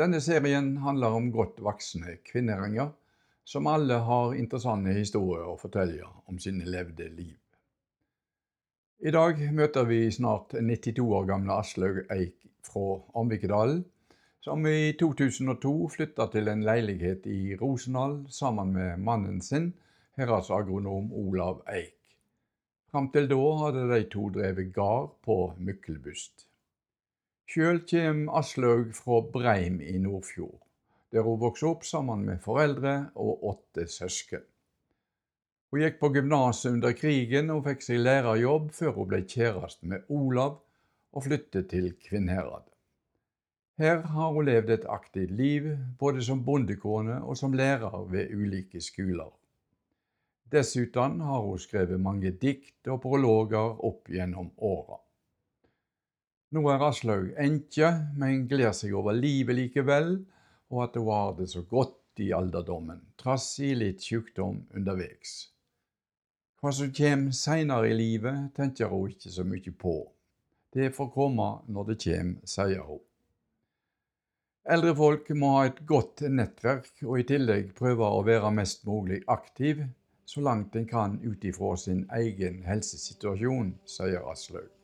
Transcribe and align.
Denne 0.00 0.16
serien 0.24 0.78
handler 0.80 1.12
om 1.12 1.26
godt 1.28 1.58
voksne 1.60 2.14
kvinneringer, 2.24 2.88
som 3.44 3.66
alle 3.68 3.98
har 4.06 4.32
interessante 4.32 4.94
historier 4.96 5.44
å 5.44 5.58
fortelle 5.60 6.06
om 6.30 6.38
sine 6.40 6.64
levde 6.64 7.10
liv. 7.12 7.36
I 9.04 9.12
dag 9.12 9.42
møter 9.52 9.84
vi 9.90 10.06
snart 10.08 10.54
92 10.56 11.04
år 11.04 11.28
gamle 11.28 11.58
Aslaug 11.60 12.00
Eik 12.16 12.48
fra 12.64 12.96
Omvikedalen, 13.20 13.82
som 14.40 14.64
i 14.64 14.94
2002 14.96 15.76
flytta 15.92 16.30
til 16.32 16.48
en 16.48 16.64
leilighet 16.64 17.28
i 17.28 17.56
Rosendal 17.60 18.22
sammen 18.32 18.72
med 18.78 19.04
mannen 19.04 19.42
sin, 19.44 19.74
heradsagronom 20.16 21.12
Olav 21.26 21.60
Eik. 21.68 21.98
Fram 22.88 23.12
til 23.12 23.28
da 23.28 23.42
hadde 23.66 23.90
de 23.92 24.06
to 24.16 24.30
drevet 24.32 24.72
gard 24.72 25.18
på 25.28 25.42
Myklebust. 25.60 26.49
Sjøl 27.50 27.80
kjem 27.82 28.28
Aslaug 28.30 28.92
fra 28.94 29.16
Breim 29.26 29.80
i 29.82 29.96
Nordfjord, 29.98 30.60
der 31.10 31.24
hun 31.26 31.40
vokste 31.42 31.66
opp 31.66 31.80
sammen 31.88 32.20
med 32.28 32.38
foreldre 32.44 32.92
og 33.18 33.42
åtte 33.50 33.88
søsken. 33.90 34.44
Hun 35.70 35.82
gikk 35.82 35.98
på 35.98 36.12
gymnaset 36.14 36.76
under 36.76 36.94
krigen 36.94 37.50
og 37.50 37.64
fikk 37.66 37.82
seg 37.82 38.04
lærerjobb 38.04 38.70
før 38.76 38.94
hun 39.00 39.10
ble 39.10 39.20
kjæreste 39.34 39.90
med 39.90 40.06
Olav 40.14 40.60
og 41.10 41.26
flyttet 41.26 41.66
til 41.74 41.90
Kvinnherad. 42.06 42.70
Her 43.82 44.06
har 44.14 44.32
hun 44.38 44.46
levd 44.46 44.70
et 44.76 44.86
aktivt 44.86 45.34
liv, 45.34 45.68
både 45.98 46.22
som 46.22 46.46
bondekone 46.46 47.18
og 47.18 47.34
som 47.42 47.58
lærer 47.64 48.06
ved 48.14 48.30
ulike 48.30 48.78
skoler. 48.78 49.34
Dessuten 50.54 51.18
har 51.26 51.42
hun 51.50 51.58
skrevet 51.58 51.98
mange 51.98 52.30
dikt 52.30 52.86
og 52.86 53.02
prologer 53.02 53.74
opp 53.90 54.06
gjennom 54.06 54.54
åra. 54.54 55.02
Nå 56.50 56.64
er 56.66 56.82
Aslaug 56.82 57.28
enke, 57.38 57.88
men 58.18 58.48
gleder 58.50 58.74
seg 58.74 58.94
over 58.98 59.14
livet 59.14 59.54
likevel, 59.54 60.16
og 60.74 60.80
at 60.82 60.96
hun 60.98 61.10
har 61.12 61.36
det 61.38 61.46
så 61.52 61.62
godt 61.62 62.18
i 62.24 62.32
alderdommen, 62.34 63.04
trass 63.22 63.52
i 63.62 63.70
litt 63.78 64.02
sykdom 64.02 64.64
underveis. 64.74 65.34
Hva 66.58 66.72
som 66.74 66.90
kommer 66.96 67.36
seinere 67.38 67.92
i 67.92 67.94
livet, 67.94 68.50
tenker 68.56 68.90
hun 68.90 69.12
ikke 69.14 69.30
så 69.30 69.46
mye 69.46 69.76
på. 69.84 69.94
Det 70.74 70.90
får 70.96 71.12
komme 71.14 71.46
når 71.70 71.92
det 71.92 71.98
kommer, 72.02 72.42
sier 72.56 72.82
hun. 72.88 73.00
Eldre 74.70 74.96
folk 74.98 75.30
må 75.38 75.54
ha 75.54 75.62
et 75.70 75.80
godt 75.86 76.26
nettverk, 76.34 76.90
og 77.06 77.22
i 77.22 77.28
tillegg 77.30 77.70
prøve 77.78 78.10
å 78.10 78.26
være 78.26 78.50
mest 78.58 78.82
mulig 78.90 79.22
aktiv 79.30 79.86
så 80.26 80.42
langt 80.42 80.74
en 80.74 80.90
kan 80.90 81.16
ut 81.22 81.46
ifra 81.46 81.72
sin 81.78 82.04
egen 82.18 82.60
helsesituasjon, 82.66 83.72
sier 83.86 84.26
Aslaug. 84.34 84.79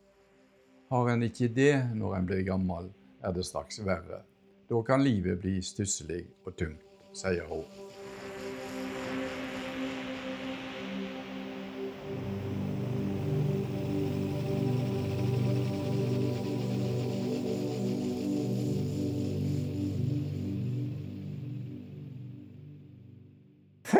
Har 0.89 1.09
en 1.11 1.23
ikke 1.27 1.49
det 1.51 1.73
når 1.99 2.13
en 2.15 2.27
blir 2.29 2.45
gammel, 2.47 2.93
er 3.27 3.33
det 3.35 3.43
straks 3.49 3.81
verre. 3.83 4.21
Da 4.71 4.83
kan 4.87 5.03
livet 5.03 5.41
bli 5.43 5.57
stusslig 5.63 6.21
og 6.47 6.55
tungt, 6.59 6.85
sier 7.11 7.49
hun. 7.51 7.65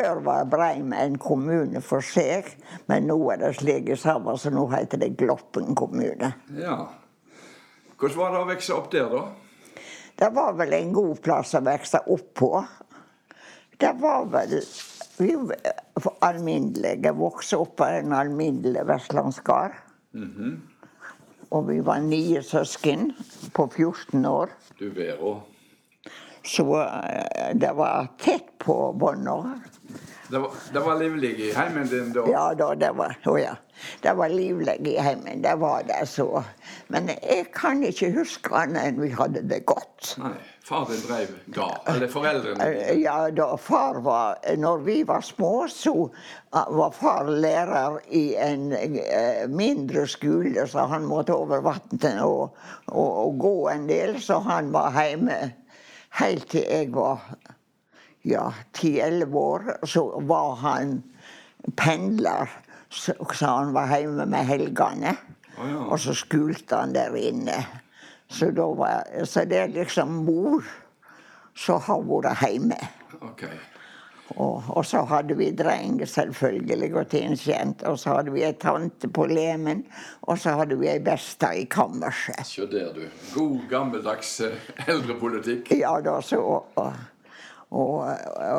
Før 0.07 0.21
var 0.23 0.45
Breim 0.47 0.93
en 0.95 1.17
kommune 1.19 1.81
for 1.83 2.05
seg, 2.05 2.45
men 2.87 3.09
nå 3.09 3.17
er 3.33 3.41
det 3.41 3.49
slik 3.57 3.89
sammen, 3.99 4.37
så 4.39 4.47
nå 4.55 4.61
heter 4.71 5.01
det 5.01 5.17
Gloppen 5.19 5.75
kommune. 5.75 6.29
Ja. 6.55 6.77
Hvordan 7.99 8.19
var 8.21 8.31
det 8.31 8.39
å 8.39 8.45
vokse 8.47 8.77
opp 8.77 8.87
der, 8.93 9.09
da? 9.11 9.81
Det 10.17 10.29
var 10.37 10.55
vel 10.61 10.77
en 10.77 10.93
god 10.95 11.19
plass 11.25 11.51
å 11.59 11.61
vokse 11.65 11.99
opp 12.15 12.29
på. 12.39 12.51
Det 13.75 13.91
var 13.99 14.29
vel 14.31 14.55
Vi 15.17 15.33
var 15.33 16.15
alminnelige. 16.21 17.11
Vokste 17.17 17.57
opp 17.57 17.75
på 17.81 17.89
en 17.89 18.13
alminnelig 18.13 18.85
vestlandsgard. 18.87 19.75
Mm 20.13 20.31
-hmm. 20.37 20.57
Og 21.49 21.67
vi 21.67 21.79
var 21.79 21.99
ni 21.99 22.41
søsken 22.41 23.11
på 23.53 23.67
14 23.67 24.25
år. 24.25 24.49
Du 24.79 24.89
verda. 24.89 25.41
Så 26.43 26.81
eh, 26.81 27.55
det 27.55 27.73
var 27.73 28.07
tett 28.17 28.57
på 28.57 28.93
bånda. 28.93 29.59
Det 30.29 30.39
var, 30.43 30.51
det 30.73 30.83
var 30.83 30.99
livlig 30.99 31.31
i 31.39 31.53
heimen 31.55 31.87
din 31.87 32.11
da? 32.15 32.25
Ja 32.31 32.53
da, 32.57 32.73
det 32.75 32.91
var, 32.97 33.15
oh 33.25 33.39
ja. 33.39 33.55
det 34.01 34.13
var 34.19 34.29
livlig 34.29 34.75
i 34.87 34.97
heimen. 34.99 35.41
Det 35.41 35.55
var 35.59 35.83
det 35.87 36.03
så. 36.11 36.43
Men 36.87 37.09
jeg 37.15 37.47
kan 37.55 37.83
ikke 37.83 38.11
huske 38.15 38.51
annet 38.55 38.91
enn 38.91 39.01
vi 39.01 39.13
hadde 39.15 39.45
det 39.47 39.63
godt. 39.69 40.15
Nei, 40.19 40.35
Far 40.67 40.85
din 40.89 40.99
drev 41.07 41.27
da? 41.55 41.67
Eller 41.87 42.09
foreldrene? 42.11 42.65
Eh, 42.65 42.97
ja, 42.99 43.29
da 43.31 43.57
far 43.57 44.01
var 44.03 44.57
Når 44.57 44.77
vi 44.83 45.03
var 45.07 45.21
små, 45.21 45.67
så 45.71 46.09
ah, 46.49 46.67
var 46.69 46.91
far 46.91 47.29
lærer 47.31 47.99
i 48.11 48.35
en 48.35 48.73
uh, 48.73 49.47
mindre 49.47 50.03
skole, 50.07 50.67
så 50.67 50.89
han 50.91 51.07
måtte 51.07 51.35
over 51.35 51.63
vannet 51.63 52.19
og, 52.19 52.57
og, 52.87 53.11
og 53.23 53.39
gå 53.39 53.55
en 53.71 53.87
del, 53.87 54.19
så 54.21 54.41
han 54.43 54.73
var 54.75 54.91
hjemme 54.91 55.39
helt 56.19 56.49
til 56.51 56.67
jeg 56.67 56.91
var 56.91 57.23
ja, 58.27 58.47
ti-elleve 58.75 59.37
år, 59.39 59.71
så 59.87 60.03
var 60.27 60.55
han 60.63 61.03
pendler. 61.75 62.51
Så, 62.89 63.13
så 63.33 63.45
han 63.45 63.73
var 63.75 63.91
hjemme 63.91 64.25
med 64.25 64.47
helgene. 64.47 65.15
Oh, 65.57 65.69
ja. 65.69 65.85
Og 65.87 65.99
så 65.99 66.15
skulte 66.15 66.75
han 66.75 66.95
der 66.95 67.15
inne. 67.19 67.57
Så, 68.27 68.51
var, 68.51 69.07
så 69.23 69.45
det 69.47 69.57
er 69.63 69.73
liksom 69.73 70.21
mor 70.27 70.67
som 71.57 71.81
har 71.81 72.03
vært 72.05 72.43
hjemme. 72.43 72.79
Okay. 73.31 73.55
Og, 74.35 74.63
og, 74.69 74.83
så 74.85 75.01
hadde 75.07 75.37
vi 75.39 75.49
dreng, 75.55 76.01
selvfølgelig, 76.07 76.89
og 76.95 77.11
tjenestejente. 77.11 77.87
Og 77.87 77.99
så 77.99 78.17
hadde 78.17 78.33
vi 78.35 78.43
ei 78.43 78.53
tante 78.59 79.07
på 79.09 79.25
Lemen. 79.31 79.85
Og 80.27 80.39
så 80.39 80.57
hadde 80.59 80.77
vi 80.79 80.89
ei 80.91 80.99
besta 81.03 81.53
i 81.55 81.63
kammerset. 81.71 82.43
Se 82.45 82.67
der, 82.69 82.91
du. 82.93 83.05
God, 83.33 83.61
gammeldags 83.71 84.39
eh, 84.45 84.67
eldrepolitikk. 84.87 85.71
Ja 85.79 85.95
da, 86.03 86.19
så... 86.21 86.41
Og, 86.75 86.91
og, 87.69 88.07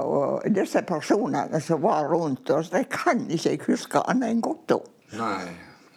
og, 0.04 0.42
disse 0.52 0.82
personene 0.84 1.60
som 1.64 1.80
var 1.82 2.10
rundt 2.12 2.50
oss, 2.52 2.68
de 2.70 2.84
kan 2.92 3.24
ikke 3.30 3.54
jeg 3.54 3.64
huske 3.64 4.02
annet 4.10 4.34
enn 4.34 4.44
godt 4.44 4.76
om. 4.76 4.86
Nei. 5.16 5.48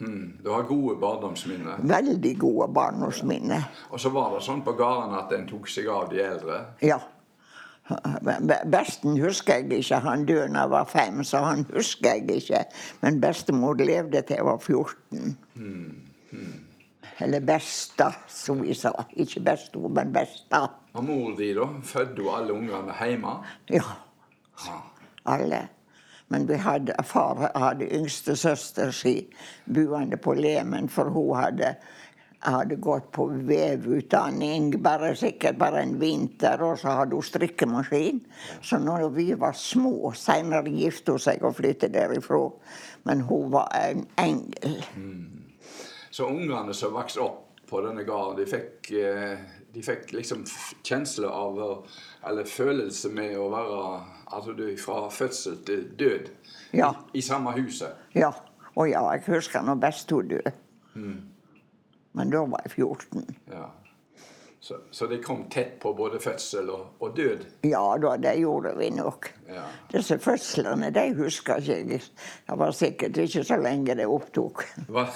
Hmm. 0.02 0.38
Du 0.42 0.50
har 0.50 0.64
gode 0.66 0.96
barndomsminner? 0.98 1.82
Veldig 1.86 2.38
gode 2.40 2.72
barndomsminner. 2.74 3.68
Og 3.90 4.00
så 4.00 4.10
var 4.10 4.32
det 4.34 4.40
sånn 4.42 4.64
på 4.66 4.74
gården 4.74 5.14
at 5.14 5.34
en 5.36 5.44
tok 5.46 5.68
seg 5.70 5.86
av 5.92 6.08
de 6.10 6.18
eldre? 6.24 6.58
Ja. 6.82 6.98
Besten 8.72 9.20
husker 9.20 9.60
jeg 9.60 9.82
ikke. 9.82 10.00
Han 10.02 10.24
døde 10.26 10.48
da 10.54 10.64
jeg 10.64 10.72
var 10.72 10.90
fem, 10.90 11.22
så 11.26 11.44
han 11.44 11.66
husker 11.70 12.16
jeg 12.16 12.40
ikke. 12.40 12.64
Men 13.04 13.20
bestemor 13.22 13.78
levde 13.78 14.24
til 14.26 14.40
jeg 14.40 14.48
var 14.48 14.58
14. 14.58 15.36
Hmm. 15.54 15.94
Hmm. 16.32 16.60
Eller 17.22 17.44
besta, 17.46 18.10
som 18.26 18.62
vi 18.64 18.74
sa. 18.74 18.94
Ikke 19.12 19.44
bestemor, 19.52 19.92
men 20.00 20.12
besta. 20.14 20.66
Og 20.92 21.04
mor 21.04 21.36
di, 21.38 21.52
da? 21.56 21.68
Fødte 21.82 22.22
hun 22.22 22.34
alle 22.36 22.52
ungene 22.52 22.96
hjemme? 23.00 23.36
Ja. 23.70 23.94
Alle. 25.24 25.68
Men 26.28 26.46
vi 26.48 26.56
hadde, 26.56 26.94
far 27.04 27.50
hadde 27.54 27.88
yngste 27.92 28.36
søster 28.36 28.92
si 28.96 29.18
buende 29.64 30.16
på 30.16 30.34
Lemen, 30.34 30.88
for 30.88 31.10
hun 31.12 31.36
hadde, 31.36 31.74
hadde 32.40 32.78
gått 32.80 33.10
på 33.12 33.26
vevutdanning 33.48 34.70
bare 34.82 35.12
sikkert 35.16 35.58
bare 35.60 35.82
en 35.84 35.98
vinter, 36.00 36.60
og 36.64 36.78
så 36.80 36.96
hadde 37.02 37.16
hun 37.16 37.28
strikkemaskin. 37.28 38.22
Så 38.62 38.80
når 38.80 39.08
vi 39.16 39.28
var 39.38 39.56
små 39.56 40.12
Seinere 40.16 40.72
giftet 40.72 41.14
hun 41.14 41.24
seg 41.26 41.44
og 41.44 41.56
flyttet 41.60 41.92
derifra. 41.92 42.46
Men 43.04 43.24
hun 43.28 43.52
var 43.52 43.68
en 43.76 44.06
engel. 44.20 44.80
Mm. 44.96 45.42
Så 46.10 46.28
ungene 46.28 46.74
som 46.76 46.92
vokste 46.92 47.24
opp 47.24 47.62
på 47.68 47.80
denne 47.80 48.04
gården, 48.04 48.36
de 48.36 48.44
fikk, 48.48 48.90
eh, 49.00 49.38
de 49.72 49.82
fikk 49.82 50.12
liksom 50.12 50.44
kjensle 50.84 51.28
av 51.28 51.60
Eller 52.28 52.44
følelse 52.48 53.08
med 53.12 53.36
å 53.40 53.48
være 53.52 53.82
altså 54.32 54.54
du, 54.56 54.64
fra 54.80 55.08
fødsel 55.10 55.58
til 55.66 55.84
død 55.98 56.30
ja. 56.72 56.92
i, 57.12 57.18
i, 57.18 57.22
samme 57.22 57.52
huset. 57.56 57.98
Ja. 58.14 58.32
Og 58.74 58.88
ja, 58.88 59.02
jeg 59.12 59.26
husker 59.26 59.62
når 59.62 59.76
hun 59.76 60.28
døde. 60.30 60.52
Mm. 60.94 61.20
Men 62.12 62.32
da 62.32 62.44
var 62.48 62.62
jeg 62.64 62.72
14. 62.72 63.36
Ja. 63.52 63.66
Så, 64.64 64.76
så 64.90 65.06
de 65.06 65.18
kom 65.18 65.48
tett 65.50 65.80
på 65.80 65.90
både 65.94 66.20
fødsel 66.22 66.68
og, 66.70 66.84
og 67.02 67.16
død? 67.16 67.40
Ja 67.66 67.96
da, 67.98 68.12
det 68.16 68.36
gjorde 68.38 68.76
vi 68.78 68.92
nok. 68.94 69.26
Ja. 69.50 69.64
Disse 69.90 70.20
fødslene 70.22 70.92
de 70.94 71.02
husker 71.18 71.58
ikke 71.58 71.78
jeg. 71.80 72.04
Det 72.46 72.58
var 72.60 72.70
sikkert 72.70 73.18
ikke 73.24 73.42
så 73.48 73.58
lenge 73.58 73.96
det 73.98 74.06
opptok. 74.06 74.62
Var, 74.86 75.10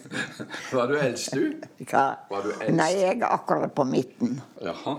var 0.78 0.88
du 0.88 0.96
eldst, 0.96 1.36
du? 1.36 1.60
Hva? 1.90 2.06
Var 2.30 2.48
du 2.48 2.54
eldst? 2.54 2.72
Nei, 2.78 2.88
jeg 3.02 3.18
er 3.18 3.28
akkurat 3.28 3.76
på 3.76 3.84
midten. 3.84 4.40
Jaha. 4.64 4.96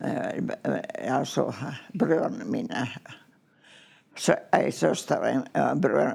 Eh, 0.00 0.40
eh, 0.40 1.18
altså, 1.18 1.50
brødrene 1.92 2.48
mine 2.48 2.86
så, 4.20 4.34
Ei 4.52 4.70
søster 4.70 5.22
en, 5.24 5.46
brødre, 5.80 6.12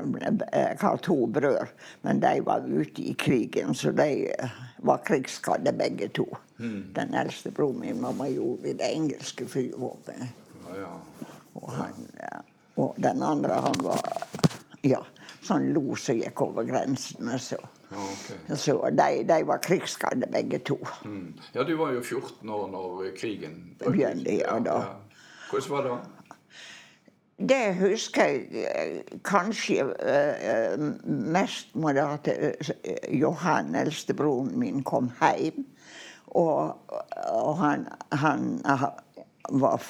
Jeg 0.53 0.77
har 0.81 0.97
to 0.97 1.25
brødre, 1.25 1.67
men 2.01 2.21
de 2.21 2.41
var 2.45 2.61
ute 2.67 3.01
i 3.01 3.13
krigen, 3.17 3.73
så 3.75 3.91
de 3.91 4.27
eh, 4.29 4.49
var 4.85 5.01
krigsskadde 5.05 5.73
begge 5.73 6.07
to. 6.13 6.27
Den 6.95 7.15
eldste 7.17 7.51
broren 7.51 7.79
min 7.79 8.01
var 8.03 8.11
major 8.11 8.61
i 8.65 8.73
det 8.73 8.91
engelske 8.93 9.47
flyvåpenet. 9.47 10.29
Ja, 10.69 10.79
ja. 10.81 10.91
Og, 11.55 11.71
ja. 12.21 12.37
og 12.77 12.95
den 12.97 13.23
andre, 13.23 13.53
han 13.65 13.81
var 13.83 14.03
ja, 14.83 15.01
sånn 15.41 15.71
los 15.73 16.05
som 16.05 16.19
gikk 16.19 16.41
over 16.45 16.67
grensene. 16.67 17.39
Så, 17.39 17.57
Ja, 17.91 18.01
ok. 18.01 18.57
så 18.57 18.75
de, 18.97 19.23
de 19.23 19.39
var 19.47 19.61
krigsskadde 19.63 20.27
begge 20.33 20.59
to. 20.59 20.77
Mm. 21.05 21.33
Ja, 21.53 21.63
du 21.63 21.75
var 21.77 21.93
jo 21.93 22.01
14 22.03 22.49
år 22.49 22.67
når 22.71 23.11
krigen. 23.17 23.57
Begynte, 23.79 24.37
ja, 24.41 24.59
da. 24.59 24.77
Hvordan 25.49 25.71
var 25.71 25.89
det? 25.89 25.97
Det 27.35 27.75
husker 27.75 28.29
jeg 28.31 28.65
eh, 28.71 28.99
kanskje 29.27 29.83
eh, 29.99 30.75
mest 31.03 31.73
med 31.75 31.99
at 31.99 32.29
eh, 32.31 32.69
Johan, 33.11 33.75
eldstebroren 33.75 34.53
min, 34.59 34.83
kom 34.83 35.09
hjem. 35.19 35.65
Og, 36.31 36.77
og 37.31 37.57
han, 37.59 37.87
han 38.11 38.61
var, 39.51 39.83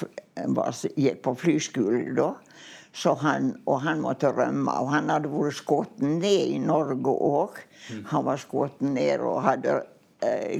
var, 0.58 0.74
gikk 0.96 1.22
på 1.22 1.34
flyskolen 1.38 2.16
da. 2.18 2.32
Så 2.96 3.14
han, 3.20 3.52
og 3.66 3.80
han 3.84 4.00
måtte 4.02 4.32
rømme. 4.32 4.72
Og 4.82 4.90
han 4.90 5.10
hadde 5.12 5.30
vært 5.30 5.60
skutt 5.60 6.02
ned 6.02 6.56
i 6.56 6.58
Norge 6.58 7.14
òg. 7.14 7.60
Han 8.10 8.26
var 8.26 8.42
skutt 8.42 8.80
ned 8.82 9.22
og 9.22 9.44
hadde 9.46 9.78
eh, 9.84 9.92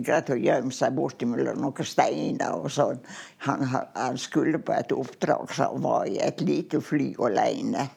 greit 0.04 0.30
å 0.32 0.38
gjemme 0.38 0.74
seg 0.74 0.94
bortimellom 0.96 1.60
noen 1.62 1.88
steiner 1.88 2.56
og 2.56 2.70
sånn. 2.72 3.00
Han, 3.46 3.64
han 3.94 4.18
skulle 4.20 4.60
på 4.62 4.74
et 4.76 4.92
oppdrag, 4.94 5.52
så 5.52 5.70
han 5.72 5.84
var 5.84 6.10
i 6.10 6.18
et 6.22 6.42
lite 6.44 6.80
fly 6.84 7.12
alene. 7.28 7.88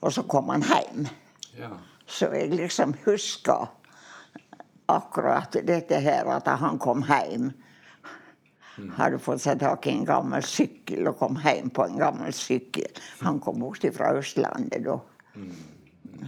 Og 0.00 0.12
så 0.12 0.24
kom 0.28 0.52
han 0.52 0.64
hjem. 0.66 1.08
Ja. 1.58 1.70
Så 2.06 2.28
jeg 2.34 2.52
liksom 2.52 2.94
husker 3.06 3.70
akkurat 4.92 5.56
dette 5.64 6.00
her, 6.04 6.28
at 6.28 6.48
han 6.60 6.78
kom 6.78 7.04
hjem. 7.08 7.52
Hadde 8.98 9.20
fått 9.22 9.44
seg 9.44 9.60
tak 9.62 9.86
i 9.86 9.92
en 9.94 10.06
gammel 10.06 10.42
sykkel 10.42 11.06
og 11.06 11.18
kom 11.20 11.36
hjem 11.38 11.70
på 11.74 11.86
en 11.86 11.98
gammel 12.00 12.34
sykkel. 12.34 12.90
Han 13.22 13.38
kom 13.42 13.62
bort 13.62 13.86
fra 13.94 14.10
Østlandet 14.18 14.82
da. 14.86 14.98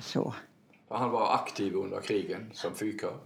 Så 0.02 0.32
Han 0.88 1.10
var 1.10 1.34
aktiv 1.34 1.74
under 1.76 2.00
krigen 2.00 2.50
som 2.54 2.74
fyker? 2.74 3.18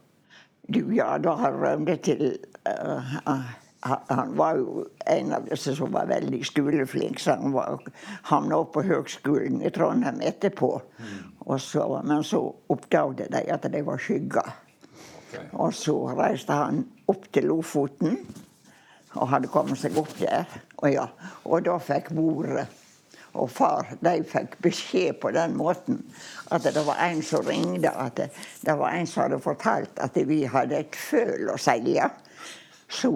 Du, 0.71 0.85
ja, 0.95 1.17
da 1.19 1.35
han 1.41 1.59
rømte 1.61 1.97
til 2.05 2.39
uh, 2.69 3.17
han- 3.81 4.37
var 4.37 4.57
jo 4.57 4.87
en 5.07 5.33
av 5.33 5.47
disse 5.49 5.75
som 5.77 5.93
var 5.93 6.07
veldig 6.07 6.45
skoleflink, 6.47 7.19
så 7.21 7.31
han 7.31 7.53
var, 7.53 7.81
havna 8.29 8.65
på 8.65 8.83
Høgskolen 8.83 9.63
i 9.63 9.71
Trondheim 9.71 10.21
etterpå. 10.21 10.81
Og 11.41 11.61
så, 11.61 11.87
men 12.05 12.25
så 12.25 12.43
oppdaget 12.69 13.33
de 13.33 13.45
at 13.53 13.73
de 13.73 13.83
var 13.83 13.99
skygga. 13.99 14.45
Okay. 15.31 15.47
Og 15.53 15.75
så 15.75 15.97
reiste 16.19 16.53
han 16.53 16.85
opp 17.09 17.27
til 17.33 17.49
Lofoten 17.49 18.19
og 19.15 19.29
hadde 19.31 19.51
kommet 19.51 19.79
seg 19.79 19.97
opp 19.99 20.13
der. 20.19 20.47
Og, 20.83 20.91
ja, 20.93 21.07
og 21.45 21.65
da 21.67 21.79
fikk 21.83 22.11
mor 22.15 22.61
og 23.33 23.51
far 23.53 23.93
de 24.03 24.17
fikk 24.27 24.57
beskjed 24.65 25.21
på 25.23 25.31
den 25.35 25.55
måten 25.59 26.01
at 26.51 26.67
det 26.67 26.83
var 26.87 26.99
en 27.05 27.23
som 27.23 27.47
ringte 27.47 27.93
at 27.93 28.17
det, 28.19 28.29
det 28.67 28.77
var 28.79 28.97
en 28.97 29.07
som 29.07 29.25
hadde 29.25 29.41
fortalt 29.45 30.03
at 30.03 30.19
vi 30.27 30.43
hadde 30.51 30.81
et 30.83 30.99
føl 30.99 31.51
å 31.53 31.59
selge. 31.61 32.09
Så, 32.91 33.13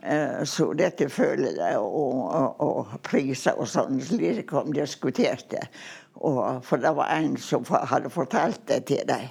eh, 0.00 0.40
så 0.48 0.70
dette 0.78 1.10
følet 1.12 1.60
og, 1.76 2.22
og, 2.32 2.64
og 2.64 2.94
priser 3.04 3.58
og 3.60 3.68
sånn 3.68 4.00
slik 4.00 4.46
kom 4.48 4.72
diskuterte. 4.72 5.66
Og, 6.22 6.62
for 6.64 6.80
det 6.80 6.94
var 6.96 7.12
en 7.12 7.36
som 7.40 7.66
hadde 7.68 8.12
fortalt 8.12 8.64
det 8.70 8.84
til 8.88 9.04
dem. 9.08 9.28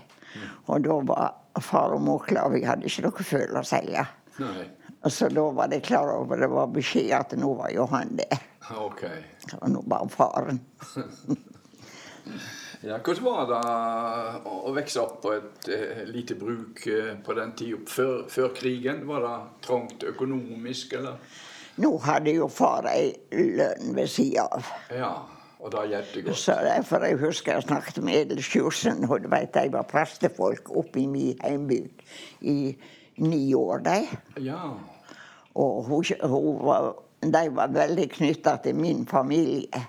Og 0.69 0.85
da 0.85 0.99
var 1.07 1.61
far 1.63 1.95
og 1.95 2.05
mor 2.05 2.21
klar, 2.27 2.51
vi 2.53 2.63
hadde 2.63 2.87
ikke 2.87 3.07
noe 3.07 3.25
føl 3.25 3.57
å 3.57 3.65
selge. 3.67 4.05
Nei. 4.39 4.69
Så 5.09 5.31
da 5.33 5.47
var 5.55 5.67
de 5.71 5.79
klar 5.81 6.11
over 6.13 6.37
det 6.37 6.47
var 6.51 6.69
beskjed 6.71 7.09
at 7.17 7.33
nå 7.39 7.55
var 7.57 7.71
jo 7.73 7.87
han 7.89 8.13
der. 8.19 8.50
Ok. 8.77 9.05
Og 9.61 9.69
nå 9.73 9.83
var 9.87 10.07
faren. 10.13 10.61
Ja, 12.81 12.95
hvordan 12.97 13.25
var 13.25 13.49
det 13.49 13.57
å 14.49 14.71
vokse 14.73 15.01
opp 15.03 15.19
på 15.21 15.35
et 15.35 15.67
eh, 15.69 15.99
lite 16.09 16.33
bruk 16.37 16.81
eh, 16.89 17.11
på 17.21 17.35
den 17.37 17.51
tida 17.57 17.77
før, 17.85 18.23
før 18.31 18.55
krigen? 18.57 19.03
Var 19.05 19.21
det 19.21 19.33
trangt 19.67 20.05
økonomisk, 20.09 20.95
eller? 20.97 21.19
Nå 21.81 21.91
hadde 22.01 22.33
jo 22.33 22.47
far 22.49 22.87
ei 22.89 23.11
lønn 23.37 23.93
ved 23.93 24.09
sida 24.09 24.47
av. 24.57 24.71
Ja, 24.97 25.11
og 25.61 25.75
det 25.75 25.85
hjalp 25.91 26.15
det 26.15 26.23
godt. 26.25 26.41
Så 26.41 26.57
derfor 26.65 27.05
jeg 27.05 27.19
husker 27.21 27.59
jeg 27.59 27.67
snakket 27.67 28.01
med 28.07 28.17
Edel 28.23 28.41
Sjursen, 28.45 29.05
og 29.05 29.21
du 29.21 29.29
vet, 29.29 29.53
de 29.53 29.75
var 29.77 29.85
prestefolk 29.91 30.73
oppe 30.73 31.03
i 31.03 31.05
min 31.11 31.45
heimbygd 31.45 32.01
i 32.41 32.57
ni 33.21 33.43
år, 33.53 33.85
de. 33.85 33.99
Ja. 34.41 34.63
Og 35.53 35.85
hun, 35.85 36.03
hun 36.25 36.59
var, 36.65 36.95
de 37.21 37.41
var 37.55 37.73
veldig 37.73 38.07
knytta 38.11 38.55
til 38.63 38.75
min 38.75 39.05
familie. 39.07 39.81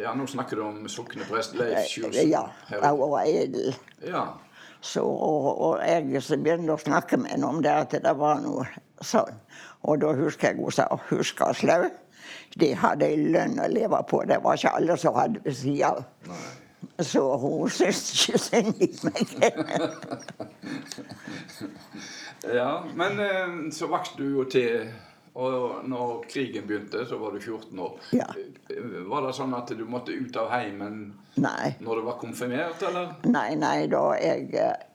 ja, 0.00 0.14
nå 0.14 0.26
snakker 0.26 0.56
du 0.56 0.62
om 0.64 0.88
sokneprest 0.88 1.54
Leif 1.58 1.88
Sjursen. 1.90 2.30
Ja, 2.30 2.46
jeg 2.70 2.98
var 2.98 3.24
edel. 3.26 3.74
Ja. 4.06 4.24
Så, 4.80 5.02
og, 5.04 5.60
og 5.60 5.80
jeg 5.84 6.22
så 6.24 6.38
begynte 6.40 6.72
å 6.72 6.80
snakke 6.80 7.18
med 7.20 7.34
henne 7.34 7.50
om 7.50 7.58
det 7.62 7.72
at 7.74 7.98
det 8.04 8.14
var 8.16 8.40
noe 8.40 8.64
sånn. 9.04 9.36
Og 9.84 10.00
da 10.00 10.14
husker 10.16 10.48
jeg 10.50 10.60
hun 10.60 10.72
sa 10.72 10.86
'husk 11.10 11.40
Aslaug'. 11.44 11.90
De 12.60 12.72
hadde 12.74 13.06
ei 13.06 13.16
lønn 13.16 13.60
å 13.60 13.68
leve 13.68 14.00
på. 14.08 14.22
Det 14.28 14.40
var 14.42 14.56
ikke 14.56 14.72
alle 14.76 14.96
som 14.96 15.14
hadde 15.14 15.44
ved 15.44 15.54
sida 15.54 15.92
av. 15.92 16.04
Så 17.00 17.22
hun 17.38 17.70
syntes 17.70 18.28
ikke 18.28 18.38
synd 18.38 18.74
i 18.80 18.90
meg. 19.04 19.26
Ja, 22.40 22.84
men 22.96 23.20
eh, 23.20 23.72
så 23.72 23.86
vokste 23.86 24.16
du 24.16 24.30
jo 24.38 24.44
til 24.48 24.86
Og 25.34 25.84
når 25.88 26.24
krigen 26.28 26.66
begynte, 26.66 27.04
så 27.06 27.18
var 27.18 27.32
du 27.32 27.40
14 27.40 27.78
år. 27.78 27.98
Ja. 28.16 28.26
Var 29.06 29.26
det 29.26 29.32
sånn 29.36 29.54
at 29.54 29.70
du 29.78 29.84
måtte 29.86 30.12
ut 30.12 30.36
av 30.40 30.50
heimen 30.50 31.12
Nei. 31.38 31.74
når 31.80 32.00
du 32.00 32.06
var 32.08 32.18
konfirmert, 32.18 32.82
eller? 32.82 33.12
Nei, 33.30 33.54
nei, 33.58 33.86
da 33.90 34.04
jeg 34.18 34.48
eh, 34.58 34.86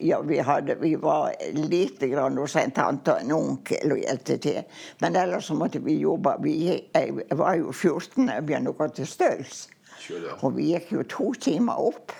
Ja, 0.00 0.20
vi, 0.26 0.38
hadde, 0.42 0.74
vi 0.80 0.94
var 0.98 1.34
lite 1.54 2.08
grann 2.10 2.38
hos 2.38 2.56
en 2.58 2.72
tante 2.74 3.12
og 3.12 3.20
en 3.22 3.34
onkel 3.36 3.92
og 3.94 4.00
hjelpte 4.00 4.38
til. 4.42 4.62
Men 5.02 5.18
ellers 5.20 5.46
så 5.50 5.54
måtte 5.58 5.82
vi 5.84 5.98
jobbe. 6.00 6.32
Vi, 6.42 6.54
jeg 6.94 7.38
var 7.38 7.58
jo 7.60 7.70
14 7.70 8.26
da 8.26 8.38
jeg 8.40 8.46
begynte 8.48 8.72
å 8.74 8.78
gå 8.78 8.88
til 8.96 9.06
støls. 9.10 9.68
Og 10.40 10.56
vi 10.56 10.72
gikk 10.72 10.90
jo 10.96 11.04
to 11.08 11.28
timer 11.40 11.78
opp. 11.90 12.12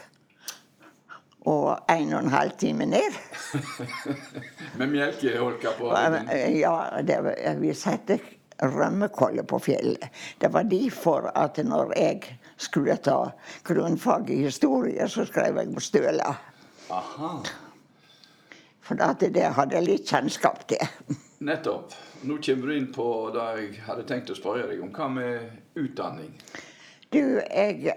Og 1.50 1.90
en 1.92 2.14
og 2.14 2.22
en 2.24 2.32
halv 2.32 2.54
time 2.58 2.86
ned. 2.88 3.18
Med 4.78 4.88
melkeholka 4.88 5.74
på? 5.78 5.90
Ja, 6.56 6.76
det, 7.04 7.18
vi 7.60 7.74
satte 7.76 8.18
rømmekolle 8.62 9.44
på 9.44 9.58
fjellet. 9.58 10.08
Det 10.38 10.48
var 10.48 10.64
derfor 10.64 11.30
at 11.34 11.58
når 11.64 11.92
jeg 11.98 12.38
skulle 12.56 12.96
ta 12.96 13.30
grunnfag 13.64 14.30
i 14.30 14.44
historie, 14.46 15.08
så 15.08 15.26
skrev 15.26 15.58
jeg 15.58 15.74
på 15.74 15.80
Støla. 15.80 16.34
Aha. 16.90 17.34
For 18.84 19.00
at 19.00 19.20
det 19.34 19.52
hadde 19.56 19.78
jeg 19.78 19.86
litt 19.86 20.08
kjennskap 20.08 20.66
til. 20.68 20.84
Nettopp. 21.48 21.92
Nå 22.24 22.38
kommer 22.40 22.70
du 22.70 22.76
inn 22.76 22.88
på 22.92 23.06
det 23.34 23.48
jeg 23.58 23.82
hadde 23.84 24.06
tenkt 24.08 24.32
å 24.32 24.38
spørre 24.38 24.68
deg 24.70 24.80
om. 24.84 24.92
Hva 24.94 25.10
med 25.12 25.76
utdanning? 25.80 26.32
Du, 27.12 27.20
jeg 27.20 27.92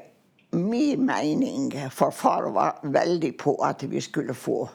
Min 0.51 1.06
mening 1.06 1.72
For 1.92 2.12
far 2.12 2.50
var 2.56 2.80
veldig 2.84 3.34
på 3.38 3.56
at 3.66 3.84
vi 3.84 4.01
skulle 4.01 4.34
få 4.34 4.70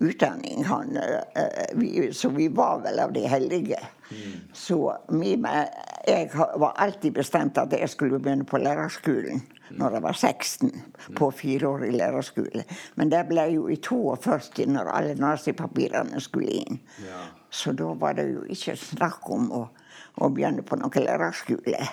utdanning. 0.00 0.64
Han, 0.64 0.96
eh, 0.96 1.42
vi, 1.74 2.12
så 2.12 2.28
vi 2.28 2.48
var 2.48 2.80
vel 2.80 2.98
av 2.98 3.12
de 3.12 3.26
heldige. 3.26 3.80
Så 4.52 4.96
min, 5.08 5.46
jeg 6.06 6.30
var 6.34 6.72
alltid 6.76 7.12
bestemt 7.12 7.58
at 7.58 7.72
jeg 7.72 7.88
skulle 7.90 8.18
begynne 8.20 8.44
på 8.44 8.60
lærerskolen 8.60 9.42
når 9.72 9.96
jeg 9.96 10.02
var 10.02 10.12
16. 10.12 10.72
På 11.16 11.30
fireårig 11.30 11.92
lærerskole. 11.96 12.64
Men 12.94 13.10
det 13.12 13.22
ble 13.28 13.46
jo 13.54 13.68
i 13.72 13.78
42 13.80 14.66
når 14.68 14.90
alle 14.92 15.14
nazipapirene 15.16 16.20
skulle 16.20 16.58
inn. 16.60 16.80
Ja. 17.06 17.22
Så 17.50 17.72
da 17.76 17.92
var 17.96 18.18
det 18.18 18.28
jo 18.32 18.44
ikke 18.52 18.76
snakk 18.76 19.30
om 19.32 19.48
å, 19.52 19.62
å 20.20 20.28
begynne 20.28 20.64
på 20.66 20.76
noen 20.76 21.06
lærerskole. 21.06 21.86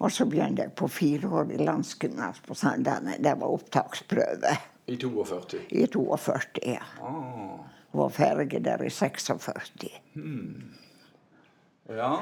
Og 0.00 0.12
så 0.12 0.24
begynte 0.28 0.64
jeg 0.64 0.72
på 0.78 0.88
fireårig 0.88 1.58
landsgymnas 1.60 2.40
på 2.46 2.54
Sandane. 2.56 3.18
Det 3.20 3.34
var 3.40 3.52
opptaksprøve. 3.52 4.54
I 4.90 4.96
42? 4.96 5.60
i 5.70 5.86
42. 5.86 6.62
ja. 6.66 6.86
Ah. 7.04 7.58
Var 7.92 8.08
ferdig 8.14 8.64
der 8.64 8.82
i 8.86 8.90
46. 8.90 9.90
Hmm. 10.14 10.70
Ja. 11.90 12.14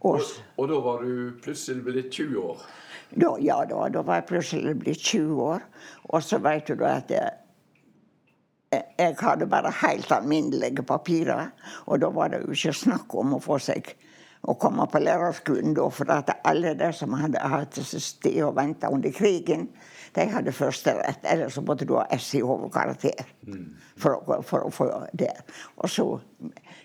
Og 0.00 0.20
Og, 0.56 0.68
da 0.68 0.78
var 0.82 1.02
du 1.02 1.32
plutselig 1.42 1.82
blitt 1.84 2.12
20 2.12 2.38
år. 2.42 2.60
da, 3.10 3.36
ja 3.40 3.64
da, 3.64 3.88
da 3.88 4.02
var 4.02 4.20
jeg 4.20 4.26
plutselig 4.26 4.78
blitt 4.78 4.98
20 5.00 5.42
år. 5.42 5.60
Og 6.04 6.22
så 6.22 6.38
vet 6.38 6.68
du 6.68 6.84
at 6.84 7.10
jeg, 7.10 7.30
jeg 8.98 9.16
hadde 9.20 9.46
bare 9.46 9.72
helt 9.82 10.12
alminnelige 10.12 10.82
papirer. 10.82 11.50
Og 11.86 12.00
da 12.00 12.10
var 12.10 12.28
det 12.28 12.42
jo 12.44 12.52
ikke 12.52 12.72
snakk 12.72 13.14
om 13.14 13.34
å 13.34 13.40
få 13.42 13.58
seg 13.58 13.94
å 14.46 14.54
komme 14.60 14.86
på 14.90 15.00
lærerskolen 15.02 15.74
da, 15.74 15.88
for 15.90 16.10
at 16.14 16.30
alle 16.46 16.74
de 16.78 16.92
som 16.94 17.12
hadde 17.18 17.40
hatt 17.42 17.74
sted 17.82 18.38
og 18.46 18.54
venta 18.56 18.88
under 18.94 19.10
krigen, 19.14 19.68
de 20.16 20.24
hadde 20.32 20.52
førsterett. 20.54 21.24
Ellers 21.28 21.54
så 21.58 21.64
måtte 21.66 21.84
du 21.88 21.96
ha 21.98 22.06
S 22.14 22.30
i 22.38 22.40
hovedkarakter 22.46 23.26
for, 23.98 24.16
å- 24.22 24.42
for 24.46 24.64
å 24.64 24.70
få 24.72 24.86
det. 25.12 25.32
Og 25.82 25.90
så 25.90 26.06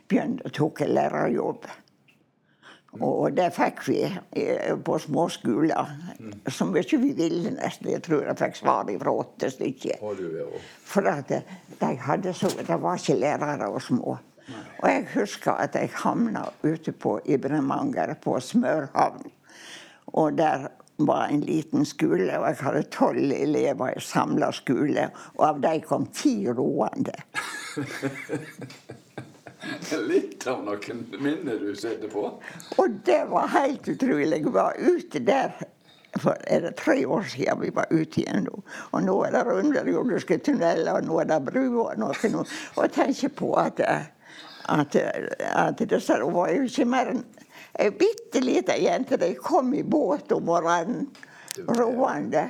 begynte, 0.09 0.49
tok 0.51 0.81
jeg 0.83 0.89
lærerjobb. 0.97 1.69
Og 2.99 3.31
det 3.37 3.45
fikk 3.55 3.85
vi 3.87 4.01
eh, 4.03 4.73
på 4.83 4.97
små 4.99 5.29
skoler. 5.31 5.93
Som 6.51 6.73
ikke 6.75 6.97
vi 6.99 7.13
ville 7.15 7.53
nesten. 7.55 7.87
Jeg 7.93 8.03
tror 8.03 8.25
jeg 8.27 8.35
fikk 8.41 8.57
svar 8.59 8.89
fra 8.99 9.13
åtte 9.21 9.47
stykker. 9.53 10.01
For 10.91 11.07
at 11.07 11.31
de 11.31 11.91
hadde 12.03 12.33
så 12.35 12.49
Det 12.57 12.81
var 12.83 12.99
ikke 12.99 13.15
lærere 13.21 13.69
og 13.71 13.79
små. 13.81 14.17
Og 14.81 14.89
jeg 14.89 15.07
husker 15.15 15.51
at 15.61 15.75
jeg 15.77 15.91
havna 16.03 16.45
ute 16.63 16.91
på 16.91 17.19
i 17.25 17.37
Bremanger, 17.37 18.13
på 18.21 18.39
Smørhavn. 18.39 19.25
Og 20.13 20.37
der 20.37 20.67
var 20.97 21.27
en 21.27 21.41
liten 21.41 21.85
skole, 21.85 22.39
og 22.39 22.47
jeg 22.47 22.57
hadde 22.61 22.83
tolv 22.93 23.31
elever 23.33 23.93
i 23.95 24.01
samla 24.01 24.51
skole. 24.53 25.09
Og 25.37 25.45
av 25.47 25.61
dem 25.63 25.81
kom 25.87 26.07
ti 26.13 26.35
roende. 26.49 27.15
Litt 30.11 30.47
av 30.49 30.63
noen 30.65 31.03
minner 31.21 31.59
du 31.61 31.75
sitter 31.77 32.09
på. 32.09 32.23
Og 32.81 32.97
det 33.05 33.21
var 33.29 33.51
helt 33.53 33.87
utrolig. 33.93 34.41
Jeg 34.41 34.53
var 34.53 34.79
ute 34.81 35.21
der 35.25 35.53
for 36.19 36.35
er 36.47 36.59
det 36.59 36.75
tre 36.75 37.05
år 37.07 37.23
siden 37.23 37.61
vi 37.61 37.69
var 37.75 37.87
ute 37.91 38.19
igjen 38.21 38.43
nå. 38.43 38.57
Og 38.91 39.03
nå 39.05 39.13
er 39.23 39.35
det 39.35 39.53
underjordiske 39.61 40.41
tunneler, 40.43 40.97
og 40.97 41.07
nå 41.07 41.21
er 41.21 41.29
det 41.29 41.39
bruer. 41.45 41.93
Og, 41.93 41.99
noe, 42.01 42.43
og 42.75 42.91
tenker 42.91 43.31
på 43.31 43.53
at, 43.61 43.79
at, 44.69 44.95
at 45.39 45.83
disse 45.89 46.17
var 46.21 46.51
jo 46.53 46.65
ikke 46.67 46.85
mer 46.85 47.13
enn 47.13 47.23
ei 47.79 47.91
bitte 47.95 48.41
lita 48.43 48.75
jente. 48.77 49.17
De 49.17 49.33
kom 49.35 49.73
i 49.73 49.83
båt 49.83 50.31
om 50.31 50.45
morgenen 50.45 51.07
roende. 51.67 52.49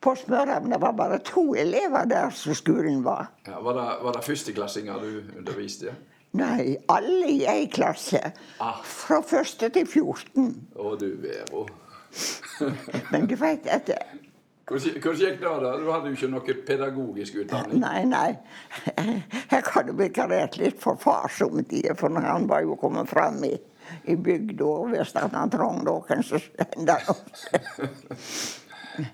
På 0.00 0.14
Smørhamn 0.16 0.80
var 0.80 0.92
bare 0.92 1.18
to 1.24 1.54
elever 1.54 2.04
der 2.06 2.30
som 2.30 2.54
skolen 2.54 3.02
var. 3.04 3.26
Ja, 3.46 3.60
var, 3.60 3.74
det, 3.74 3.86
var 4.04 4.12
det 4.12 4.24
førsteklassinger 4.24 5.00
du 5.00 5.38
underviste? 5.38 5.94
Nei, 6.36 6.76
alle 6.92 7.30
i 7.32 7.44
ei 7.48 7.66
klasse. 7.72 8.20
Ah. 8.60 8.82
Fra 8.84 9.22
første 9.24 9.70
til 9.72 9.86
14. 9.86 10.50
Å 10.76 10.94
du, 11.00 11.08
Vero. 11.22 11.64
Men 13.12 13.26
du 13.28 13.34
vet 13.40 13.66
at 13.72 13.90
Hvordan 14.66 14.98
hvordan 14.98 15.20
gikk 15.20 15.36
det 15.40 15.50
da? 15.62 15.72
Du 15.78 15.90
hadde 15.92 16.10
jo 16.10 16.16
ikke 16.16 16.28
noe 16.32 16.54
pedagogisk 16.66 17.36
utdanning. 17.44 17.78
Nei, 17.84 18.00
nei. 18.10 18.30
Jeg 19.52 19.62
hadde 19.62 19.94
vikariert 19.94 20.58
litt 20.58 20.80
for 20.82 20.98
far 20.98 21.30
somtider, 21.30 21.94
for 21.94 22.10
han 22.10 22.48
var 22.50 22.64
jo 22.66 22.74
kommet 22.80 23.06
fram 23.06 23.38
i, 23.46 23.52
i 24.10 24.16
bygda 24.18 24.66
og 24.66 24.90
visste 24.96 25.22
at 25.22 25.38
han 25.38 25.54
trong 25.54 25.84
noen 25.86 26.26
så 26.26 26.42
sendte 26.42 26.98
opp. 27.14 27.30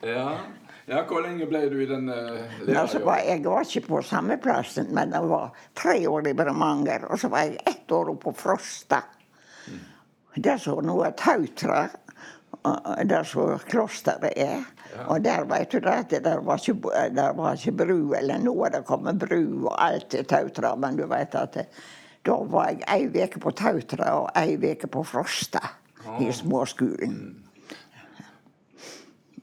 Ja. 0.07 0.39
ja, 0.87 1.01
hvor 1.11 1.25
lenge 1.25 1.49
ble 1.51 1.65
du 1.67 1.81
i 1.83 1.89
den 1.91 2.07
uh, 2.07 2.69
Altså, 2.71 3.01
var, 3.03 3.19
jeg 3.27 3.43
var 3.43 3.67
ikke 3.67 3.89
på 3.89 4.03
samme 4.07 4.37
plassen, 4.39 4.93
men 4.95 5.11
jeg 5.11 5.27
var 5.27 5.65
tre 5.75 5.97
år 6.07 6.29
i 6.31 6.37
Bremanger, 6.39 7.09
og 7.11 7.19
så 7.19 7.29
var 7.33 7.49
jeg 7.49 7.59
ett 7.67 7.93
år 7.93 8.13
oppe 8.15 8.31
på 8.31 8.37
Frosta. 8.45 9.03
Der 10.39 10.57
så 10.63 10.79
nå 10.81 10.95
er 11.05 11.19
Tautra, 11.19 11.83
der 13.05 13.27
så 13.27 13.59
klosteret 13.69 14.39
er. 14.39 14.63
Og 15.07 15.25
der 15.25 15.45
vet 15.49 15.73
du 15.73 15.79
det, 15.81 15.95
at 16.05 16.11
det 16.25 16.35
var 16.45 16.61
ikke, 16.61 16.93
der 17.17 17.33
var 17.37 17.57
ikke 17.57 17.73
bru, 17.73 18.13
eller 18.19 18.39
nå 18.39 18.55
er 18.65 18.75
det 18.77 18.85
kommet 18.89 19.19
bru 19.19 19.69
og 19.71 19.77
alt 19.81 20.11
til 20.13 20.25
Tautra, 20.29 20.75
men 20.77 20.99
du 20.99 21.07
veit 21.09 21.35
at 21.39 21.55
det, 21.57 21.67
da 22.27 22.37
var 22.47 22.69
jeg 22.71 22.85
ei 22.93 23.25
uke 23.25 23.41
på 23.43 23.51
Tautra 23.51 24.11
og 24.21 24.29
ei 24.39 24.57
uke 24.57 24.87
på 24.87 25.03
Frosta 25.03 25.63
i 26.21 26.29
småskolen. 26.33 27.23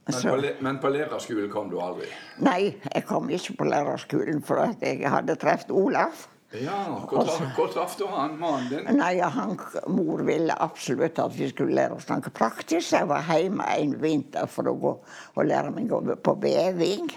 Men 0.09 0.21
på, 0.23 0.37
men 0.65 0.79
på 0.81 0.89
lærerskolen 0.89 1.51
kom 1.53 1.69
du 1.69 1.77
aldri? 1.83 2.07
Nei, 2.41 2.73
jeg 2.95 3.05
kom 3.05 3.29
ikke 3.29 3.53
på 3.59 3.67
lærerskolen, 3.69 4.41
for 4.45 4.63
at 4.63 4.81
jeg 4.81 5.09
hadde 5.11 5.35
truffet 5.37 5.73
Olaf. 5.75 6.27
Ja, 6.51 7.05
hvor, 7.05 7.27
tra 7.29 7.65
traff 7.69 7.91
du 7.99 8.07
han, 8.09 8.31
mannen 8.41 8.69
din? 8.71 8.87
Nei, 8.97 9.19
han, 9.21 9.51
Mor 9.93 10.23
ville 10.25 10.55
absolutt 10.57 11.19
at 11.21 11.35
vi 11.37 11.49
skulle 11.51 11.75
lære 11.77 11.93
oss 11.99 12.07
snakke 12.07 12.31
praktisk. 12.33 12.89
Jeg 12.95 13.05
var 13.11 13.21
hjemme 13.29 13.67
en 13.77 13.93
vinter 14.01 14.49
for 14.49 14.71
å 14.71 14.73
gå 14.81 14.93
og 15.35 15.45
lære 15.45 15.69
meg 15.75 15.91
å- 15.93 16.01
gå 16.07 16.15
på 16.25 16.33
veving. 16.41 17.11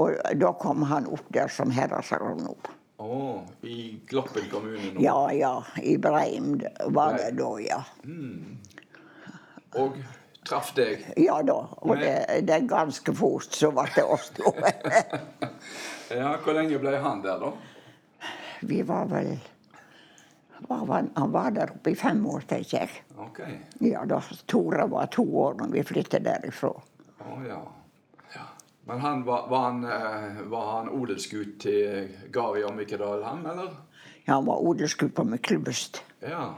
Og 0.00 0.16
da 0.40 0.52
kom 0.58 0.82
han 0.88 1.06
opp 1.12 1.28
der 1.30 1.48
som 1.52 1.70
herresagronom. 1.70 2.56
Oh, 3.04 3.42
i 3.62 4.00
Gloppen 4.08 4.48
kommune 4.50 4.94
nå. 4.94 5.00
Ja, 5.02 5.18
ja, 5.36 5.52
i 5.82 5.96
Breim 6.00 6.56
var 6.94 7.18
det 7.18 7.36
da, 7.36 7.50
ja. 7.60 7.82
Og 9.76 9.96
traff 10.46 10.72
deg. 10.76 11.04
Ja 11.20 11.42
da. 11.42 11.58
Og 11.82 11.98
det, 12.00 12.14
det 12.48 12.54
er 12.56 12.66
ganske 12.70 13.14
fort 13.18 13.52
så 13.54 13.70
ble 13.74 13.84
det 13.94 14.04
oss 14.08 14.30
to. 14.38 14.54
Ja, 16.14 16.36
Hvor 16.44 16.52
lenge 16.54 16.78
ble 16.78 16.96
han 17.00 17.22
der, 17.24 17.40
da? 17.40 17.52
Vi 18.68 18.82
var 18.82 19.06
vel 19.10 19.34
var, 20.68 21.06
Han 21.16 21.32
var 21.32 21.50
der 21.50 21.70
oppe 21.70 21.90
i 21.90 21.94
fem 21.94 22.26
år, 22.26 22.40
tenker 22.48 22.78
jeg. 22.78 22.90
Okay. 23.28 23.56
Ja 23.80 24.04
da. 24.08 24.20
Tore 24.46 24.86
var 24.90 25.06
to 25.06 25.24
år 25.38 25.54
når 25.60 25.72
vi 25.72 25.82
flyttet 25.82 26.24
derifra. 26.24 26.72
Å 27.24 27.40
ja. 27.46 27.60
ja. 28.34 28.46
Men 28.88 29.00
han 29.00 29.24
var, 29.24 29.48
var 29.50 29.66
han, 29.70 29.84
eh, 29.84 30.42
var 30.50 30.70
han 30.76 30.92
odelsgutt 30.92 31.58
til 31.66 32.08
Gari 32.32 32.64
og 32.64 32.76
Mikkedal, 32.76 33.24
han, 33.24 33.46
eller? 33.46 33.74
Han 34.26 34.46
var 34.46 34.62
odelsgutt 34.62 35.14
på 35.14 35.24
Myklebust. 35.24 36.02
Ja. 36.20 36.54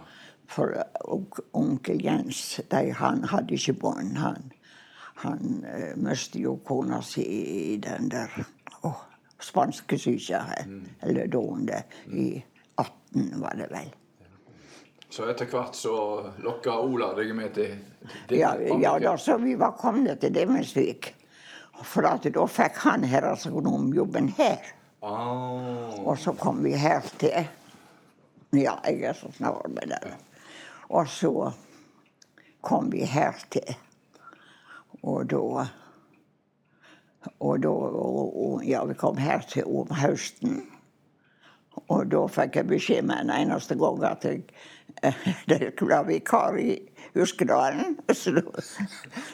For 0.50 0.76
eh, 0.78 1.16
onkel 1.52 2.02
Jens 2.04 2.60
de, 2.70 2.90
han 2.98 3.24
hadde 3.32 3.58
ikke 3.58 3.78
barn. 3.86 4.16
Han, 4.22 4.52
han 5.16 5.64
uh, 5.64 5.94
mistet 5.96 6.42
jo 6.42 6.58
kona 6.66 7.00
si 7.02 7.24
i 7.72 7.76
den 7.80 8.10
der 8.12 8.34
oh, 9.38 10.66
Mm. 10.66 10.88
eller 11.02 11.26
dående, 11.26 11.82
i 12.12 12.42
18, 12.76 13.40
var 13.40 13.54
det 13.56 13.70
vel. 13.70 13.90
Så 15.10 15.24
etter 15.30 15.46
hvert 15.46 15.76
så 15.76 15.92
lokka 16.42 16.78
Ola 16.82 17.12
deg 17.14 17.34
med 17.34 17.54
til, 17.54 17.76
det? 18.28 18.36
Ja, 18.40 18.54
ja 18.58 18.98
da, 18.98 19.16
så 19.16 19.36
vi 19.38 19.54
var 19.54 19.76
kommet 19.78 20.20
til 20.20 20.34
Demensvik. 20.34 21.14
For 21.84 22.02
da 22.02 22.46
fikk 22.48 22.76
han 22.86 23.04
herresagronomjobben 23.04 24.28
her. 24.38 24.58
Ah, 25.02 25.92
Og 26.00 26.18
så 26.18 26.32
kom 26.32 26.62
vi 26.64 26.72
her 26.72 27.00
til 27.18 27.46
Ja, 28.56 28.78
jeg 28.86 29.02
er 29.02 29.12
så 29.12 29.28
snar 29.36 29.68
med 29.68 29.90
det. 29.92 30.14
Og 30.88 31.08
så 31.08 31.52
kom 32.62 32.90
vi 32.92 33.04
her 33.04 33.34
til. 33.50 33.76
Og 35.02 35.26
da 35.30 35.66
Og 37.40 37.62
da 37.62 37.68
og, 37.68 38.32
og, 38.36 38.64
Ja, 38.66 38.84
vi 38.84 38.94
kom 38.94 39.16
her 39.16 39.44
til 39.48 39.64
om 39.66 39.92
høsten. 39.94 40.64
Og 41.92 42.08
da 42.10 42.22
fikk 42.32 42.56
jeg 42.56 42.68
beskjed 42.70 43.04
med 43.04 43.26
en 43.26 43.30
eneste 43.34 43.76
gang 43.76 44.04
at 44.08 44.24
jeg 44.24 44.46
det 45.50 45.72
skulle 45.74 45.98
ha 45.98 46.04
vikar 46.06 46.56
i 46.58 46.76
Huskedalen. 47.14 47.98
Så 48.14 48.32
da, 48.36 48.42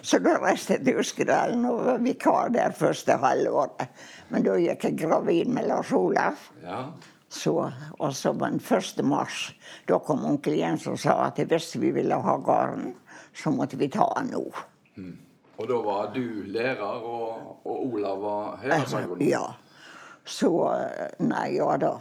så 0.02 0.18
da 0.18 0.36
reiste 0.42 0.76
jeg 0.76 0.84
til 0.86 0.98
Huskedalen 0.98 1.64
og 1.68 1.84
var 1.86 2.02
vikar 2.02 2.50
der 2.54 2.74
første 2.74 3.16
halvåret. 3.22 3.88
Men 4.30 4.46
da 4.46 4.56
gikk 4.58 4.88
jeg 4.88 4.98
gravid 5.04 5.50
med 5.52 5.68
Lars 5.70 5.92
Olaf. 5.92 6.50
ja. 6.64 6.86
Så, 7.32 7.72
og 7.98 8.10
så 8.12 8.32
den 8.36 8.58
1. 8.60 9.04
mars, 9.08 9.54
da 9.88 9.96
kom 10.04 10.24
onkel 10.28 10.58
Jens 10.58 10.84
og 10.86 10.98
sa 11.00 11.14
at 11.30 11.38
hvis 11.48 11.70
vi 11.80 11.88
ville 11.96 12.18
ha 12.20 12.34
gården, 12.36 12.90
så 13.32 13.50
måtte 13.50 13.78
vi 13.80 13.88
ta 13.88 14.04
den 14.18 14.34
nå. 14.34 14.42
Og 15.60 15.68
da 15.68 15.78
var 15.84 16.10
du 16.14 16.24
lærer, 16.48 16.80
og, 16.82 17.60
og 17.68 17.86
Olav 17.92 18.22
var 18.22 18.56
høyresagronom? 18.62 19.22
Ja. 19.26 19.44
Så 20.24 20.48
Nei, 21.20 21.48
ja 21.58 21.76
da. 21.82 21.96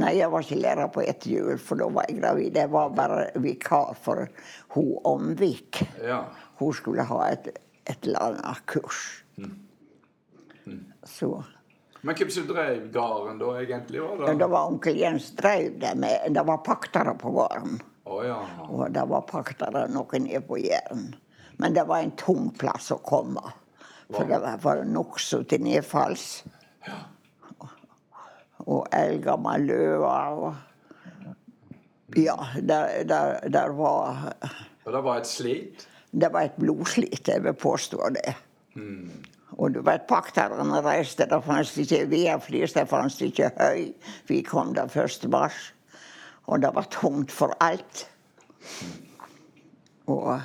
Nei, 0.00 0.12
jeg 0.16 0.30
var 0.32 0.44
ikke 0.44 0.58
lærer 0.60 0.88
på 0.92 1.02
ett 1.04 1.26
jul, 1.28 1.56
for 1.60 1.80
da 1.80 1.88
var 1.92 2.06
jeg 2.08 2.20
gravid. 2.20 2.56
Jeg 2.56 2.70
var 2.72 2.92
bare 2.96 3.26
vikar 3.42 3.92
for 4.00 4.26
hun 4.76 4.94
Omvik. 5.08 5.82
Ja. 6.04 6.22
Hun 6.60 6.72
skulle 6.76 7.04
ha 7.04 7.20
et, 7.32 7.50
et 7.84 8.06
eller 8.06 8.30
annet 8.30 8.62
kurs. 8.70 9.02
Så 11.06 11.28
Men 12.02 12.14
hvem 12.14 12.30
som 12.30 12.46
drev 12.46 12.88
gården 12.94 13.38
da, 13.40 13.52
egentlig? 13.60 14.00
var 14.02 14.22
det? 14.22 14.38
Det 14.38 14.48
var 14.50 14.70
onkel 14.70 14.96
Jens 15.00 15.30
drev 15.38 15.78
det 15.82 15.92
med. 15.98 16.32
Det 16.34 16.44
var 16.46 16.62
paktere 16.66 17.14
på 17.18 17.30
gården. 17.34 17.80
Oh, 18.06 18.20
ja. 18.26 18.38
Og 18.70 18.90
det 18.94 19.02
var 19.10 19.24
paktere 19.26 19.86
noe 19.90 20.20
nede 20.22 20.40
på 20.46 20.58
Jæren. 20.62 21.08
Men 21.56 21.74
det 21.74 21.86
var 21.88 22.02
en 22.04 22.14
tung 22.18 22.50
plass 22.58 22.90
å 22.92 23.00
komme. 23.04 23.42
For 24.12 24.28
det 24.28 24.38
var, 24.42 24.60
var 24.62 24.84
nokså 24.86 25.42
til 25.50 25.64
nedfalls. 25.66 26.44
Og 28.66 28.86
eldgammel 28.94 29.68
løve 29.68 30.14
og 30.40 30.54
Ja, 32.16 32.36
der, 32.62 33.02
der, 33.04 33.40
der 33.50 33.72
var 33.74 34.34
Og 34.84 34.92
det 34.92 35.02
var 35.04 35.16
et 35.18 35.26
slit? 35.26 35.88
Det 36.12 36.32
var 36.32 36.46
et 36.46 36.54
blodslit, 36.56 37.28
jeg 37.28 37.42
vil 37.44 37.52
påstå 37.52 38.10
det. 38.14 38.34
Og 39.56 39.72
du 39.74 39.80
vet, 39.84 40.04
pakterne 40.08 40.80
reiste, 40.84 41.26
det 41.28 41.38
fantes 41.44 41.74
ikke 41.80 42.04
vedflis, 42.10 42.74
det 42.76 42.86
fantes 42.88 43.20
ikke 43.24 43.50
høy. 43.56 43.88
Vi 44.28 44.42
kom 44.44 44.74
der 44.76 44.90
1. 44.92 45.26
mars, 45.32 45.72
og 46.46 46.62
det 46.62 46.74
var 46.76 46.88
tungt 46.92 47.32
for 47.32 47.56
alt. 47.60 48.06
Og, 50.06 50.40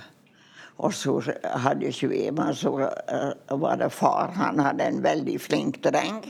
og 0.81 0.93
så 0.97 1.19
hadde 1.61 1.89
ikke 1.91 2.09
vi, 2.09 2.21
men 2.33 2.55
så 2.57 2.71
var 3.61 3.75
det 3.77 3.91
far, 3.93 4.31
han 4.33 4.59
hadde 4.59 4.87
en 4.89 5.03
veldig 5.03 5.37
flink 5.41 5.81
dreng. 5.85 6.23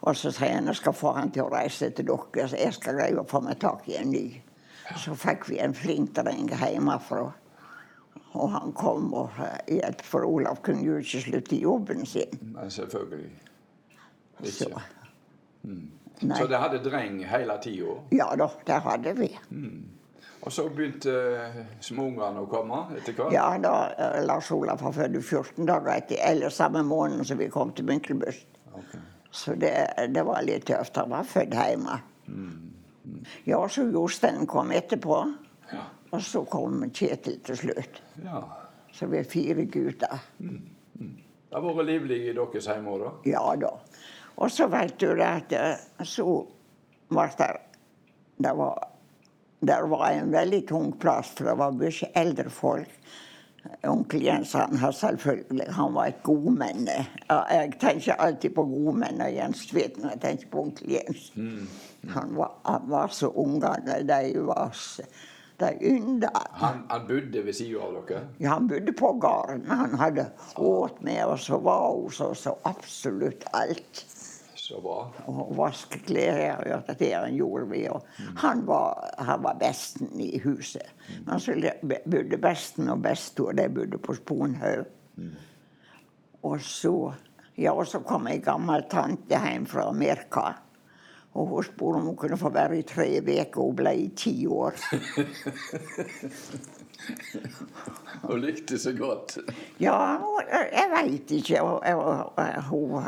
Og 0.00 0.16
så 0.16 0.32
sier 0.34 0.56
han 0.56 0.70
jeg 0.70 0.78
skal 0.80 0.94
få 0.94 1.12
han 1.14 1.30
til 1.34 1.46
å 1.46 1.52
reise 1.52 1.90
til 1.94 2.06
dere, 2.10 2.46
så 2.50 2.58
jeg 2.58 2.74
skal 2.74 2.98
greie 2.98 3.18
å 3.18 3.26
få 3.26 3.42
meg 3.46 3.60
tak 3.62 3.86
i 3.90 3.98
en 4.00 4.10
ny. 4.14 4.24
Så 4.98 5.14
fikk 5.18 5.46
vi 5.50 5.60
en 5.62 5.74
flink 5.76 6.14
dreng 6.16 6.48
hjemmefra. 6.50 7.26
Og 8.38 8.50
han 8.52 8.72
kom 8.76 9.12
og 9.16 9.38
for 10.04 10.26
Olav 10.26 10.62
kunne 10.64 10.84
jo 10.84 10.98
ikke 11.02 11.22
slutte 11.24 11.56
i 11.56 11.62
jobben 11.62 12.06
sin. 12.06 12.34
Nei, 12.54 12.68
selvfølgelig. 12.70 13.30
Så, 14.44 14.70
Mm. 15.68 15.90
Så 16.36 16.46
det 16.46 16.58
hadde 16.58 16.78
dreng 16.82 17.18
hele 17.26 17.54
tida? 17.62 17.94
Ja 18.14 18.28
da, 18.38 18.46
det 18.66 18.80
hadde 18.82 19.12
vi. 19.18 19.28
Og 20.48 20.52
så 20.54 20.64
begynte 20.72 21.12
eh, 21.12 21.56
småungene 21.84 22.40
å 22.40 22.46
komme 22.48 22.78
etter 22.96 23.12
hvert? 23.12 23.34
Ja, 23.36 23.50
da 23.60 23.72
eh, 23.92 24.22
Lars 24.24 24.48
Olav 24.54 24.80
var 24.80 24.94
født 24.96 25.18
14 25.20 25.66
dager 25.68 25.90
etter, 25.92 26.22
eller 26.24 26.54
samme 26.54 26.80
måned 26.88 27.26
som 27.28 27.36
vi 27.40 27.50
kom 27.52 27.74
til 27.76 27.84
Myklebust. 27.90 28.46
Ok. 28.72 28.94
Så 29.28 29.58
det, 29.60 29.74
det 30.14 30.24
var 30.24 30.40
litt 30.46 30.64
tøft. 30.70 30.96
Han 30.96 31.12
var 31.12 31.28
født 31.28 31.52
hjemme. 31.52 31.98
Ja, 33.44 33.60
så 33.68 33.84
Jostein 33.92 34.48
kom 34.48 34.72
etterpå. 34.72 35.20
Ja. 35.68 35.84
Og 36.16 36.24
så 36.24 36.46
kom 36.48 36.80
Kjetil 36.96 37.42
til 37.44 37.60
slutt. 37.66 38.00
ja. 38.24 38.42
Så 38.98 39.06
vi 39.06 39.18
er 39.20 39.26
fire 39.28 39.62
gutter. 39.68 40.22
Det 40.40 41.52
har 41.52 41.62
vært 41.62 41.86
livlig 41.86 42.16
i 42.30 42.32
deres 42.34 42.66
hjemme 42.66 42.96
òg, 42.96 43.02
da? 43.04 43.10
Ja 43.28 43.42
da. 43.60 43.74
Og 44.40 44.50
så 44.50 44.66
vet 44.72 44.96
du 44.98 45.10
det 45.12 45.28
at 45.28 45.52
eh, 45.54 46.06
så 46.08 46.24
var 47.14 47.30
det 47.38 47.50
Det 48.38 48.52
var, 48.56 48.88
der 49.60 49.88
var 49.90 50.10
en 50.10 50.30
veldig 50.32 50.66
tung 50.68 50.92
plass, 51.00 51.32
for 51.36 51.50
det 51.50 51.56
var 51.58 51.74
mye 51.74 52.12
eldre 52.14 52.50
folk. 52.50 52.92
Onkel 53.84 54.22
Jens 54.22 54.52
han 54.56 54.78
han 54.78 55.94
var 55.94 56.06
et 56.06 56.22
godmenne. 56.22 57.06
Jeg 57.28 57.72
tenker 57.80 58.14
alltid 58.22 58.54
på 58.54 58.64
godmenn 58.64 59.20
og 59.20 59.34
Jens 59.34 59.66
Tvedt 59.68 59.98
når 59.98 60.14
jeg 60.14 60.20
tenker 60.22 60.52
på 60.52 60.62
onkel 60.62 60.94
Jens. 60.94 61.32
Han, 62.14 62.36
var, 62.36 62.54
han 62.64 62.86
var 62.88 63.08
så 63.12 63.28
ungene, 63.34 63.98
de 64.08 64.46
var 64.46 64.70
så 64.72 65.02
De 65.58 65.72
ynda 65.82 66.30
Han, 66.54 66.84
han 66.88 67.06
bodde 67.08 67.40
ved 67.42 67.52
sida 67.58 67.80
av 67.82 67.96
dere? 68.06 68.20
ja, 68.38 68.52
han 68.52 68.68
bodde 68.70 68.92
på 68.94 69.08
gården. 69.18 69.64
Han 69.66 69.96
hadde 69.98 70.28
åt 70.54 71.00
med 71.02 71.24
oss 71.26 71.48
og 71.50 71.64
var 71.66 71.88
hos 71.88 72.20
oss 72.22 72.46
og 72.46 72.60
absolutt 72.62 73.42
alt. 73.58 74.04
Så 74.68 74.82
bra. 74.84 74.98
Og 75.32 75.54
vaske 75.56 75.96
klær 76.04 76.58
og 76.58 76.66
gjøre 76.68 76.94
det 77.00 77.08
han 77.14 77.32
gjorde 77.38 77.68
vi. 77.70 77.86
Og 77.88 78.04
han, 78.42 78.60
var, 78.68 79.06
han 79.24 79.40
var 79.46 79.56
besten 79.62 80.10
i 80.20 80.34
huset. 80.44 80.84
Men 81.24 81.40
så 81.40 81.54
le- 81.56 81.78
bodde 82.04 82.36
besten 82.42 82.90
og 82.92 83.00
bestor, 83.06 83.56
de 83.56 83.64
bodde 83.72 83.96
på 84.04 84.12
Sponhaug. 84.18 84.84
Og 86.44 86.60
så 86.60 86.92
ja, 87.58 87.72
og 87.72 87.88
så 87.90 87.98
kom 88.06 88.28
ei 88.30 88.36
gammel 88.44 88.84
tante 88.92 89.40
hjem 89.40 89.64
fra 89.66 89.88
Amerika. 89.88 90.44
Og 91.38 91.46
hun 91.50 91.64
spurte 91.66 91.98
om 92.02 92.06
hun 92.12 92.16
kunne 92.20 92.38
få 92.40 92.50
være 92.54 92.78
i 92.78 92.84
tre 92.86 93.08
uker. 93.22 93.56
Hun 93.62 93.74
ble 93.80 93.92
i 94.04 94.06
ti 94.16 94.36
år. 94.46 94.76
hun 98.22 98.40
likte 98.42 98.78
så 98.78 98.92
godt. 98.98 99.38
Ja, 99.80 99.96
jeg 100.52 100.88
veit 100.94 101.30
ikke. 101.40 101.62
Og- 101.62 101.82
og- 101.94 102.32
og- 102.38 102.62
Hun, 102.68 103.02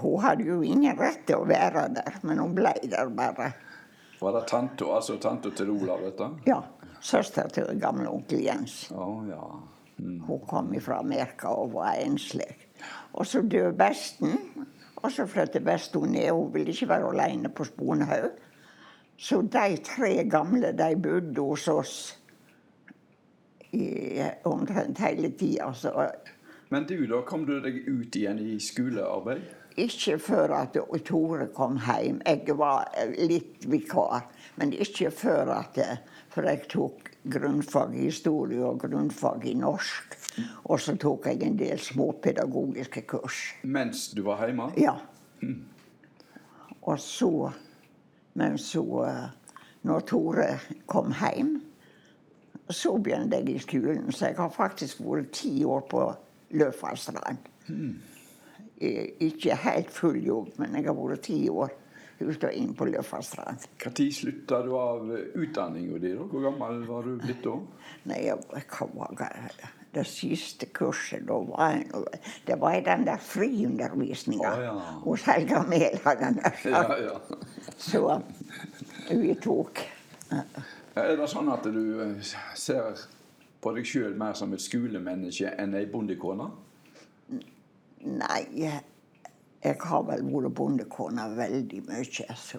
hun 0.00 0.22
hadde 0.22 0.46
jo 0.46 0.60
ingen 0.64 0.96
rett 0.98 1.26
til 1.28 1.42
å 1.42 1.48
være 1.48 1.88
der, 1.94 2.20
men 2.22 2.40
hun 2.40 2.54
ble 2.56 2.72
der 2.84 3.10
bare. 3.12 3.52
Var 4.22 4.38
det 4.38 4.46
tante, 4.48 4.86
altså 4.86 5.18
tante 5.20 5.50
til 5.56 5.70
Olav, 5.74 6.04
dette? 6.06 6.28
Ja, 6.46 6.60
Søster 7.02 7.48
til 7.50 7.80
gamle 7.80 8.06
onkel 8.10 8.44
Jens. 8.44 8.92
Oh, 8.94 9.24
ja. 9.26 9.42
Hun 9.98 10.44
kom 10.46 10.70
fra 10.80 11.00
Amerika 11.00 11.48
og 11.48 11.72
var 11.74 11.98
enslig. 11.98 12.46
Og 13.12 13.26
så 13.26 13.42
døde 13.42 13.72
besten, 13.78 14.38
og 14.96 15.10
så 15.10 15.26
flyttet 15.26 15.64
besten 15.64 16.12
ned. 16.14 16.30
Hun 16.30 16.54
ville 16.54 16.70
ikke 16.70 16.88
være 16.88 17.10
alene 17.10 17.50
på 17.50 17.64
Sponhaug. 17.64 18.30
Så 19.18 19.40
de 19.42 19.76
tre 19.84 20.24
gamle 20.30 20.72
de 20.78 20.96
bodde 21.02 21.42
hos 21.42 21.68
oss 21.68 21.96
i 23.72 24.22
omtrent 24.44 24.98
hele 24.98 25.32
tida. 25.38 25.72
Men 26.72 26.86
du, 26.88 27.06
da 27.06 27.18
kom 27.28 27.42
du 27.44 27.58
deg 27.60 27.82
ut 27.84 28.16
igjen 28.16 28.38
i 28.40 28.54
skolearbeid? 28.56 29.42
Ikke 29.82 30.14
før 30.20 30.54
at 30.56 30.78
Tore 31.04 31.50
kom 31.52 31.74
hjem. 31.84 32.22
Jeg 32.24 32.54
var 32.56 32.88
litt 33.18 33.66
vikar. 33.68 34.22
Men 34.56 34.72
ikke 34.72 35.10
før 35.12 35.52
at 35.58 35.80
For 36.32 36.48
jeg 36.48 36.62
tok 36.72 37.10
grunnfag 37.28 37.92
i 37.92 38.06
historie 38.06 38.64
og 38.64 38.80
grunnfag 38.86 39.44
i 39.50 39.52
norsk. 39.60 40.16
Og 40.64 40.80
så 40.80 40.96
tok 40.96 41.28
jeg 41.28 41.42
en 41.44 41.58
del 41.60 41.76
småpedagogiske 41.76 43.04
kurs. 43.04 43.42
Mens 43.68 44.08
du 44.16 44.22
var 44.24 44.40
hjemme? 44.40 44.70
Ja. 44.80 44.96
Og 46.80 46.98
så 47.00 47.52
Men 48.32 48.56
så, 48.58 49.12
når 49.82 50.00
Tore 50.08 50.50
kom 50.88 51.12
hjem, 51.12 51.58
så 52.70 52.96
begynte 52.96 53.36
jeg 53.36 53.48
i 53.48 53.58
skolen. 53.58 54.12
Så 54.12 54.30
jeg 54.30 54.36
har 54.40 54.48
faktisk 54.48 55.04
vært 55.04 55.34
ti 55.36 55.64
år 55.68 55.84
på 55.90 56.06
Løfallstrand. 56.52 57.48
Mm. 57.68 57.92
Ikke 59.22 59.54
helt 59.62 59.92
full 59.94 60.18
jobb, 60.26 60.50
men 60.58 60.74
jeg 60.78 60.88
har 60.88 60.96
vært 60.98 61.22
ti 61.28 61.44
år 61.52 61.70
ute 62.22 62.48
og 62.48 62.54
inn 62.54 62.72
på 62.78 62.86
Løfallstrand. 62.86 63.64
Når 63.82 64.10
slutta 64.14 64.60
du 64.62 64.72
av 64.78 65.08
utdanninga 65.38 65.98
di? 66.02 66.12
Hvor 66.18 66.44
gammel 66.44 66.82
var 66.86 67.06
du 67.06 67.16
blitt 67.22 67.42
da? 67.46 67.54
Nei, 68.10 68.24
jeg, 68.28 68.38
hva 68.74 68.88
det? 69.58 69.72
siste 70.08 70.70
kurset 70.72 71.26
da 71.28 71.34
var 71.44 71.74
jeg 71.74 72.20
Det 72.46 72.54
var 72.60 72.78
i 72.78 72.84
den 72.86 73.02
der 73.04 73.20
friundervisninga 73.20 74.52
oh, 74.54 74.62
ja. 74.64 74.72
hos 75.02 75.26
Helga 75.28 75.60
Mehl. 75.68 75.98
hadde 76.04 76.30
jeg 76.30 76.36
nær 76.38 76.62
Ja, 76.64 76.82
sagt. 76.86 77.02
ja. 77.02 77.16
Så 77.90 78.20
vi 79.10 79.34
tok 79.42 79.82
Er 80.96 81.12
det 81.20 81.28
sånn 81.28 81.50
at 81.52 81.68
du 81.68 81.82
eh, 82.06 82.32
ser 82.56 82.96
på 83.62 83.72
deg 83.76 83.86
sjøl 83.86 84.16
mer 84.18 84.34
som 84.38 84.52
et 84.56 84.62
skolemenneske 84.62 85.52
enn 85.62 85.76
ei 85.78 85.86
bondekone? 85.90 86.48
Nei, 88.02 88.40
jeg 88.58 89.76
har 89.84 90.02
vel 90.08 90.24
vært 90.26 90.54
bondekone 90.58 91.28
veldig 91.36 91.84
mye. 91.86 92.26
Så. 92.36 92.58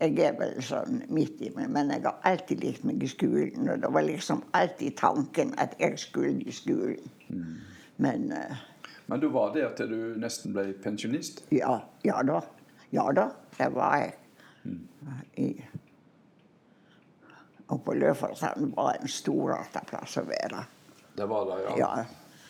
Jeg 0.00 0.16
er 0.24 0.36
vel 0.38 0.60
sånn 0.64 1.02
midt 1.12 1.40
i 1.44 1.50
meg, 1.56 1.70
men 1.72 1.90
jeg 1.92 2.04
har 2.06 2.20
alltid 2.28 2.62
likt 2.64 2.84
meg 2.88 3.02
i 3.04 3.08
skolen. 3.10 3.68
Og 3.68 3.80
det 3.82 3.90
var 3.92 4.04
liksom 4.06 4.42
alltid 4.56 4.96
tanken 5.00 5.54
at 5.60 5.76
jeg 5.80 5.98
skulle 6.00 6.44
i 6.44 6.52
skolen. 6.52 7.10
Men 8.00 8.30
uh, 8.32 8.56
Men 9.08 9.20
du 9.20 9.28
var 9.28 9.52
der 9.56 9.72
til 9.76 9.90
du 9.90 10.20
nesten 10.20 10.52
ble 10.54 10.70
pensjonist? 10.84 11.44
ja, 11.50 11.80
ja 12.04 12.22
da. 12.22 12.40
Ja 12.92 13.04
da, 13.14 13.28
det 13.58 13.68
var 13.74 13.96
jeg. 14.00 14.14
I, 15.38 15.48
og 17.70 17.82
på 17.86 17.94
Løffersand 17.94 18.72
var 18.76 18.98
en 18.98 19.10
storarta 19.10 19.82
plass 19.86 20.18
å 20.20 20.24
være. 20.26 20.64
Det 21.16 21.28
var 21.28 21.46
det, 21.48 21.60
ja. 21.64 21.76
Ja, 21.78 22.04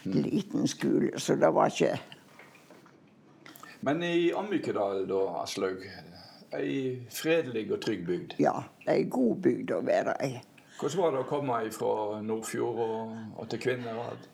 liten 0.05 0.69
skole, 0.69 1.13
så 1.21 1.37
det 1.37 1.53
var 1.55 1.73
ikke 1.73 1.99
Men 3.81 4.03
i 4.05 4.33
Amykedal, 4.37 5.07
da, 5.09 5.21
Aslaug? 5.41 5.87
Ei 6.53 7.07
fredelig 7.15 7.71
og 7.73 7.81
trygg 7.81 8.03
bygd. 8.07 8.35
Ja, 8.43 8.57
ei 8.91 9.05
god 9.09 9.39
bygd 9.45 9.73
å 9.73 9.81
være 9.87 10.17
i. 10.27 10.35
Hvordan 10.81 11.01
var 11.01 11.15
det 11.15 11.23
å 11.23 11.29
komme 11.29 11.61
fra 11.73 12.21
Nordfjord 12.25 12.83
og, 12.85 13.17
og 13.39 13.49
til 13.53 13.63
Kvinnherad? 13.63 14.29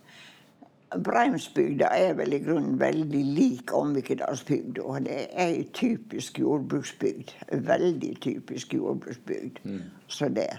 Breimsbygda 1.05 1.89
er 1.99 2.15
vel 2.15 2.37
i 2.37 2.39
grunnen 2.43 2.79
veldig 2.81 3.23
lik 3.37 3.73
Omvikedalsbygda. 3.75 5.01
Det 5.03 5.17
er 5.17 5.43
ei 5.43 5.65
typisk 5.75 6.39
jordbruksbygd. 6.39 7.35
Veldig 7.67 8.13
typisk 8.23 8.75
jordbruksbygd. 8.75 9.59
Så 10.07 10.29
det. 10.29 10.53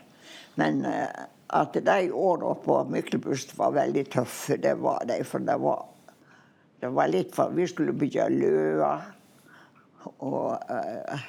Men 0.58 0.86
eh, 0.86 1.26
at 1.48 1.74
de 1.74 2.12
åra 2.12 2.56
på 2.64 2.80
Myklebust 2.92 3.54
var 3.58 3.76
veldig 3.78 4.06
tøffe, 4.12 4.58
det 4.62 4.76
var 4.82 5.06
de. 5.08 5.22
For 5.28 5.44
det 5.46 5.58
var, 5.62 5.86
det 6.82 6.92
var 6.94 7.12
litt 7.14 7.36
for 7.36 7.54
Vi 7.56 7.68
skulle 7.70 7.96
bygge 7.96 8.30
løa. 8.34 8.94
Og, 10.24 10.72
eh, 10.72 11.28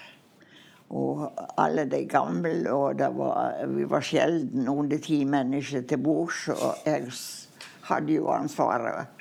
og 0.96 1.42
alle 1.60 1.84
de 1.90 2.02
gamle. 2.08 2.56
Og 2.72 2.98
det 2.98 3.10
var, 3.14 3.62
vi 3.68 3.86
var 3.90 4.04
sjelden 4.04 4.68
under 4.68 4.98
ti 5.04 5.22
mennesker 5.28 5.86
til 5.88 6.02
bords. 6.02 6.48
Og 6.56 6.88
jeg 6.88 7.12
hadde 7.88 8.18
jo 8.18 8.32
ansvaret 8.32 9.14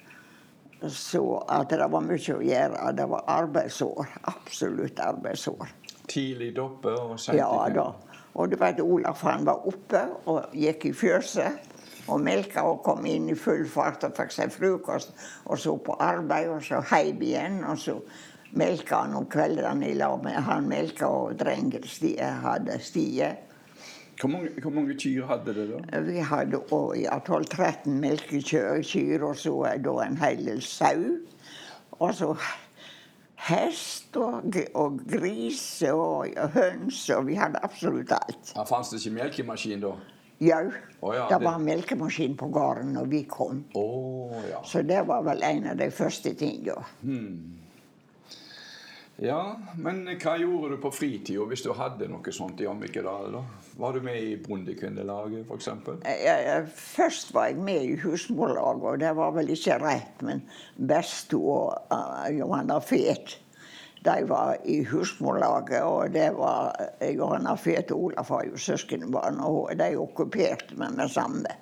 så 0.93 1.43
at 1.49 1.71
det 1.73 1.87
var 1.89 2.03
mye 2.05 2.35
å 2.35 2.43
gjøre. 2.45 2.91
Det 2.97 3.07
var 3.09 3.29
arbeidsår. 3.33 4.17
Absolutt 4.29 4.99
arbeidsår. 5.01 5.71
Tidlig 6.07 6.53
oppe 6.61 6.93
og 6.93 7.17
sent 7.19 7.35
i 7.35 7.39
Ja 7.41 7.49
da. 7.73 7.89
Og 8.37 8.51
var 8.51 8.59
vet, 8.61 8.81
Olaf 8.85 9.23
han 9.25 9.45
var 9.45 9.65
oppe 9.67 10.03
og 10.29 10.53
gikk 10.53 10.85
i 10.91 10.93
fjøset 10.93 11.73
og 12.07 12.21
melka 12.23 12.63
og 12.63 12.83
kom 12.85 13.05
inn 13.09 13.27
i 13.31 13.35
full 13.35 13.65
fart 13.67 14.05
og 14.07 14.15
fikk 14.17 14.31
seg 14.35 14.53
frokost. 14.53 15.13
Og 15.49 15.59
så 15.59 15.73
på 15.81 15.97
arbeid, 15.99 16.49
og 16.53 16.61
så 16.63 16.83
heim 16.91 17.21
igjen. 17.21 17.63
Og 17.67 17.81
så 17.81 17.97
melka 18.57 19.03
han 19.03 19.17
om 19.17 19.27
kveldene 19.31 19.89
i 19.89 19.97
lag 19.97 20.21
med 20.23 20.39
han 20.47 20.69
melka 20.69 21.09
og 21.09 21.35
drengen 21.41 21.83
hadde 22.45 22.79
Stie. 22.79 23.33
Hvor 24.17 24.31
mange, 24.33 24.49
hvor 24.61 24.73
mange 24.73 24.95
kyr 24.97 25.27
hadde 25.29 25.53
det 25.53 25.65
da? 25.69 25.99
Vi 26.01 26.21
hadde 26.25 26.61
ja, 26.97 27.19
12-13 27.19 27.99
melkekyr, 28.01 29.21
og 29.23 29.35
så 29.37 29.53
da 29.83 29.97
en 30.05 30.17
hel 30.17 30.45
del 30.45 30.61
sau. 30.65 31.03
Og 31.99 32.15
så 32.17 32.31
hest 33.37 34.17
og, 34.17 34.55
og 34.73 34.99
gris 35.07 35.61
og 35.91 36.33
høns, 36.55 37.03
og 37.13 37.27
vi 37.29 37.37
hadde 37.37 37.61
absolutt 37.63 38.11
alt. 38.15 38.53
Ja, 38.55 38.65
Fantes 38.67 38.95
det 38.95 39.03
ikke 39.03 39.17
melkemaskin 39.21 39.83
da? 39.83 39.93
Jau, 40.41 40.65
Oh, 41.01 41.13
ja, 41.15 41.27
det 41.29 41.37
var 41.45 41.57
melkemaskin 41.61 42.35
på 42.37 42.47
gården 42.53 42.91
når 42.97 43.05
vi 43.09 43.23
kom. 43.29 43.63
Oh, 43.77 44.33
ja. 44.49 44.59
Så 44.65 44.81
det 44.85 45.03
var 45.07 45.23
vel 45.25 45.41
en 45.45 45.67
av 45.71 45.77
de 45.79 45.87
første 45.93 46.33
tingene. 46.37 46.81
Ja, 49.17 49.57
men 49.81 50.03
hva 50.21 50.35
gjorde 50.37 50.75
du 50.75 50.81
på 50.81 50.91
fritida 50.93 51.45
hvis 51.49 51.63
du 51.65 51.71
hadde 51.73 52.05
noe 52.11 52.33
sånt 52.33 52.61
i 52.61 52.67
Ammikedal? 52.69 53.31
da? 53.33 53.41
Var 53.77 53.97
du 53.97 54.05
med 54.05 54.19
i 54.21 54.35
Bondekvinnelaget 54.41 55.49
f.eks.? 55.49 55.69
Jeg, 56.05 56.67
først 56.77 57.33
var 57.33 57.49
jeg 57.49 57.57
med 57.57 57.87
i 57.87 57.97
husmorlaget, 58.03 58.85
og 58.85 59.01
det 59.01 59.15
var 59.17 59.33
vel 59.33 59.49
ikke 59.55 59.79
rett, 59.81 60.21
men 60.25 60.45
Besto 60.77 61.41
og 61.41 61.93
uh, 61.93 62.29
Johanna 62.33 62.77
Fet 62.83 63.39
de 64.07 64.23
var 64.29 64.57
i 64.63 64.79
husmorlaget, 64.87 65.83
og 65.83 66.13
det 66.13 66.29
var 66.37 66.75
Johanna 67.03 67.55
Fet 67.59 67.91
og 67.91 68.09
Olaf 68.09 68.31
var 68.31 68.45
jo 68.47 68.59
søskenbarn, 68.59 69.41
og 69.43 69.73
de 69.79 69.89
okkuperte 69.99 70.77
meg 70.79 70.95
med 70.95 71.11
samme. 71.11 71.55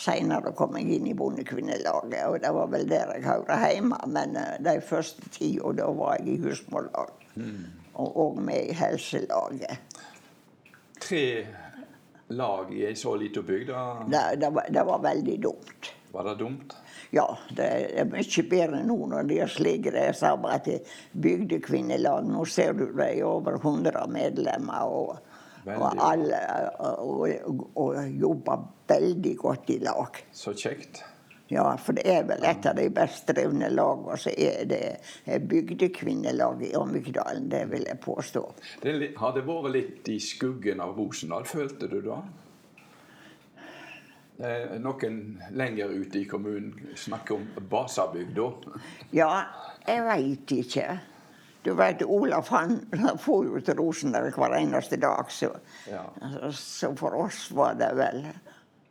Seinere 0.00 0.54
kom 0.56 0.78
jeg 0.78 0.96
inn 0.96 1.10
i 1.10 1.14
Bondekvinnelaget, 1.16 2.22
og 2.24 2.38
det 2.40 2.52
var 2.56 2.70
vel 2.72 2.86
der 2.88 3.12
jeg 3.16 3.26
hørte 3.26 3.58
hjemme. 3.60 3.98
Men 4.08 4.36
uh, 4.40 4.54
de 4.64 4.78
første 4.80 5.28
tida, 5.34 5.74
da 5.76 5.90
var 5.92 6.16
jeg 6.18 6.38
i 6.38 6.38
husmorlag. 6.46 7.12
Og, 8.00 8.16
og 8.16 8.38
med 8.40 8.70
i 8.70 8.76
helselaget. 8.78 10.00
Tre 11.00 11.24
lag 12.32 12.72
i 12.72 12.84
ei 12.88 12.94
så 12.96 13.12
lita 13.20 13.42
bygd. 13.44 13.74
Det, 14.08 14.24
det, 14.40 14.50
det 14.72 14.86
var 14.88 15.02
veldig 15.04 15.36
dumt. 15.42 15.92
Var 16.14 16.30
det 16.30 16.38
dumt? 16.40 16.76
Ja, 17.10 17.26
det 17.56 17.66
er 17.98 18.06
mye 18.06 18.44
bedre 18.50 18.82
nå 18.86 18.96
når 19.10 19.26
de 19.26 19.40
har 19.42 19.50
slik 19.50 19.88
det 19.90 20.04
er 20.12 20.18
det 20.64 20.76
er 20.76 20.98
bygdekvinnelag. 21.12 22.26
Nå 22.30 22.44
ser 22.46 22.72
du 22.78 22.86
det 22.86 23.08
er 23.08 23.24
over 23.26 23.58
100 23.58 24.06
medlemmer, 24.10 24.86
og, 24.86 25.16
og 25.66 25.86
alle 25.98 26.40
og, 26.78 27.24
og, 27.74 27.96
jobber 28.14 28.66
veldig 28.88 29.36
godt 29.36 29.70
i 29.74 29.80
lag. 29.82 30.22
Så 30.32 30.54
kjekt. 30.54 31.02
Ja, 31.50 31.64
for 31.82 31.98
det 31.98 32.04
er 32.06 32.22
vel 32.28 32.44
et 32.46 32.66
av 32.70 32.76
de 32.78 32.84
best 32.94 33.26
drevne 33.26 33.72
lagene, 33.74 34.14
så 34.22 34.30
er 34.30 34.68
det 34.70 34.84
bygdekvinnelaget 35.26 35.48
bygdekvinnelag 35.50 36.62
i 36.68 36.76
Omvikdalen. 36.78 37.48
det 37.50 37.64
vil 37.72 37.88
jeg 37.88 37.98
påstå. 38.04 38.44
Det 38.82 38.92
har 39.18 39.34
det 39.34 39.42
vært 39.48 39.72
litt 39.74 40.08
i 40.14 40.20
skuggen 40.22 40.80
av 40.80 40.94
Rosendal, 40.94 41.48
følte 41.50 41.90
du 41.90 41.98
da? 42.06 42.20
Eh, 44.40 44.78
Noen 44.80 45.42
lenger 45.52 45.88
ute 45.92 46.18
i 46.18 46.24
kommunen 46.24 46.72
snakker 46.96 47.34
om 47.34 47.46
Basabygda. 47.68 48.46
Ja, 49.12 49.42
jeg 49.86 50.04
veit 50.06 50.54
ikke. 50.56 50.86
Du 51.62 51.74
vet, 51.76 52.00
Olaf 52.08 52.48
han 52.54 52.78
får 53.20 53.42
jo 53.50 53.60
til 53.60 53.76
Rosenberg 53.82 54.32
hver 54.40 54.54
eneste 54.62 54.96
dag, 54.96 55.28
så, 55.28 55.50
Ja. 55.90 56.06
så 56.56 56.94
for 56.96 57.14
oss 57.20 57.50
var 57.52 57.74
det 57.74 57.90
vel 57.98 58.24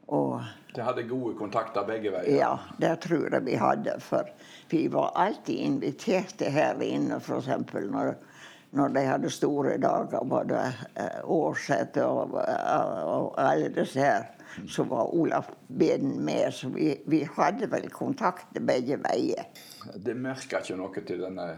Og 0.09 0.41
De 0.73 0.81
hadde 0.81 1.03
gode 1.09 1.35
kontakter 1.37 1.83
begge 1.85 2.09
veier. 2.11 2.37
ja, 2.37 2.57
det 2.79 2.99
tror 3.01 3.29
jeg 3.31 3.45
vi 3.45 3.55
hadde. 3.55 3.93
For 4.01 4.25
vi 4.69 4.87
var 4.87 5.11
alltid 5.15 5.59
inviterte 5.65 6.49
her 6.49 6.81
inne, 6.81 7.17
f.eks. 7.19 7.47
Når, 7.73 8.15
når 8.73 8.87
de 8.93 9.03
hadde 9.05 9.29
store 9.29 9.77
dager, 9.77 10.23
både 10.25 10.73
årsett 11.25 11.97
og, 11.97 12.33
og, 12.33 12.43
og 12.43 13.33
alle 13.37 13.69
disse 13.73 13.99
her. 14.01 14.25
Så 14.67 14.83
var 14.89 15.13
Olaf 15.15 15.49
Beden 15.67 16.17
med, 16.25 16.53
så 16.53 16.69
vi, 16.73 16.93
vi 17.05 17.23
hadde 17.37 17.69
vel 17.71 17.89
kontakt 17.93 18.57
begge 18.65 18.97
veier. 19.03 19.49
Det 19.95 20.15
merker 20.17 20.63
ikke 20.63 20.79
noe 20.79 21.03
til 21.05 21.21
denne 21.21 21.49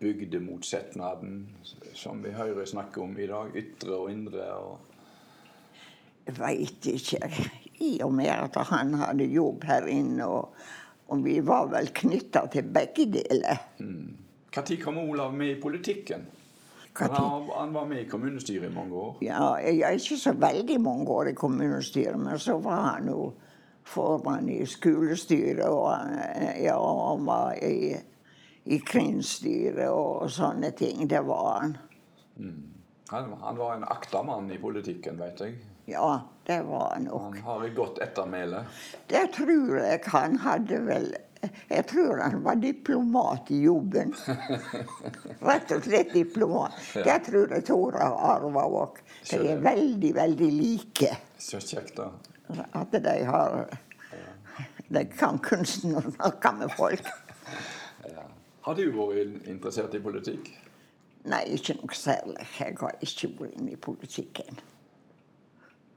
bygdemotsetnaden 0.00 1.38
som 1.96 2.20
vi 2.24 2.34
hører 2.36 2.68
snakke 2.68 3.00
om 3.00 3.16
i 3.18 3.28
dag. 3.30 3.54
Ytre 3.56 3.96
og 3.96 4.10
indre. 4.12 4.50
og 4.60 4.96
veit 6.38 6.86
ikke. 6.90 7.20
I 7.84 7.98
og 8.04 8.14
med 8.16 8.32
at 8.32 8.56
han 8.70 8.94
hadde 9.00 9.28
jobb 9.30 9.64
her 9.68 9.86
inne, 9.90 10.26
og, 10.26 10.54
og 11.12 11.22
vi 11.24 11.38
var 11.44 11.68
vel 11.72 11.90
knytta 11.94 12.46
til 12.52 12.70
begge 12.72 13.08
deler. 13.12 13.60
Når 14.56 14.76
kom 14.82 14.98
Olav 14.98 15.34
med 15.36 15.56
i 15.56 15.60
politikken? 15.60 16.26
Hva 16.96 17.08
tid? 17.08 17.16
Han, 17.18 17.48
han 17.54 17.72
var 17.74 17.88
med 17.90 18.02
i 18.02 18.08
kommunestyret 18.08 18.70
i 18.70 18.74
mange 18.74 18.94
år. 18.94 19.16
Ja, 19.24 19.54
jeg 19.60 20.00
ikke 20.00 20.18
så 20.20 20.32
veldig 20.32 20.78
mange 20.80 21.08
år 21.12 21.32
i 21.32 21.36
kommunestyret, 21.36 22.18
men 22.20 22.38
så 22.40 22.56
var 22.64 22.82
han 22.96 23.10
jo 23.12 23.32
formann 23.86 24.48
i 24.50 24.62
skolestyret, 24.66 25.66
og 25.68 25.90
han, 25.92 26.16
ja, 26.62 26.76
han 26.78 27.26
var 27.26 27.54
i, 27.62 27.94
i 28.64 28.78
krimstyret 28.82 29.86
og 29.90 30.30
sånne 30.32 30.72
ting. 30.78 31.04
Det 31.10 31.22
var 31.26 31.52
han. 31.60 31.76
Han, 33.12 33.32
han 33.42 33.60
var 33.60 33.76
en 33.76 33.86
akta 33.86 34.22
mann 34.26 34.50
i 34.50 34.58
politikken, 34.58 35.20
vet 35.20 35.44
jeg. 35.44 35.58
Ja, 35.86 36.08
det 36.46 36.62
var 36.66 36.96
han 36.96 37.06
nok. 37.06 37.36
Han 37.36 37.44
har 37.46 37.68
et 37.68 37.76
godt 37.76 38.00
ettermæle. 38.02 38.64
Det 39.06 39.22
tror 39.36 39.76
jeg 39.78 40.00
han 40.10 40.40
hadde 40.42 40.80
vel 40.88 41.12
Jeg 41.68 41.86
tror 41.90 42.20
han 42.22 42.42
var 42.44 42.58
diplomat 42.60 43.50
i 43.50 43.60
jobben. 43.64 44.14
Rett 45.48 45.72
og 45.74 45.84
slett 45.84 46.12
diplomat. 46.14 46.76
Det 46.94 47.16
tror 47.26 47.54
jeg 47.54 47.66
Tora 47.66 48.10
arva 48.32 48.66
òg. 48.66 49.00
De 49.30 49.40
er 49.52 49.62
veldig, 49.62 50.12
veldig 50.16 50.50
like. 50.54 51.10
Så 51.38 51.60
kjekt, 51.60 51.98
da. 51.98 52.10
At 52.78 52.94
de 52.94 53.16
har 53.26 53.66
De 54.88 55.02
kan 55.18 55.40
kunsten 55.42 55.96
å 55.98 56.02
snakke 56.04 56.52
med 56.60 56.72
folk. 56.78 57.08
Ja. 58.06 58.22
Har 58.66 58.78
du 58.78 58.86
vært 58.94 59.48
interessert 59.50 59.94
i 59.98 60.00
politikk? 60.02 60.52
Nei, 61.26 61.42
ikke 61.56 61.74
noe 61.80 61.98
særlig. 61.98 62.46
Jeg 62.58 62.78
har 62.78 62.96
ikke 63.02 63.32
vært 63.40 63.58
inne 63.58 63.74
i 63.74 63.80
politikken. 63.82 64.62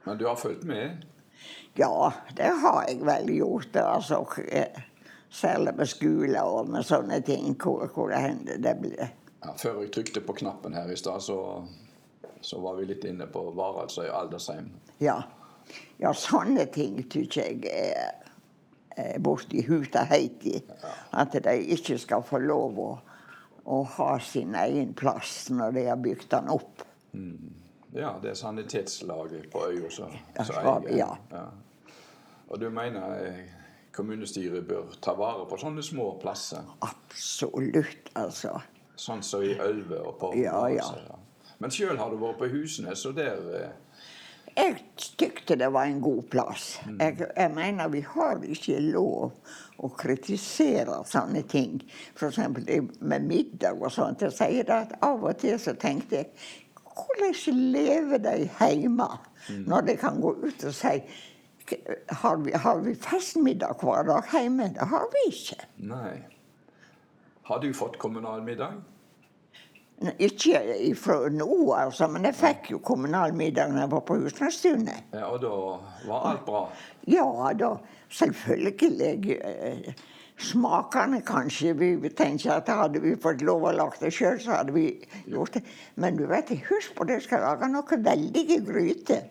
Men 0.04 0.18
du 0.18 0.26
har 0.26 0.38
fulgt 0.40 0.66
med? 0.66 1.04
Ja, 1.78 2.10
det 2.36 2.50
har 2.62 2.84
jeg 2.88 3.04
vel 3.06 3.30
gjort. 3.36 3.76
Altså, 3.76 4.24
eh, 4.48 4.80
særlig 5.30 5.74
med 5.78 5.88
skole 5.88 6.42
og 6.42 6.68
med 6.70 6.86
sånne 6.86 7.20
ting. 7.26 7.54
Hvor, 7.62 7.86
hvor 7.94 8.08
det 8.12 8.20
hender 8.24 8.58
det 8.62 8.76
blir. 8.80 9.10
Ja, 9.40 9.52
før 9.56 9.80
jeg 9.82 9.92
trykte 9.94 10.20
på 10.20 10.34
knappen 10.36 10.74
her 10.76 10.90
i 10.92 10.96
stad, 11.00 11.22
så, 11.24 11.36
så 12.44 12.60
var 12.60 12.76
vi 12.80 12.88
litt 12.90 13.04
inne 13.08 13.26
på 13.32 13.46
varelser 13.56 14.08
i 14.08 14.14
aldersheim. 14.14 14.68
Ja. 15.00 15.22
ja, 16.02 16.12
sånne 16.12 16.66
ting 16.74 16.98
syns 17.08 17.38
jeg 17.38 17.62
er, 17.72 18.10
er 19.00 19.16
borti 19.24 19.62
huta 19.64 20.02
heiti. 20.10 20.58
At 21.16 21.38
de 21.46 21.54
ikke 21.76 21.96
skal 22.02 22.26
få 22.26 22.42
lov 22.44 22.78
å, 22.84 22.90
å 23.64 23.80
ha 23.96 24.10
sin 24.20 24.54
egen 24.60 24.92
plass 24.98 25.46
når 25.54 25.72
de 25.78 25.86
har 25.88 26.02
bygd 26.04 26.28
den 26.34 26.52
opp. 26.52 26.84
Ja, 27.96 28.12
det 28.22 28.34
er 28.34 28.36
sanitetslaget 28.38 29.48
på 29.50 29.64
øya 29.72 29.88
som 29.90 30.12
Ja, 30.36 30.44
eier. 30.60 31.16
ja. 31.32 31.46
Og 32.50 32.60
du 32.60 32.68
mener 32.70 33.16
eh, 33.24 33.48
kommunestyret 33.94 34.66
bør 34.68 34.94
ta 35.02 35.14
vare 35.18 35.46
på 35.50 35.58
sånne 35.60 35.82
små 35.84 36.12
plasser? 36.22 36.66
Absolutt, 36.86 38.12
altså. 38.18 38.56
Sånn 39.00 39.22
som 39.24 39.44
i 39.44 39.54
Ølve 39.56 40.00
og 40.04 40.18
på 40.20 40.34
Ja, 40.38 40.66
ja. 40.72 40.88
Men 41.60 41.72
sjøl 41.72 41.98
har 42.00 42.12
du 42.12 42.20
vært 42.20 42.40
på 42.40 42.48
Husnes, 42.52 43.04
og 43.08 43.16
der 43.18 43.40
eh, 43.56 43.70
Jeg 44.56 44.80
tykte 45.20 45.56
det 45.56 45.68
var 45.72 45.88
en 45.88 46.00
god 46.02 46.22
plass. 46.32 46.80
Jeg, 46.98 47.20
jeg 47.36 47.52
mener 47.54 47.92
vi 47.92 48.00
har 48.04 48.40
ikke 48.44 48.80
lov 48.90 49.36
å 49.80 49.90
kritisere 49.96 51.00
sånne 51.08 51.44
ting. 51.48 51.78
F.eks. 52.16 52.40
med 53.00 53.28
middag 53.28 53.80
og 53.80 53.92
sånt. 53.94 54.24
Jeg 54.26 54.36
sier 54.36 54.66
det 54.68 54.76
at 54.76 54.96
av 55.06 55.22
og 55.22 55.38
til 55.40 55.56
så 55.60 55.76
tenkte 55.80 56.20
jeg 56.20 56.32
hvordan 56.90 57.60
lever 57.72 58.18
de 58.18 58.36
hjemme 58.58 59.08
når 59.66 59.86
de 59.86 59.96
kan 60.00 60.20
gå 60.20 60.34
ut 60.42 60.64
og 60.68 60.74
si 60.74 60.96
har 62.22 62.36
vi, 62.44 62.52
har 62.52 62.78
vi 62.84 62.94
festmiddag 62.94 63.80
hver 63.82 64.06
dag 64.08 64.30
hjemme? 64.32 64.70
Det 64.74 64.86
har 64.92 65.08
vi 65.14 65.26
ikke. 65.32 65.58
Nei. 65.90 66.14
Har 67.50 67.58
du 67.62 67.72
fått 67.74 67.98
kommunal 67.98 68.42
middag? 68.46 68.78
Ikke 70.22 70.60
fra 70.96 71.16
nå, 71.28 71.48
altså, 71.76 72.06
men 72.08 72.24
jeg 72.24 72.38
fikk 72.38 72.70
jo 72.72 72.78
kommunal 72.80 73.34
middag 73.36 73.68
når 73.68 73.82
jeg 73.82 73.92
var 73.92 74.04
på 74.08 74.16
Husmannsstunet. 74.22 75.10
Ja, 75.12 75.26
og 75.28 75.42
da 75.42 75.50
var 76.08 76.30
alt 76.30 76.46
bra? 76.46 76.62
Ja 77.10 77.26
da, 77.58 77.74
selvfølgelig. 78.08 79.36
eh, 79.36 79.92
Smakene 80.40 81.20
kanskje. 81.20 81.74
Vi 81.76 82.08
tenker 82.16 82.54
at 82.54 82.68
hadde 82.72 83.02
vi 83.04 83.12
fått 83.20 83.42
lov 83.44 83.66
å 83.68 83.74
lage 83.76 84.00
det 84.00 84.12
sjøl, 84.16 84.38
så 84.40 84.54
hadde 84.56 84.72
vi 84.72 84.86
gjort 85.28 85.58
det. 85.58 85.64
Men 86.00 86.16
du 86.16 86.24
vet, 86.30 86.48
husk 86.70 86.94
på 86.96 87.04
det 87.04 87.20
skal 87.26 87.44
lage 87.44 87.68
noe 87.68 87.98
veldige 88.06 88.62
gryter. 88.64 89.26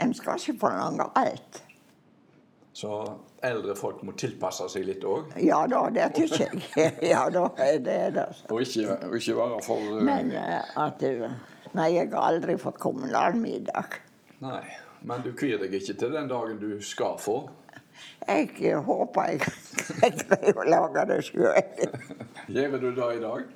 En 0.00 0.14
skal 0.16 0.40
ikke 0.40 0.58
forlange 0.62 1.06
alt. 1.18 1.62
Så 2.72 2.90
eldre 3.44 3.74
folk 3.76 4.02
må 4.06 4.14
tilpasse 4.18 4.68
seg 4.72 4.86
litt 4.86 5.04
òg? 5.04 5.34
Ja 5.42 5.64
da, 5.68 5.82
det 5.92 6.10
tykker 6.16 6.46
jeg. 6.78 6.92
Ja 7.12 7.26
da, 7.32 7.48
det 7.58 7.96
er 8.06 8.12
det. 8.14 8.26
Og 8.48 8.62
ikke, 8.64 8.96
og 9.08 9.16
ikke 9.18 9.36
være 9.36 9.62
for 9.66 9.88
uh, 9.90 10.02
Men 10.06 10.30
eh, 10.36 10.76
at 10.80 11.02
eh, 11.06 11.26
Nei, 11.76 11.90
jeg 11.94 12.10
har 12.10 12.32
aldri 12.32 12.56
fått 12.58 12.80
kommunalmiddag. 12.82 14.00
Nei. 14.42 14.62
Men 15.06 15.22
du 15.24 15.30
kvier 15.36 15.60
deg 15.60 15.74
ikke 15.78 15.94
til 16.00 16.12
den 16.12 16.28
dagen 16.28 16.58
du 16.60 16.72
skal 16.84 17.14
få? 17.20 17.38
Jeg 18.28 18.74
håper 18.84 19.30
jeg 20.02 20.16
greier 20.24 20.58
å 20.58 20.66
lage 20.68 21.06
det 21.10 21.20
sjøl. 21.28 21.56
Gjør 22.54 22.76
du 22.80 22.90
det 22.96 23.08
i 23.16 23.22
dag? 23.22 23.48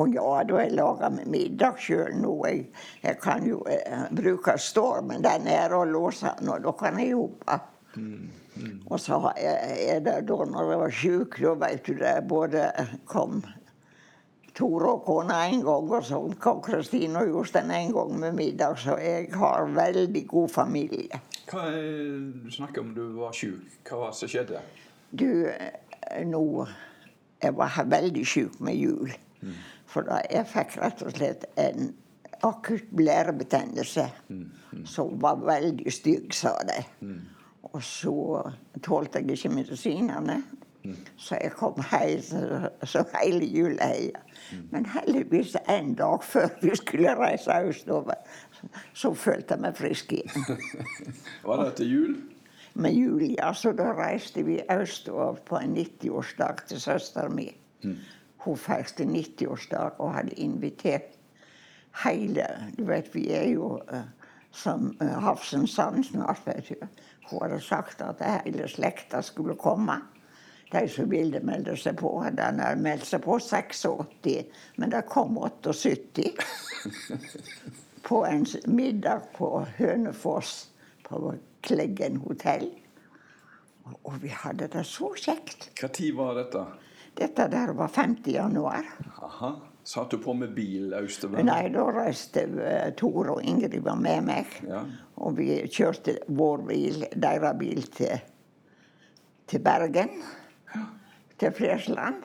Og 0.00 0.14
ja, 0.14 0.42
da 0.48 0.60
jeg 0.62 0.72
lager 0.76 1.16
middag 1.28 1.80
sjøl 1.80 2.14
nå. 2.16 2.36
Jeg, 2.48 2.62
jeg 3.02 3.18
kan 3.20 3.44
jo 3.46 3.60
eh, 3.68 4.06
bruke 4.16 4.56
stormen 4.58 5.24
der 5.24 5.42
nede 5.44 5.76
og 5.76 5.90
låse 5.92 6.32
den, 6.38 6.52
og 6.54 6.62
da 6.64 6.72
kan 6.78 7.00
jeg 7.00 7.12
jobbe. 7.12 7.58
Og 8.90 9.00
så 9.00 9.18
er 9.36 10.00
det 10.04 10.20
da 10.28 10.44
når 10.48 10.70
jeg 10.70 10.80
var 10.80 10.94
sjuk, 10.96 11.40
da 11.40 11.52
veit 11.60 11.84
du 11.86 11.94
det, 11.98 12.14
både 12.28 12.70
kom 13.08 13.42
Tore 14.52 14.90
og 14.98 15.04
kona 15.06 15.38
en 15.48 15.62
gang, 15.64 15.86
og 15.96 16.04
så 16.04 16.18
kom 16.40 16.58
Kristine 16.60 17.22
og 17.22 17.30
Jostein 17.30 17.70
en 17.72 17.92
gang 17.94 18.18
med 18.20 18.34
middag, 18.36 18.76
så 18.76 18.98
jeg 19.00 19.30
har 19.32 19.64
veldig 19.72 20.26
god 20.28 20.48
familie. 20.52 21.20
Hva 21.48 21.64
er, 21.70 21.86
du 22.44 22.50
snakker 22.52 22.84
om 22.84 22.90
du 22.92 23.02
var 23.16 23.32
sjuk. 23.36 23.64
Hva 23.88 24.02
var 24.02 24.12
det 24.12 24.18
som 24.20 24.28
skjedde? 24.28 24.60
Du, 25.12 25.48
eh, 25.48 26.24
nå 26.28 26.66
Jeg 27.42 27.56
var 27.58 27.84
veldig 27.90 28.22
sjuk 28.26 28.60
med 28.60 28.76
jul. 28.76 29.08
For 29.86 30.06
da 30.08 30.22
jeg 30.30 30.48
fikk 30.48 30.78
rett 30.80 31.02
og 31.04 31.14
slett 31.16 31.44
en 31.60 31.92
akutt 32.42 32.90
blærebetennelse 32.96 34.06
som 34.88 35.14
var 35.22 35.42
veldig 35.46 35.92
stygg, 35.92 36.34
sa 36.34 36.56
de. 36.66 36.80
Og 37.72 37.82
så 37.86 38.16
tålte 38.82 39.22
jeg 39.22 39.36
ikke 39.38 39.54
medisinene. 39.54 40.42
Så 41.16 41.38
jeg 41.38 41.52
kom 41.54 41.78
hjem 41.78 42.22
så, 42.26 42.70
så 42.90 43.04
hele 43.14 43.46
juleheia. 43.46 44.18
Men 44.72 44.86
heldigvis 44.90 45.54
en 45.70 45.94
dag 45.94 46.24
før 46.26 46.48
vi 46.62 46.74
skulle 46.76 47.14
reise 47.18 47.54
østover, 47.68 48.18
så, 48.52 48.66
så 48.94 49.12
følte 49.14 49.54
jeg 49.54 49.62
meg 49.62 49.78
frisk 49.78 50.12
igjen. 50.12 50.58
Var 51.46 51.62
det 51.62 51.68
etter 51.70 51.86
jul? 51.86 52.16
Med 52.74 52.96
jul, 52.96 53.22
ja, 53.36 53.52
så 53.54 53.72
da 53.76 53.92
reiste 53.94 54.42
vi 54.46 54.58
østover 54.72 55.38
på 55.46 55.60
en 55.60 55.76
90-årsdag 55.76 56.66
til 56.68 56.80
søsteren 56.80 57.36
min. 57.36 57.54
Hun 58.44 58.58
feirte 58.58 59.06
90-årsdag 59.06 60.00
og 60.02 60.14
hadde 60.16 60.38
invitert 60.40 61.18
hele 62.04 62.46
Du 62.78 62.84
vet, 62.88 63.10
vi 63.14 63.28
er 63.36 63.50
jo 63.52 63.76
uh, 63.92 64.06
som 64.50 64.90
uh, 65.02 65.18
Hafsen 65.22 65.66
Sand 65.66 66.04
snart, 66.08 66.40
vet 66.46 66.68
du. 66.68 66.86
Hun 67.30 67.42
hadde 67.44 67.60
sagt 67.60 68.02
at 68.02 68.22
hele 68.24 68.68
slekta 68.68 69.22
skulle 69.22 69.56
komme. 69.56 70.00
De 70.72 70.88
som 70.88 71.10
ville 71.10 71.40
melde 71.44 71.76
seg 71.76 71.98
på. 72.00 72.10
Den 72.32 72.60
hadde 72.64 72.80
meldt 72.80 73.06
seg 73.06 73.22
på 73.24 73.36
86, 73.38 73.82
men 74.80 74.92
det 74.92 75.04
kom 75.08 75.36
78. 75.38 76.32
på 78.08 78.24
en 78.26 78.46
middag 78.66 79.28
på 79.36 79.66
Hønefoss 79.76 80.70
på 81.06 81.34
Kleggen 81.62 82.16
hotell. 82.24 82.70
Og 84.02 84.16
vi 84.22 84.32
hadde 84.32 84.66
det 84.72 84.86
så 84.86 85.12
kjekt. 85.14 85.70
Når 85.82 86.16
var 86.16 86.34
dette? 86.40 86.64
Dette 87.18 87.48
der 87.52 87.74
var 87.76 87.88
5. 87.88 88.16
januar. 88.32 88.88
Aha. 89.22 89.52
Satt 89.84 90.10
du 90.10 90.18
på 90.22 90.32
med 90.38 90.54
bil 90.54 90.92
østover? 90.94 91.42
Nei, 91.42 91.66
da 91.74 91.84
reiste 91.90 92.44
Tor 92.98 93.32
og 93.34 93.42
Ingrid 93.42 93.80
var 93.82 93.98
med 93.98 94.28
meg. 94.28 94.52
Ja. 94.68 94.84
Og 95.18 95.34
vi 95.40 95.56
kjørte 95.66 96.20
vår 96.30 96.62
bil, 96.68 97.06
deres 97.18 97.56
bil, 97.58 97.82
til, 97.90 98.22
til 99.50 99.64
Bergen. 99.64 100.14
Til 101.38 101.50
Flesland. 101.56 102.22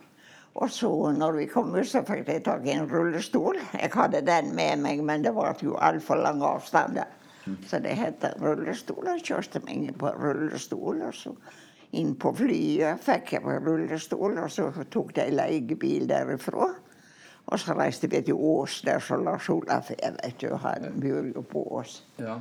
Og 0.57 0.69
så 0.73 0.89
når 1.13 1.37
vi 1.37 1.49
kom 1.49 1.73
ut, 1.73 1.85
så 1.85 2.03
fikk 2.05 2.29
jeg 2.29 2.43
tak 2.45 2.65
i 2.65 2.73
en 2.75 2.89
rullestol. 2.89 3.57
Jeg 3.73 3.91
hadde 3.93 4.23
den 4.25 4.53
med 4.57 4.81
meg, 4.81 5.01
men 5.05 5.25
det 5.25 5.33
var 5.33 5.57
jo 5.61 5.77
altfor 5.81 6.21
lang 6.21 6.41
avstand. 6.45 7.01
Så 7.65 7.79
det 7.81 7.97
het 7.97 8.25
rullestol, 8.41 8.45
rullestol. 8.45 9.09
Jeg 9.15 9.25
kjørte 9.31 9.61
meg 9.65 9.89
inn 9.89 9.97
på 9.97 10.13
rullestol, 10.13 11.01
og 11.09 11.13
så 11.15 11.33
inn 11.91 12.15
på 12.19 12.33
flyet 12.35 12.99
fikk 13.03 13.33
jeg 13.37 13.43
på 13.45 13.55
rullestol, 13.63 14.37
og 14.41 14.51
så 14.51 14.71
tok 14.91 15.13
de 15.15 15.29
leiebil 15.31 16.07
derifra. 16.09 16.71
Og 17.47 17.59
så 17.59 17.75
reiste 17.77 18.09
vi 18.11 18.19
til 18.27 18.35
Ås, 18.35 18.81
der 18.83 18.99
som 18.99 19.23
Lars 19.23 19.47
Olaf 19.49 19.91
er, 19.95 20.17
vet 20.19 20.41
du. 20.41 20.49
Han 20.59 20.89
bor 20.99 21.29
jo 21.31 21.45
på 21.47 21.63
Ås. 21.79 22.01
ja. 22.19 22.39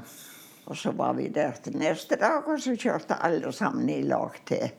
Og 0.66 0.74
så 0.76 0.90
var 0.98 1.12
vi 1.14 1.28
der 1.30 1.52
til 1.62 1.76
neste 1.78 2.16
dag, 2.18 2.42
og 2.48 2.58
så 2.58 2.72
kjørte 2.74 3.14
alle 3.22 3.52
sammen 3.54 3.86
i 3.88 4.00
lag 4.02 4.34
til, 4.46 4.72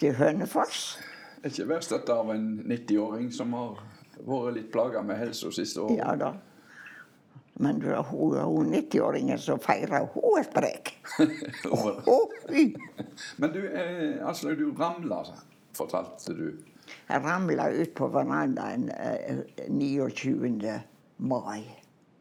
til 0.00 0.14
Hønefoss. 0.16 0.98
Er 1.42 1.52
ikke 1.52 1.68
verst 1.68 1.92
at 1.92 2.06
det 2.08 2.14
av 2.16 2.30
en 2.32 2.46
90-åring 2.64 3.28
som 3.28 3.52
har 3.52 3.82
vært 4.24 4.56
litt 4.56 4.70
plaga 4.72 5.02
med 5.04 5.20
helsa 5.20 5.52
siste 5.52 5.84
året? 5.84 6.00
Ja 6.00 6.14
da. 6.16 6.30
Men 7.58 7.78
du, 7.80 7.88
hun, 7.94 8.36
hun 8.36 8.74
90-åringen 8.74 9.38
som 9.40 9.60
feira 9.60 10.02
hun 10.12 10.40
et 10.40 10.52
brek. 10.52 10.92
Oi! 11.72 12.64
Men 13.40 13.52
du, 13.52 13.62
eh, 13.68 14.28
Aslaug, 14.28 14.58
du 14.58 14.74
ramla, 14.76 15.22
fortalte 15.76 16.34
du. 16.36 16.50
Jeg 17.08 17.22
ramla 17.24 17.70
ut 17.72 17.94
på 17.96 18.08
verandaen 18.12 18.90
eh, 18.92 19.40
29. 19.68 20.74
mai 21.16 21.62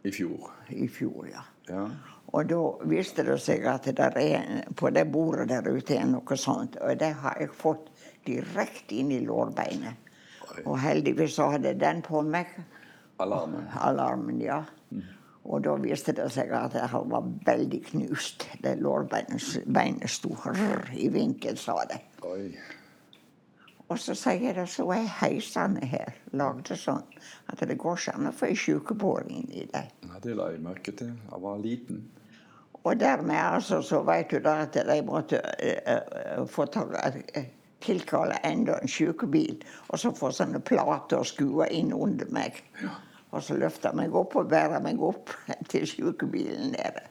I 0.04 0.12
fjor. 0.12 0.52
i 0.70 0.88
fjor, 0.88 1.28
ja. 1.34 1.44
Ja. 1.68 1.88
Og 2.36 2.48
da 2.50 2.62
viste 2.90 3.24
det 3.26 3.38
seg 3.44 3.66
at 3.70 3.88
det 3.96 4.08
er, 4.22 4.64
på 4.76 4.90
det 4.94 5.06
bordet 5.12 5.50
der 5.52 5.68
ute 5.68 5.98
er 6.00 6.08
noe 6.10 6.38
sånt. 6.40 6.78
Og 6.82 6.98
det 7.00 7.12
har 7.22 7.38
jeg 7.42 7.52
fått 7.54 7.92
direkte 8.28 8.98
inn 9.00 9.12
i 9.14 9.22
lårbeinet. 9.26 10.02
Og 10.64 10.80
heldigvis 10.80 11.36
så 11.38 11.52
hadde 11.54 11.76
den 11.80 12.02
på 12.06 12.22
meg. 12.24 12.52
Alarmen. 13.20 13.68
Alarmen, 13.80 14.42
ja. 14.44 14.64
Og 15.46 15.62
da 15.66 15.76
viste 15.78 16.16
det 16.18 16.26
seg 16.34 16.50
at 16.58 16.74
han 16.90 17.12
var 17.12 17.28
veldig 17.46 17.82
knust. 17.92 18.48
Det 18.64 18.80
lårbeinet 18.82 19.68
beinet 19.70 20.10
sto 20.10 20.34
i 20.98 21.10
vinkel, 21.14 21.58
sa 21.58 21.78
det. 21.90 22.02
Oi. 22.26 22.50
Og 23.86 24.00
så 24.02 24.16
sier 24.18 24.56
det 24.58 24.66
så 24.74 24.88
er 24.96 25.06
heisene 25.20 25.86
her 25.86 26.16
lagde 26.34 26.78
sånn 26.80 27.04
at 27.54 27.62
det 27.62 27.78
går 27.78 28.00
ikke 28.00 28.16
an 28.18 28.30
å 28.32 28.34
få 28.34 28.48
ei 28.50 28.58
sjukebåring 28.58 29.46
i 29.54 29.68
dem. 29.70 29.92
Ja, 30.10 30.22
det 30.24 30.38
la 30.40 30.50
jeg 30.54 30.64
merke 30.66 30.94
til. 30.98 31.12
Jeg 31.30 31.42
var 31.44 31.62
liten. 31.62 32.02
Og 32.82 32.98
dermed 33.02 33.38
altså 33.38 33.82
så 33.86 34.02
vet 34.06 34.34
du 34.34 34.40
da 34.42 34.60
at 34.66 34.74
de 34.74 34.98
måtte 35.06 35.42
uh, 35.42 36.02
uh, 36.42 36.42
få 36.50 36.66
ta, 36.74 36.86
uh, 36.86 37.46
tilkalle 37.86 38.38
enda 38.46 38.80
en 38.82 38.90
sykebil, 38.90 39.62
og 39.90 40.02
så 40.02 40.14
få 40.18 40.32
sånne 40.34 40.62
plater 40.66 41.22
og 41.22 41.30
skue 41.30 41.70
inn 41.74 41.94
under 41.94 42.30
meg. 42.34 42.62
Og 43.36 43.44
så 43.44 43.58
løfte 43.60 43.92
meg 43.98 44.16
opp 44.16 44.38
og 44.40 44.48
bæra 44.52 44.80
meg 44.84 45.02
opp 45.04 45.34
til 45.72 45.88
sykebilen 45.90 46.72
nede. 46.76 47.04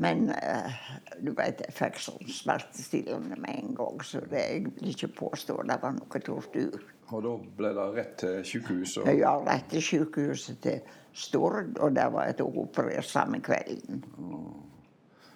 Men 0.00 0.30
uh, 0.30 0.76
du 1.20 1.32
vet, 1.36 1.60
jeg 1.60 1.74
fikk 1.76 1.98
sånn 2.00 2.30
smertestillende 2.30 3.36
med 3.42 3.58
en 3.58 3.74
gang, 3.76 3.98
så 4.06 4.22
det, 4.30 4.44
jeg 4.46 4.62
vil 4.68 4.92
ikke 4.94 5.10
påstå 5.18 5.58
det 5.68 5.76
var 5.82 5.96
noe 5.96 6.22
tortur. 6.24 6.78
Og 7.10 7.24
da 7.26 7.34
ble 7.58 7.72
det 7.76 7.86
rett 7.96 8.14
til 8.22 8.38
sykehuset? 8.46 9.02
Og... 9.02 9.10
Ja, 9.18 9.34
rett 9.44 9.68
til 9.72 9.84
sykehuset 9.84 10.60
til 10.64 10.96
Stord, 11.12 11.74
og 11.82 11.96
der 11.98 12.12
var 12.14 12.30
jeg 12.30 12.46
operert 12.46 13.08
samme 13.10 13.42
kvelden. 13.42 14.04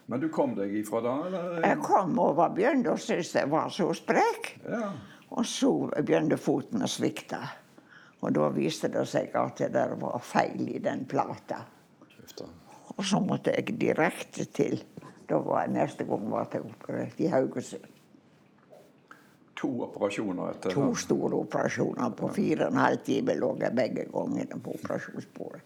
Men 0.07 0.23
du 0.23 0.29
kom 0.33 0.55
deg 0.57 0.73
ifra 0.79 1.03
da, 1.03 1.15
eller? 1.27 1.59
Jeg 1.65 1.81
kom 1.83 2.15
og 2.23 2.37
var 2.39 2.55
begynt 2.55 2.89
å 2.89 2.95
synes 3.01 3.35
jeg 3.35 3.51
var 3.51 3.73
så 3.75 3.91
sprek. 3.97 4.55
Ja. 4.69 4.93
Og 5.35 5.45
så 5.49 5.73
begynte 5.99 6.39
foten 6.39 6.85
å 6.85 6.89
svikte. 6.89 7.41
Og 8.25 8.33
da 8.33 8.49
viste 8.55 8.89
det 8.89 9.05
seg 9.11 9.35
at 9.37 9.67
det 9.75 9.87
var 10.01 10.21
feil 10.25 10.69
i 10.73 10.81
den 10.83 11.05
plata. 11.09 11.61
Og 12.95 13.03
så 13.05 13.21
måtte 13.21 13.53
jeg 13.53 13.77
direkte 13.81 14.47
til 14.55 14.79
da 15.29 15.39
var 15.41 15.65
jeg 15.65 15.73
Neste 15.73 16.05
gang 16.05 16.31
var 16.31 16.49
jeg 16.53 16.65
operert 16.69 17.21
i 17.21 17.29
Haugesund. 17.33 17.91
To 19.55 19.71
operasjoner 19.87 20.51
etter 20.51 20.75
To 20.75 20.89
store 20.99 21.39
operasjoner. 21.47 22.11
På 22.19 22.29
fire 22.35 22.67
og 22.67 22.75
en 22.75 22.83
halv 22.83 23.05
time 23.07 23.37
lå 23.39 23.53
jeg 23.63 23.77
begge 23.77 24.09
gangene 24.13 24.59
på 24.61 24.75
operasjonsbordet. 24.81 25.63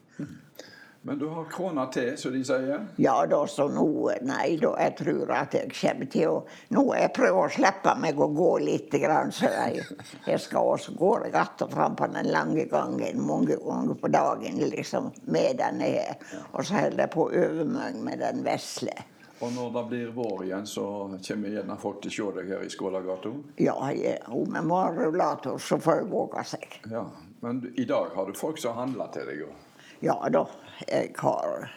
Men 1.03 1.19
du 1.19 1.29
har 1.29 1.45
krona 1.45 1.87
til, 1.87 2.17
som 2.19 2.33
de 2.35 2.41
sier. 2.45 2.87
Ja 2.99 3.15
da, 3.27 3.39
så 3.47 3.69
nå 3.71 3.87
Nei 4.27 4.57
da, 4.59 4.73
jeg 4.83 4.97
tror 4.99 5.31
at 5.37 5.55
jeg 5.55 5.71
kommer 5.73 6.09
til 6.11 6.33
å 6.33 6.39
Nå 6.75 6.83
jeg 6.99 7.13
prøver 7.17 7.39
å 7.45 7.53
slippe 7.55 7.95
meg 8.03 8.19
å 8.19 8.29
gå 8.35 8.49
litt, 8.65 8.97
grann, 8.99 9.31
så 9.33 9.51
jeg, 9.53 9.85
jeg 10.27 10.41
skal 10.43 10.73
også 10.75 10.97
gå 10.99 11.13
att 11.33 11.63
og 11.63 11.73
fram 11.73 11.97
på 11.97 12.07
den 12.07 12.31
lange 12.33 12.65
gangen 12.65 13.23
mange 13.27 13.57
ganger 13.57 13.95
på 13.95 14.09
dagen 14.09 14.59
liksom, 14.59 15.13
med 15.25 15.57
denne 15.59 15.85
her. 15.85 16.19
Og 16.53 16.67
så 16.67 16.75
holder 16.75 17.05
jeg 17.05 17.13
på 17.15 17.29
å 17.29 17.33
øve 17.33 17.65
meg 17.65 18.03
med 18.03 18.19
den 18.19 18.43
vesle. 18.45 18.97
Og 19.41 19.53
når 19.55 19.71
det 19.77 19.85
blir 19.89 20.11
vår 20.17 20.45
igjen, 20.49 20.67
så 20.67 20.85
kommer 21.29 21.55
gjerne 21.55 21.77
folk 21.79 22.01
til 22.03 22.11
å 22.11 22.15
se 22.17 22.41
deg 22.41 22.51
her 22.53 22.65
i 22.67 22.71
Skålagata? 22.75 23.31
Ja, 23.63 23.77
jeg, 23.95 24.19
hun 24.27 24.51
med 24.51 24.67
marulator 24.67 25.61
så 25.63 25.79
får 25.79 26.03
jeg 26.03 26.11
våge 26.11 26.45
seg. 26.57 26.81
Ja. 26.91 27.05
Men 27.41 27.63
i 27.79 27.85
dag 27.87 28.11
har 28.17 28.27
du 28.27 28.35
folk 28.35 28.59
som 28.59 28.75
handler 28.75 29.13
til 29.15 29.31
deg? 29.31 29.45
Og... 29.47 29.85
Ja 30.03 30.17
da, 30.35 30.45
jeg 30.87 31.15
har 31.19 31.71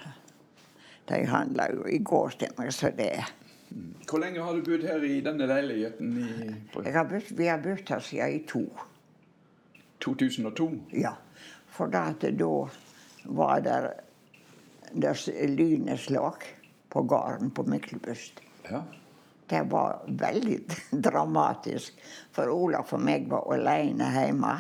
De 1.10 1.26
handla 1.28 1.68
jo 1.74 1.88
i 1.90 1.98
går 1.98 2.38
til 2.40 2.54
meg, 2.58 2.72
så 2.74 2.92
det 2.96 3.14
Hvor 4.08 4.20
lenge 4.20 4.44
har 4.44 4.54
du 4.54 4.64
bodd 4.64 4.86
her 4.86 5.04
i 5.04 5.20
denne 5.24 5.48
leiligheten? 5.48 6.14
I, 6.86 6.92
har 6.92 7.10
bytt, 7.10 7.32
Vi 7.38 7.48
har 7.48 7.62
bodd 7.64 7.90
her 7.90 8.00
siden 8.00 8.36
i 8.36 8.46
to. 8.48 8.66
2002? 10.02 10.70
Ja. 10.94 11.16
For 11.72 11.88
da 11.88 12.12
da 12.20 12.54
var 13.26 13.62
det 13.62 13.78
det 14.94 15.16
lyneslag 15.50 16.44
på 16.90 17.02
gården 17.02 17.52
på 17.52 17.64
Myklebust. 17.64 18.42
Ja. 18.70 18.84
Det 19.48 19.62
var 19.72 20.04
veldig 20.08 20.60
dramatisk. 21.08 21.94
For 22.32 22.52
Olaf 22.52 22.94
og 22.94 23.04
meg 23.04 23.30
var 23.32 23.48
alene 23.56 24.10
hjemme. 24.16 24.54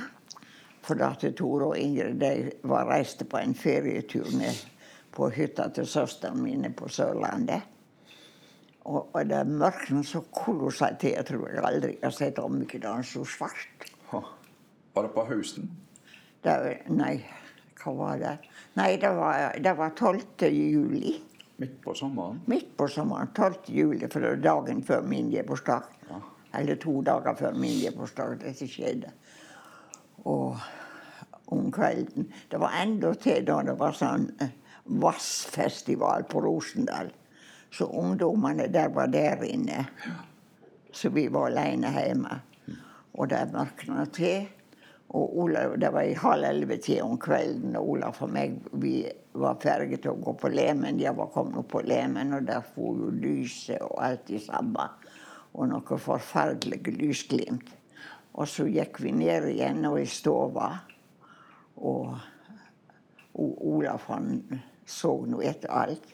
For 0.81 1.01
at 1.05 1.25
Tore 1.37 1.71
og 1.71 1.77
Ingrid 1.77 2.17
de 2.21 2.51
var 2.65 2.89
reiste 2.89 3.25
på 3.25 3.37
en 3.37 3.53
ferietur 3.55 4.29
ned 4.33 4.63
på 5.11 5.29
hytta 5.35 5.67
til 5.75 5.87
søsteren 5.87 6.41
mine 6.41 6.71
på 6.73 6.89
Sørlandet. 6.89 7.67
Og, 8.89 9.11
og 9.13 9.25
det 9.29 9.43
mørknet 9.45 10.07
så 10.09 10.23
kolossalt 10.33 10.99
til. 11.03 11.13
Jeg 11.13 11.27
tror 11.27 11.49
jeg 11.51 11.65
aldri 11.67 11.97
har 12.01 12.15
sett 12.15 12.39
Åmmekedalen 12.41 13.05
så 13.05 13.25
svart. 13.27 13.85
Ha. 14.09 14.21
Var 14.95 15.05
det 15.05 15.11
på 15.13 15.25
høsten? 15.29 15.69
Det, 16.41 16.55
nei, 16.89 17.19
hva 17.83 17.93
var 17.99 18.17
det? 18.21 18.31
Nei, 18.79 18.95
det 19.01 19.11
var, 19.17 19.59
det 19.61 19.75
var 19.77 19.93
12. 19.93 20.49
juli. 20.49 21.13
Midt 21.61 21.77
på 21.83 21.93
sommeren? 21.93 22.41
Midt 22.49 22.73
på 22.77 22.87
sommeren. 22.89 23.29
12. 23.37 23.69
juli, 23.69 24.07
for 24.09 24.23
det 24.23 24.33
var 24.33 24.43
dagen 24.47 24.81
før 24.83 25.05
min 25.05 25.29
bursdag. 25.45 25.85
Ja. 26.09 26.21
Eller 26.59 26.79
to 26.81 26.97
dager 27.05 27.37
før 27.37 27.53
min 27.53 27.93
bursdag 27.97 28.39
dette 28.41 28.67
skjedde. 28.67 29.13
Og 30.29 30.57
om 31.51 31.71
kvelden 31.71 32.31
Det 32.51 32.59
var 32.61 32.77
enda 32.81 33.13
til 33.13 33.45
da 33.45 33.61
det 33.65 33.75
var 33.79 33.95
sånn 33.97 34.29
eh, 34.39 34.53
vassfestival 35.01 36.23
på 36.29 36.41
Rosendal. 36.43 37.11
Så 37.71 37.87
ungdommene 37.87 38.67
der 38.71 38.89
var 38.91 39.07
der 39.07 39.43
inne. 39.47 39.85
Så 40.91 41.09
vi 41.09 41.27
var 41.31 41.51
alene 41.51 41.91
hjemme. 41.95 42.39
Og 43.13 43.29
det 43.31 43.45
mørkna 43.53 44.05
til. 44.11 44.49
Og 45.11 45.39
Olav, 45.43 45.79
Det 45.79 45.89
var 45.91 46.01
i 46.01 46.13
halv 46.13 46.43
elleve 46.43 46.77
til 46.77 47.01
om 47.03 47.17
kvelden, 47.19 47.75
og 47.75 47.89
Olaf 47.89 48.21
og 48.21 48.29
meg 48.31 48.53
vi 48.79 49.03
var 49.33 49.57
ferdige 49.59 49.97
til 50.05 50.13
å 50.13 50.21
gå 50.23 50.33
på 50.39 50.51
Lemen. 50.51 50.97
De 50.97 51.11
var 51.15 51.27
kommet 51.33 51.57
opp 51.59 51.67
på 51.73 51.81
Lemen, 51.83 52.33
og 52.33 52.47
der 52.47 52.63
for 52.63 52.95
jo 52.95 53.09
lyset 53.11 53.81
og 53.81 53.99
alt 54.05 54.31
i 54.31 54.39
samme. 54.39 54.87
Og 55.51 55.67
noe 55.67 55.97
forferdelig 55.99 56.95
lysglimt. 56.95 57.73
Og 58.33 58.47
så 58.47 58.67
gikk 58.71 59.01
vi 59.03 59.11
ned 59.15 59.49
igjen 59.51 59.83
og 59.89 59.99
i 60.01 60.07
stova. 60.07 60.69
Og, 61.81 62.15
og 63.33 63.63
Olaf 63.73 64.07
han 64.11 64.41
så 64.87 65.13
nå 65.27 65.41
etter 65.43 65.73
alt. 65.75 66.07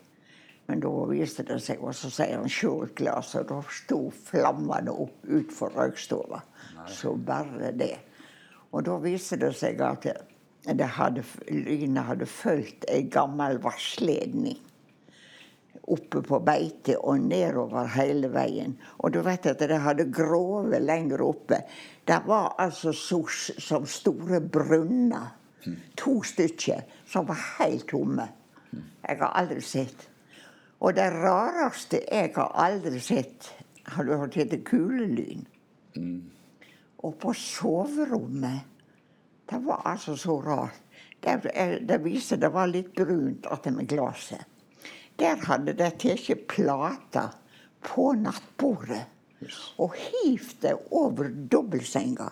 Men 0.67 0.81
da 0.83 0.91
viste 1.07 1.45
det 1.47 1.61
seg, 1.63 1.79
og 1.79 1.95
så 1.95 2.09
sier 2.11 2.41
han 2.41 2.49
'sjå 2.51 2.71
et 2.83 2.95
glass', 2.99 3.37
og 3.39 3.47
da 3.47 3.61
sto 3.71 3.99
flammene 4.11 4.91
opp 4.91 5.23
utfor 5.23 5.71
røykstova. 5.77 6.41
Så 6.87 7.15
bare 7.15 7.71
det. 7.71 7.95
Og 8.71 8.83
da 8.85 8.97
viste 8.99 9.39
det 9.39 9.53
seg 9.55 9.79
at 9.81 10.09
det 10.67 10.89
hadde, 10.97 11.23
lynet 11.47 12.03
hadde 12.03 12.25
fulgt 12.25 12.83
ei 12.91 13.05
gammel 13.07 13.61
vassledning 13.63 14.59
oppe 15.87 16.21
på 16.25 16.39
beite 16.45 16.97
og 16.97 17.21
nedover 17.23 17.87
hele 17.95 18.29
veien. 18.33 18.75
Og 18.99 19.13
du 19.13 19.21
vet 19.25 19.45
at 19.49 19.59
det 19.59 19.79
hadde 19.83 20.09
grove 20.13 20.79
lenger 20.79 21.23
oppe. 21.23 21.61
Det 22.07 22.19
var 22.25 22.55
altså 22.59 22.93
så, 22.95 23.21
som 23.59 23.85
store 23.85 24.41
brunner. 24.41 25.33
To 25.99 26.21
stykker 26.23 26.85
som 27.09 27.27
var 27.27 27.39
helt 27.57 27.89
tomme. 27.89 28.27
Jeg 29.03 29.19
har 29.19 29.33
aldri 29.35 29.61
sett. 29.61 30.07
Og 30.79 30.93
det 30.95 31.09
rareste 31.11 32.03
jeg 32.05 32.31
har 32.35 32.53
aldri 32.53 32.99
sett, 33.01 33.49
har 33.87 34.05
du 34.05 34.13
hørt 34.15 34.37
heter 34.37 34.61
kulelyn. 34.63 35.45
Og 37.03 37.15
på 37.19 37.33
soverommet 37.33 38.73
Det 39.47 39.61
var 39.63 39.81
altså 39.85 40.15
så 40.15 40.41
rart. 40.41 40.75
Det, 41.23 41.39
det 41.87 41.97
viste 42.03 42.35
det 42.35 42.49
var 42.51 42.67
litt 42.67 42.89
brunt 42.95 43.47
attmed 43.47 43.87
glasset. 43.87 44.43
Der 45.17 45.39
hadde 45.47 45.73
de 45.73 45.89
tatt 45.97 46.47
plata 46.47 47.29
på 47.81 48.11
nattbordet 48.13 49.05
og 49.81 49.93
hivd 49.97 50.61
det 50.61 50.73
over 50.97 51.29
dobbeltsenga, 51.29 52.29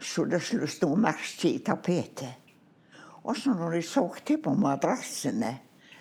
så 0.00 0.24
det 0.28 0.40
skulle 0.44 0.68
stå 0.70 0.92
merke 0.96 1.50
i 1.50 1.62
tapetet. 1.64 2.44
Og 3.28 3.36
så 3.36 3.52
når 3.52 3.76
de 3.76 3.82
så 3.84 4.06
til 4.24 4.40
på 4.40 4.54
madrassene 4.56 5.56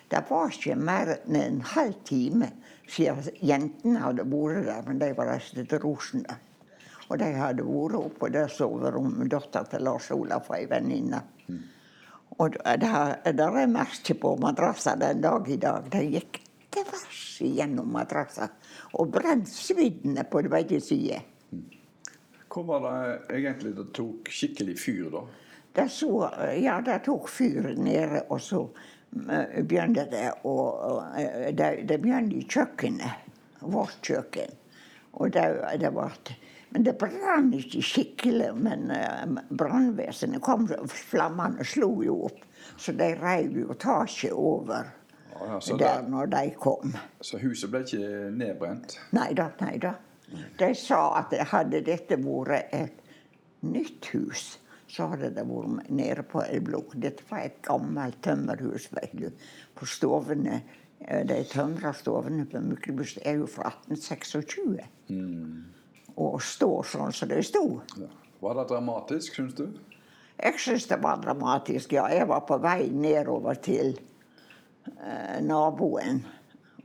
Det 0.08 0.22
var 0.30 0.54
ikke 0.54 0.76
mer 0.80 1.10
enn 1.18 1.36
en 1.36 1.58
halv 1.74 1.96
time 2.08 2.48
siden 2.88 3.26
jentene 3.44 4.00
hadde 4.00 4.24
vært 4.24 4.64
der, 4.64 4.86
men 4.88 5.02
de 5.02 5.10
var 5.18 5.28
reist 5.34 5.58
til 5.58 5.82
Rosendal. 5.84 6.40
Og 7.10 7.20
de 7.20 7.28
hadde 7.36 7.66
vært 7.68 7.98
oppe 8.00 8.30
det 8.32 8.46
soverommet 8.56 9.28
dattera 9.32 9.68
til 9.68 9.84
Lars 9.84 10.08
Olaf 10.16 10.48
og 10.48 10.56
ei 10.56 10.70
venninne. 10.72 11.20
Og 12.38 12.54
der 12.54 13.58
er 13.62 13.72
merke 13.72 14.14
på 14.14 14.36
madrasser 14.42 15.00
den 15.00 15.24
dag 15.24 15.48
i 15.50 15.58
dag. 15.62 15.88
Det 15.92 16.04
gikk 16.06 16.42
tvers 16.74 17.24
igjennom 17.42 17.90
madrasser 17.96 18.54
og 18.98 19.10
brant 19.16 19.50
sviddene 19.50 20.26
på 20.30 20.44
begge 20.52 20.80
sider. 20.84 21.26
Hvor 22.48 22.66
var 22.66 22.86
det 22.86 23.38
egentlig 23.38 23.76
det 23.78 23.88
tok 23.94 24.30
skikkelig 24.34 24.78
fyr, 24.82 25.10
da? 25.14 25.24
Det 25.78 25.90
så, 25.94 26.10
ja, 26.58 26.80
det 26.82 27.04
tok 27.06 27.28
fyr 27.30 27.74
nede, 27.78 28.24
og 28.34 28.42
så 28.42 28.64
eh, 29.30 29.60
begynte 29.62 30.08
det 30.10 30.32
å 30.50 30.56
eh, 31.14 31.52
Det, 31.54 31.68
det 31.90 32.00
begynte 32.02 32.40
i 32.40 32.48
kjøkkenet. 32.50 33.26
Vårt 33.62 34.00
kjøkken. 34.06 34.56
Og 35.18 35.34
det, 35.34 35.46
det 35.82 35.92
ble 35.94 36.10
Men 36.74 36.84
det 36.84 36.98
brant 37.00 37.56
ikke 37.56 37.82
skikkelig. 37.86 38.52
Men 38.60 38.92
uh, 38.92 39.42
brannvesenet 39.50 40.42
kom, 40.44 40.68
flammene 40.92 41.66
slo 41.66 41.92
jo 42.06 42.20
opp. 42.28 42.44
Så 42.78 42.94
de 42.98 43.14
reiv 43.22 43.56
jo 43.62 43.74
taket 43.80 44.34
over 44.36 44.90
Ja, 45.38 45.48
ja, 45.54 45.60
der 45.78 46.02
det, 46.02 46.10
når 46.10 46.26
de 46.34 46.44
kom. 46.58 46.96
så 47.22 47.38
huset 47.38 47.70
ble 47.70 47.84
ikke 47.86 48.30
nedbrent? 48.34 48.98
Nei 49.14 49.32
da, 49.38 49.52
nei 49.62 49.78
da. 49.82 49.94
De 50.60 50.72
sa 50.76 51.02
at 51.20 51.34
hadde 51.54 51.84
dette 51.86 52.18
vært 52.20 52.74
et 52.76 52.98
nytt 53.64 54.10
hus, 54.12 54.58
så 54.92 55.08
hadde 55.14 55.30
det 55.36 55.46
vært 55.48 55.88
nede 55.94 56.26
på 56.28 56.42
Elblok. 56.44 56.98
Dette 57.00 57.24
var 57.30 57.46
et 57.46 57.62
gammelt 57.64 58.20
tømmerhus, 58.26 58.90
vet 58.98 59.14
du. 59.16 59.30
På 59.78 59.86
stovene, 59.86 60.64
eh, 61.00 61.24
De 61.26 61.38
tømra 61.48 61.94
stovene 61.94 62.46
på 62.50 62.60
Myklebust 62.60 63.22
er 63.24 63.38
jo 63.40 63.48
fra 63.48 63.72
1826. 63.86 64.82
Og 66.18 66.40
stå 66.42 66.72
sånn 66.88 67.14
som 67.14 67.30
de 67.30 67.44
sto. 67.46 67.66
Ja. 68.00 68.10
Var 68.42 68.58
det 68.58 68.68
dramatisk, 68.70 69.38
syns 69.38 69.56
du? 69.58 69.68
Jeg 70.38 70.60
syns 70.62 70.86
det 70.90 71.00
var 71.02 71.22
dramatisk, 71.22 71.94
ja. 71.98 72.06
Jeg 72.14 72.28
var 72.30 72.44
på 72.46 72.60
vei 72.62 72.90
nedover 72.94 73.58
til 73.62 73.96
eh, 73.96 75.40
naboen. 75.42 76.22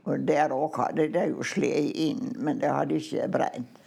Og 0.03 0.25
der 0.27 0.51
òg 0.51 0.79
hadde 0.81 1.07
de 1.13 1.27
jo 1.29 1.45
slått 1.45 1.93
inn, 2.01 2.33
men 2.43 2.59
det 2.59 2.71
hadde 2.73 2.97
ikke 2.99 3.29
brent. 3.31 3.79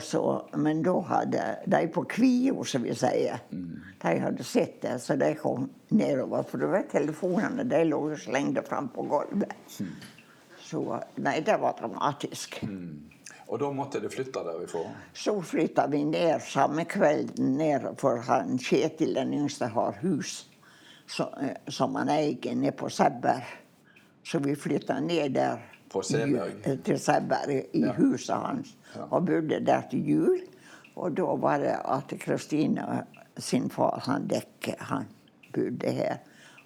Så, 0.00 0.20
men 0.56 0.80
da 0.84 0.94
hadde 1.10 1.40
de 1.68 1.80
på 1.92 2.06
Kvio, 2.08 2.62
som 2.64 2.86
vi 2.86 2.94
sier, 2.96 3.42
de 3.50 4.12
hadde 4.22 4.46
sett 4.48 4.78
det, 4.80 4.94
så 5.04 5.16
de 5.20 5.34
kom 5.36 5.66
nedover. 5.92 6.46
For 6.48 6.62
du 6.62 6.70
vet, 6.72 6.88
telefonene 6.92 7.66
de 7.68 7.82
lå 7.90 7.98
jo 8.14 8.20
slengte 8.20 8.64
fram 8.64 8.88
på 8.94 9.04
gulvet. 9.10 9.76
Så 10.64 10.80
nei, 11.20 11.40
det 11.44 11.58
var 11.60 11.76
dramatisk. 11.80 12.62
Og 13.48 13.58
da 13.60 13.68
måtte 13.70 14.00
det 14.00 14.10
flytte 14.12 14.40
derifra? 14.44 14.80
Så 15.12 15.34
flytta 15.44 15.86
vi 15.92 16.04
ned 16.04 16.40
samme 16.40 16.84
kvelden 16.84 17.56
ned, 17.58 17.90
for 18.00 18.16
han 18.24 18.58
Kjetil 18.58 19.14
den 19.14 19.34
yngste 19.34 19.66
har 19.66 19.98
hus 20.02 20.50
så, 21.06 21.26
eh, 21.42 21.56
som 21.68 21.94
han 21.94 22.08
eier 22.08 22.54
nede 22.56 22.72
på 22.72 22.88
Sæbber. 22.88 23.42
Så 24.24 24.38
vi 24.40 24.54
flytta 24.56 25.00
ned 25.00 25.34
der 25.34 25.58
På 25.92 26.00
i- 26.00 26.76
til 26.84 26.98
Sæbber 26.98 27.50
i, 27.50 27.80
Ja. 27.80 27.92
huset 27.92 28.34
hans. 28.36 28.76
Og 29.10 29.26
bodde 29.26 29.60
der 29.66 29.82
til 29.90 30.08
jul. 30.08 30.40
Og 30.96 31.16
da 31.16 31.22
var 31.22 31.58
det 31.58 31.76
at 31.84 32.20
Kristine 32.20 33.04
sin 33.38 33.70
far, 33.70 34.00
han 34.06 34.26
Dekke, 34.28 34.74
han 34.78 35.04
bodde 35.52 35.90
her. 35.92 36.16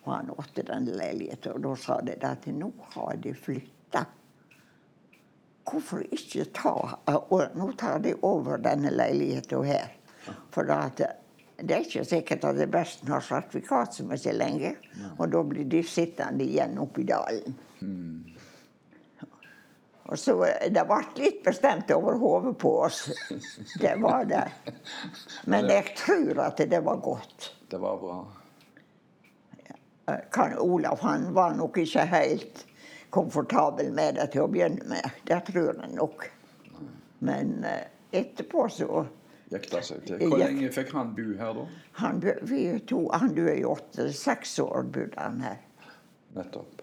Og 0.05 0.17
han 0.17 0.31
åtte 0.39 0.63
den 0.63 0.85
leiligheten. 0.85 1.53
Og 1.53 1.63
da 1.63 1.75
sa 1.75 1.99
de 2.01 2.15
at 2.23 2.47
nå 2.47 2.73
har 2.95 3.17
de 3.17 3.35
flytta. 3.35 4.05
Hvorfor 5.69 6.03
ikke 6.15 6.49
ta 6.57 6.75
og 7.07 7.57
Nå 7.57 7.73
tar 7.79 7.99
de 8.05 8.15
over 8.23 8.61
denne 8.63 8.91
leiligheten 8.95 9.65
her. 9.69 9.95
For 10.55 10.69
da 10.69 10.87
at 10.89 11.03
det 11.59 11.75
er 11.75 11.83
ikke 11.83 12.05
sikkert 12.07 12.45
at 12.47 12.59
det 12.61 12.69
best 12.71 13.09
har 13.11 13.23
sertifikat 13.25 13.97
som 13.97 14.13
er 14.15 14.21
så 14.23 14.33
lenge. 14.33 14.77
Og 15.19 15.33
da 15.33 15.43
blir 15.43 15.67
de 15.67 15.83
sittende 15.83 16.47
igjen 16.47 16.79
oppe 16.79 17.03
i 17.03 17.09
dalen. 17.09 17.57
Og 20.09 20.19
så 20.19 20.35
eh, 20.47 20.71
Det 20.73 20.85
ble 20.89 21.01
litt 21.21 21.43
bestemt 21.45 21.91
over 21.93 22.17
hodet 22.21 22.55
på 22.63 22.73
oss. 22.87 23.09
Det 23.81 23.95
var 24.01 24.25
det. 24.29 24.47
Men 25.47 25.69
jeg 25.69 25.95
tror 25.99 26.45
at 26.47 26.63
det 26.71 26.81
var 26.85 27.03
godt. 27.05 27.51
Det 27.69 27.81
var 27.83 27.99
bra. 28.01 28.19
Eh, 30.09 30.23
Kan, 30.33 30.57
Olaf 30.59 31.05
han 31.05 31.33
var 31.35 31.55
nok 31.59 31.77
ikke 31.85 32.07
helt 32.09 32.65
komfortabel 33.11 33.93
med 33.95 34.19
det 34.19 34.31
til 34.35 34.45
å 34.45 34.51
begynne 34.53 34.85
med. 34.91 35.21
Det 35.29 35.41
tror 35.49 35.71
jeg 35.73 35.93
nok. 35.95 36.27
Men 37.25 37.65
eh, 37.67 37.87
etterpå 38.21 38.69
så 38.73 39.07
Jekta 39.49 39.81
seg 39.81 40.03
til. 40.05 40.21
Hvor 40.29 40.43
lenge 40.43 40.69
fikk 40.75 40.91
han 40.93 41.15
bo 41.17 41.31
her, 41.39 41.55
da? 41.57 41.63
Han, 42.03 42.19
vi 42.45 42.67
to, 42.85 43.07
han 43.17 43.33
døde 43.33 43.55
i 43.57 43.65
åtte-seks 43.65 44.59
år, 44.61 44.91
bodde 44.93 45.17
han 45.17 45.41
her. 45.41 45.63
Nettopp. 46.37 46.83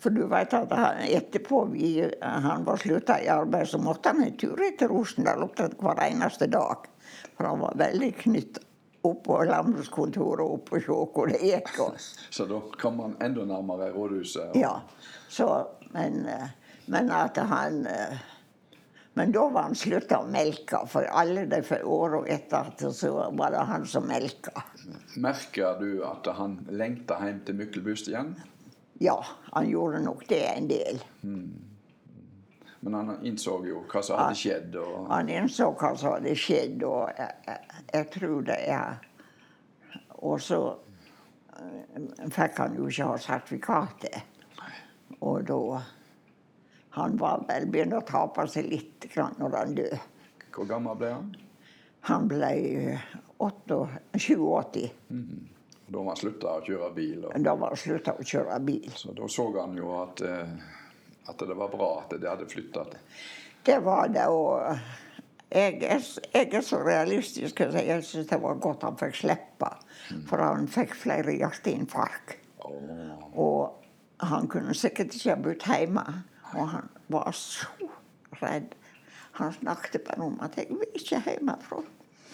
For 0.00 0.14
du 0.14 0.22
vet 0.30 0.54
at 0.56 0.72
han, 0.72 1.02
etterpå 1.04 1.66
vi, 1.74 1.90
han 2.22 2.64
var 2.64 2.80
slutta 2.80 3.18
i 3.20 3.28
arbeid, 3.32 3.68
så 3.68 3.80
måtte 3.82 4.14
han 4.14 4.24
en 4.24 4.36
tur 4.40 4.56
til 4.56 4.88
Rosendal 4.88 5.44
opptatt 5.44 5.76
hver 5.82 6.00
eneste 6.06 6.48
dag. 6.48 6.88
For 7.36 7.50
han 7.50 7.60
var 7.60 7.76
veldig 7.82 8.12
knytt 8.24 8.62
opp 9.02 9.22
på 9.26 9.38
landbrukskontoret 9.48 10.42
og 10.44 10.52
opp 10.58 10.72
og 10.76 10.82
se 10.84 10.98
hvor 11.14 11.30
det 11.32 11.40
gikk. 11.42 11.72
Så 12.36 12.46
da 12.50 12.60
kom 12.80 13.00
han 13.02 13.16
enda 13.24 13.44
nærmere 13.48 13.90
rådhuset? 13.94 14.50
og- 14.52 14.56
ja, 14.60 14.76
så, 15.28 15.48
men, 15.94 16.26
eh, 16.28 16.48
men 16.86 17.10
at 17.10 17.36
han 17.36 17.86
eh, 17.86 18.18
Men 19.14 19.28
da 19.32 19.42
var 19.52 19.66
han 19.66 19.74
slutta 19.76 20.22
å 20.22 20.28
melke, 20.32 20.78
for 20.88 21.04
alle 21.04 21.42
de 21.44 21.58
åra 21.84 22.22
etter 22.32 22.70
så 22.96 23.10
var 23.36 23.50
det 23.52 23.64
han 23.68 23.82
som 23.86 24.06
melka. 24.08 24.62
Merker 25.20 25.76
du 25.82 26.00
at 26.08 26.30
han 26.38 26.54
lengta 26.72 27.18
hjem 27.20 27.42
til 27.44 27.58
Myklebust 27.58 28.08
igjen? 28.08 28.30
Ja, 29.04 29.18
han 29.52 29.68
gjorde 29.68 30.00
nok 30.00 30.24
det 30.30 30.40
en 30.54 30.68
del. 30.70 31.02
Men 32.84 32.94
han 32.94 33.26
innså 33.26 33.60
jo 33.66 33.84
hva 33.86 34.00
som 34.02 34.18
hadde 34.18 34.38
skjedd. 34.38 34.76
og... 34.82 35.06
Han 35.12 35.28
innså 35.30 35.68
hva 35.78 35.92
som 35.94 36.16
hadde 36.16 36.34
skjedd, 36.34 36.82
og 36.82 37.12
jeg, 37.14 37.36
jeg, 37.46 37.82
jeg 37.92 38.08
tror 38.16 38.40
det 38.48 38.58
er 38.74 39.04
Og 40.22 40.40
så 40.42 40.58
eh, 41.58 42.26
fikk 42.34 42.58
han 42.58 42.74
jo 42.78 42.88
ikke 42.90 43.06
ha 43.06 43.20
sertifikatet. 43.22 44.18
Og 45.22 45.46
da 45.46 45.82
Han 46.98 47.16
var 47.16 47.46
vel 47.48 47.70
begynt 47.70 47.94
å 47.96 48.02
tape 48.04 48.44
seg 48.50 48.66
litt 48.68 49.06
grann 49.14 49.38
når 49.38 49.56
han 49.56 49.78
døde. 49.78 50.00
Hvor 50.52 50.66
gammel 50.68 50.98
ble 50.98 51.14
han? 51.14 51.30
Han 52.10 52.28
ble 52.28 52.52
87. 53.38 54.90
Mm 55.08 55.22
-hmm. 55.22 55.48
Da 55.86 55.98
var 55.98 56.06
han 56.06 56.16
slutta 56.16 56.52
å 56.56 56.60
kjøre 56.64 56.90
bil. 56.94 57.24
Og... 57.24 57.32
Da 57.44 57.54
var 57.54 57.74
han 57.74 57.76
slutta 57.76 58.14
å 58.16 58.24
kjøre 58.24 58.60
bil. 58.64 58.92
Så 58.96 59.12
da 59.12 59.28
så 59.28 59.60
han 59.60 59.76
jo 59.76 59.90
at, 60.02 60.20
eh, 60.20 60.48
at 61.28 61.38
det 61.38 61.56
var 61.56 61.68
bra 61.72 61.90
at 62.02 62.14
de 62.20 62.28
hadde 62.28 62.48
flytta. 62.50 62.84
Det 63.66 63.78
var 63.84 64.08
det, 64.10 64.26
og 64.26 64.78
jeg 65.52 65.82
er, 65.82 66.00
jeg 66.34 66.48
er 66.54 66.64
så 66.64 66.80
realistisk 66.82 67.60
at 67.60 67.74
jeg 67.74 68.04
syns 68.04 68.30
det 68.30 68.40
var 68.42 68.58
godt 68.62 68.86
han 68.86 68.98
fikk 68.98 69.18
slippe. 69.20 69.70
For 70.28 70.42
han 70.42 70.68
fikk 70.68 70.94
flere 70.96 71.34
hjerteinfarkt. 71.36 72.38
Og 73.36 73.82
han 74.22 74.48
kunne 74.48 74.74
sikkert 74.74 75.14
ikke 75.14 75.34
ha 75.34 75.40
bodd 75.44 75.66
hjemme. 75.66 76.04
Og 76.52 76.68
han 76.68 76.88
var 77.12 77.30
så 77.36 77.88
redd. 78.42 78.74
Han 79.38 79.52
snakket 79.52 80.04
bare 80.08 80.24
om 80.26 80.38
at 80.44 80.56
'jeg 80.56 80.66
vil 80.68 80.88
ikke 80.94 81.20
hjemmefra'. 81.26 81.84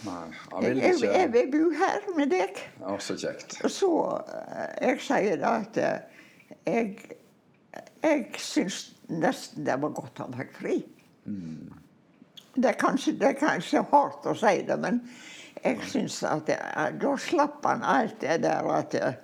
Nei, 0.06 0.30
han 0.52 0.64
jeg, 0.78 0.94
jeg 1.02 1.32
vil 1.32 1.50
bo 1.52 1.70
her 1.74 2.16
med 2.16 2.30
deg. 2.30 2.58
Ja, 2.80 2.98
Så 2.98 3.16
kjekt. 3.18 3.58
Så 3.70 3.90
eh, 4.28 4.88
Jeg 4.88 5.00
sier 5.00 5.36
da 5.36 5.46
at 5.46 5.76
eh, 5.76 5.98
jeg 6.66 6.98
Jeg 8.02 8.40
syns 8.40 8.78
nesten 9.08 9.66
det 9.66 9.76
var 9.82 9.94
godt 9.96 10.22
han 10.22 10.36
fikk 10.36 10.54
fri. 10.56 10.76
Det, 12.54 12.68
er 12.70 12.78
kanskje, 12.78 13.14
det 13.20 13.32
er 13.32 13.40
kanskje 13.40 13.84
hardt 13.92 14.26
å 14.26 14.34
si 14.38 14.54
det, 14.66 14.78
men 14.80 15.02
jeg 15.62 15.90
syns 15.90 16.20
at 16.26 16.46
det, 16.48 16.58
da 17.02 17.14
slapp 17.20 17.66
han 17.66 17.82
alt 17.86 18.20
det 18.22 18.38
der 18.44 18.70
at 18.72 18.94
eh, 18.98 19.18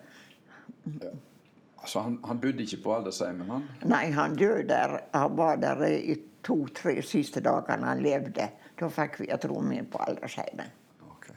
Altså, 1.84 2.00
han, 2.00 2.14
han 2.24 2.38
bodde 2.40 2.64
ikke 2.64 2.78
på 2.80 2.92
aldersheimen, 2.94 3.50
han. 3.52 3.64
Nei, 3.84 4.06
han 4.16 4.36
døde 4.40 4.70
der. 4.70 4.94
Han 5.12 5.34
var 5.36 5.58
der 5.60 5.82
i 5.84 6.14
to-tre 6.44 6.94
siste 7.04 7.42
dagene 7.44 7.90
han 7.90 8.00
levde. 8.00 8.46
Da 8.80 8.88
fikk 8.88 9.18
vi 9.20 9.28
et 9.32 9.44
rom 9.50 9.68
inn 9.72 9.90
på 9.92 10.00
aldersheimen. 10.00 10.72
Okay. 11.10 11.36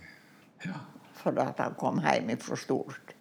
Ja. 0.64 0.80
For 1.20 1.36
at 1.44 1.60
han 1.60 1.76
kom 1.80 2.00
hjem 2.00 2.32
fra 2.40 2.56
Stord. 2.64 3.12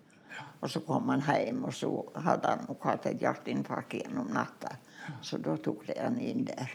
Og 0.63 0.71
så 0.73 0.81
kom 0.81 1.09
han 1.13 1.21
hjem, 1.27 1.65
og 1.69 1.75
så 1.77 1.91
hadde 2.25 2.49
han 2.49 2.65
nok 2.69 2.85
hatt 2.89 3.07
et 3.11 3.21
hjerteinfarkt 3.21 3.93
gjennom 3.99 4.31
natta. 4.33 4.77
Så 5.23 5.39
da 5.39 5.57
tok 5.63 5.85
de 5.87 5.95
han 6.01 6.17
inn 6.19 6.45
der. 6.49 6.71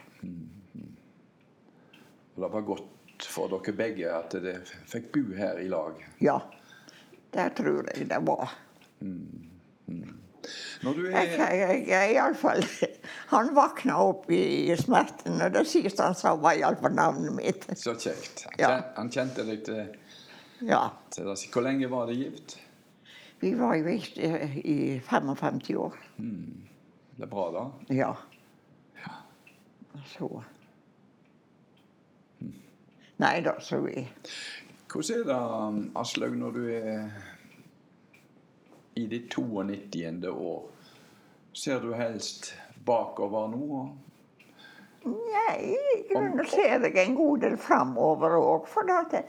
Og 2.36 2.44
det 2.46 2.52
var 2.54 2.62
godt 2.68 3.26
for 3.28 3.52
dere 3.52 3.74
begge 3.78 4.12
at 4.14 4.32
dere 4.38 4.62
fikk 4.90 5.10
bo 5.14 5.24
her 5.38 5.60
i 5.62 5.68
lag. 5.70 5.98
Ja, 6.24 6.38
det 7.34 7.50
tror 7.60 7.90
jeg 7.92 8.08
det 8.10 8.22
var. 8.28 8.54
Du 10.82 11.02
Jeg, 11.06 11.28
er 11.38 11.54
jeg, 11.54 11.84
jeg, 11.88 12.14
iallfall 12.16 12.64
Han 13.30 13.52
våkna 13.54 14.00
opp 14.02 14.32
i, 14.34 14.40
i 14.72 14.76
smerten, 14.80 15.38
og 15.46 15.52
det 15.54 15.62
siste 15.70 16.02
han 16.08 16.16
sa, 16.18 16.34
var 16.42 16.58
iallfall 16.58 16.96
navnet 16.98 17.36
mitt. 17.38 17.68
Så 17.78 17.94
kjekt. 18.02 18.46
Han, 18.48 18.56
Ja. 18.58 18.70
kjente, 18.72 18.96
han 18.98 19.12
kjente 19.14 19.46
deg 19.46 19.64
til, 19.68 19.84
Ja. 20.66 20.82
til 21.14 21.30
det. 21.30 21.38
Hvor 21.54 21.62
lenge 21.68 21.90
var 21.92 22.10
det 22.10 22.18
gift? 22.18 22.58
Vi 23.42 23.54
var 23.58 23.76
jo 23.76 23.90
gift 23.90 24.18
i, 24.18 24.28
i 24.64 25.00
55 25.00 25.70
år. 25.82 25.96
Det 27.18 27.26
er 27.26 27.30
bra, 27.32 27.46
da. 27.52 27.64
Ja. 27.94 28.12
Så 30.06 30.44
Nei 33.22 33.42
da, 33.46 33.60
så 33.62 33.78
vi 33.86 34.08
Hvordan 34.92 35.20
er 35.20 35.26
det, 35.30 35.92
Aslaug, 35.96 36.36
når 36.38 36.52
du 36.52 36.64
er 36.70 37.12
i 38.96 39.06
ditt 39.08 39.30
92. 39.32 40.28
år? 40.28 40.64
Ser 41.54 41.80
du 41.82 41.94
helst 41.94 42.54
bakover 42.86 43.48
nå? 43.54 43.84
Nei, 45.06 45.74
i 45.74 46.00
grunnen 46.12 46.46
ser 46.50 46.86
jeg 46.86 46.98
en 47.02 47.18
god 47.18 47.42
del 47.46 47.58
framover 47.58 48.38
òg. 48.38 48.68
For 48.70 48.86
det, 48.88 49.24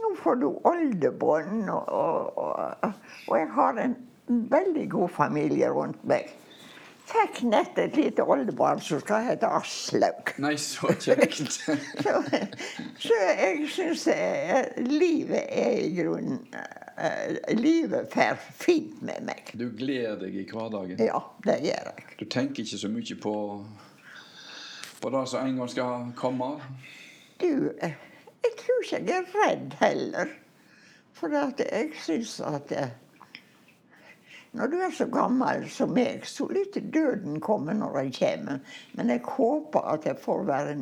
nå 0.00 0.14
får 0.22 0.40
du 0.40 0.48
oldebånd, 0.70 1.68
og, 1.68 1.88
og, 1.92 2.34
og, 2.38 2.92
og 3.28 3.34
jeg 3.36 3.50
har 3.56 3.80
en 3.84 3.96
veldig 4.28 4.86
god 4.90 5.16
familie 5.18 5.68
rundt 5.72 6.04
meg. 6.08 6.32
Fikk 7.08 7.38
nett 7.48 7.78
et 7.80 7.94
lite 7.96 8.24
oldebarn 8.28 8.80
som 8.84 9.00
skal 9.00 9.24
hete 9.30 9.48
Aslaug. 9.48 10.34
Nei, 10.44 10.54
så 10.60 10.92
kjekt. 10.92 11.54
Så, 12.04 12.12
så 13.00 13.16
jeg 13.16 13.68
syns 13.72 14.04
livet 14.84 15.46
er 15.48 15.78
i 15.80 15.88
grunnen 15.96 16.42
eh, 16.52 17.54
Livet 17.56 18.10
fer 18.12 18.36
fint 18.36 19.00
med 19.00 19.24
meg. 19.24 19.54
Du 19.56 19.68
gleder 19.72 20.18
deg 20.20 20.36
i 20.36 20.44
hverdagen. 20.50 21.00
Ja, 21.00 21.22
det 21.46 21.58
gjør 21.64 21.90
jeg. 21.92 22.06
Du 22.20 22.24
tenker 22.28 22.64
ikke 22.64 22.80
så 22.82 22.92
mye 22.92 23.18
på, 23.22 23.34
på 25.00 25.10
det 25.10 25.26
som 25.30 25.46
en 25.46 25.56
gang 25.56 25.68
skal 25.68 26.12
komme? 26.16 26.50
Du, 27.40 27.70
eh, 27.80 27.94
jeg 28.42 28.54
tror 28.58 28.84
ikke 28.84 29.02
jeg 29.06 29.16
er 29.16 29.34
redd 29.34 29.76
heller. 29.80 30.32
For 31.18 31.34
jeg 31.34 31.92
syns 32.04 32.38
at 32.46 32.70
jeg... 32.70 32.90
når 34.52 34.66
du 34.66 34.76
er 34.82 34.94
så 34.94 35.06
gammel 35.10 35.66
som 35.70 35.94
meg, 35.94 36.26
så 36.26 36.46
lar 36.50 36.78
døden 36.94 37.40
komme 37.40 37.74
når 37.74 37.98
den 38.02 38.12
kommer. 38.18 38.62
Men 38.94 39.10
jeg 39.10 39.24
håper 39.26 39.90
at 39.94 40.06
jeg 40.06 40.18
får 40.22 40.46
være 40.46 40.76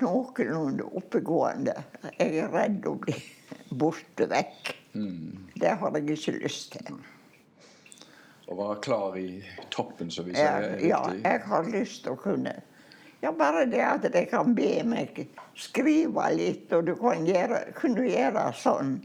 noenlunde 0.00 0.86
oppegående. 0.98 1.74
Jeg 2.18 2.42
er 2.42 2.52
redd 2.54 2.86
å 2.86 2.96
bli 2.98 3.16
borte 3.70 4.26
vekk. 4.30 4.74
Det 5.60 5.72
har 5.78 5.96
jeg 5.98 6.18
ikke 6.18 6.36
lyst 6.42 6.76
til. 6.76 6.98
Å 8.50 8.56
være 8.58 8.80
klar 8.82 9.16
i 9.18 9.28
toppen, 9.70 10.10
som 10.10 10.26
vi 10.26 10.34
sier. 10.34 10.66
er 10.74 10.82
ja, 10.82 11.04
jeg 11.14 11.42
har 11.46 11.70
lyst 11.70 12.02
til 12.02 12.16
å 12.16 12.18
kunne 12.18 12.56
Ja, 13.20 13.32
bare 13.36 13.66
det 13.68 13.82
at 13.84 14.06
de 14.12 14.24
kan 14.30 14.54
be 14.56 14.80
meg 14.88 15.18
skrive 15.58 16.30
litt, 16.32 16.72
og 16.72 16.86
du 16.88 16.94
kan 16.96 17.26
gjøre, 17.28 17.66
kunne 17.76 18.06
gjøre 18.08 18.46
sånn. 18.56 18.96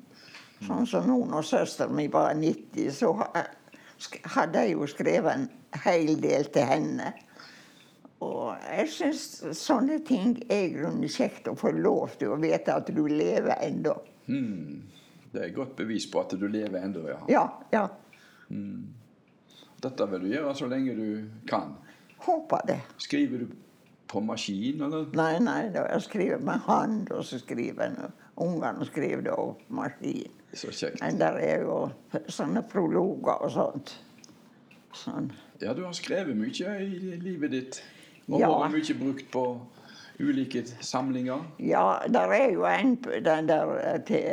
Sånn 0.64 0.88
som 0.88 1.08
nå 1.10 1.18
når 1.28 1.44
søsteren 1.44 1.96
min 1.98 2.12
var 2.14 2.32
90, 2.40 2.94
så 2.96 3.12
hadde 4.36 4.64
jeg 4.64 4.78
jo 4.78 4.88
skrevet 4.88 5.34
en 5.36 5.50
hel 5.84 6.14
del 6.24 6.48
til 6.56 6.70
henne. 6.70 7.12
Og 8.24 8.56
jeg 8.64 8.88
syns 8.94 9.26
sånne 9.60 10.00
ting 10.08 10.38
er 10.48 10.70
grunnen 10.72 11.12
kjekt 11.12 11.50
å 11.52 11.58
få 11.60 11.74
lov 11.76 12.16
til 12.22 12.32
å 12.32 12.40
vite 12.40 12.72
at 12.72 12.88
du 12.96 13.04
lever 13.12 13.60
ennå. 13.68 13.98
Det 14.26 15.42
er 15.42 15.50
et 15.50 15.58
godt 15.58 15.76
bevis 15.76 16.08
på 16.08 16.24
at 16.24 16.38
du 16.40 16.48
lever 16.48 16.80
ennå, 16.80 17.04
ja. 17.12 17.20
Ja, 17.30 17.44
ja. 17.76 17.84
Dette 19.84 20.08
vil 20.14 20.24
du 20.24 20.32
gjøre 20.32 20.56
så 20.56 20.72
lenge 20.72 20.96
du 20.96 21.08
kan. 21.52 21.76
Håper 22.26 22.64
det. 22.72 22.80
Skriver 23.04 23.44
du 23.44 23.52
på 24.08 24.22
maskin, 24.22 24.82
eller? 24.86 25.06
Nei, 25.18 25.40
nei, 25.40 25.70
da 25.74 25.86
jeg 25.90 26.02
skriver 26.06 26.42
med 26.46 26.60
hånd, 26.68 27.12
og 27.12 27.24
så 27.26 27.40
skriver 27.42 27.84
jeg 27.90 28.12
Ungene 28.38 28.84
skriver 28.86 29.22
det 29.24 29.32
opp 29.32 29.62
på 29.68 29.74
maskin. 29.78 30.32
Så 30.54 30.68
kjekt. 30.76 31.00
Men 31.02 31.18
der 31.20 31.38
er 31.40 31.62
jo 31.64 31.78
sånne 32.32 32.62
prologer 32.68 33.40
og 33.46 33.52
sånt. 33.52 33.94
Sånn. 34.96 35.30
Ja, 35.62 35.74
du 35.76 35.86
har 35.86 35.94
skrevet 35.96 36.36
mye 36.38 36.76
i 36.84 37.16
livet 37.22 37.52
ditt. 37.52 37.82
Og 38.28 38.40
Ja. 38.40 38.50
vært 38.50 38.72
mye 38.76 39.00
brukt 39.00 39.32
på 39.32 39.46
ulike 40.20 40.64
samlinger? 40.82 41.44
Ja, 41.60 42.00
der 42.08 42.32
er 42.32 42.52
jo 42.52 42.64
en 42.66 42.96
den 43.24 43.48
der 43.48 43.72
eh, 43.78 44.00
til 44.08 44.24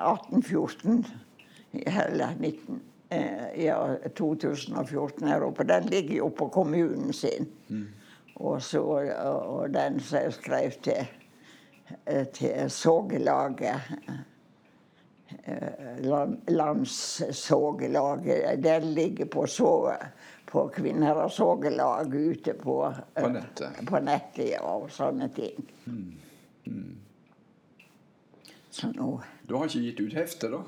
1814, 0.00 1.06
eller 1.86 2.34
19, 2.40 2.80
eh, 3.10 3.64
ja, 3.64 3.96
2014 4.16 5.28
her 5.28 5.40
oppe. 5.44 5.64
Den 5.64 5.84
ligger 5.92 6.16
jo 6.16 6.28
på 6.28 6.48
kommunen 6.48 7.12
sin. 7.12 7.48
Og, 8.36 8.60
så, 8.62 8.82
og 9.24 9.70
den 9.72 9.96
som 10.00 10.18
jeg 10.20 10.32
skrev 10.36 10.70
til, 10.84 11.06
eh, 12.04 12.26
til 12.36 12.70
sågelaget 12.70 13.80
eh, 15.46 15.96
Landssågelaget. 16.48 18.64
Den 18.64 18.82
ligger 18.82 19.24
på, 19.32 19.46
så, 19.46 19.92
på 20.46 20.68
Kvinnherad 20.74 21.30
sågelag 21.32 22.14
ute 22.14 22.54
på, 22.54 22.84
eh, 22.86 22.92
På 23.22 23.28
nettet. 23.28 23.68
på 23.88 23.98
nettet 24.04 24.50
ja, 24.50 24.60
og 24.60 24.90
sånne 24.92 25.28
ting. 25.34 25.70
Så 28.70 28.86
nå 28.92 29.20
Du 29.48 29.54
har 29.56 29.64
ikke 29.64 29.80
gitt 29.80 30.00
ut 30.00 30.12
hefte, 30.18 30.48
da? 30.52 30.58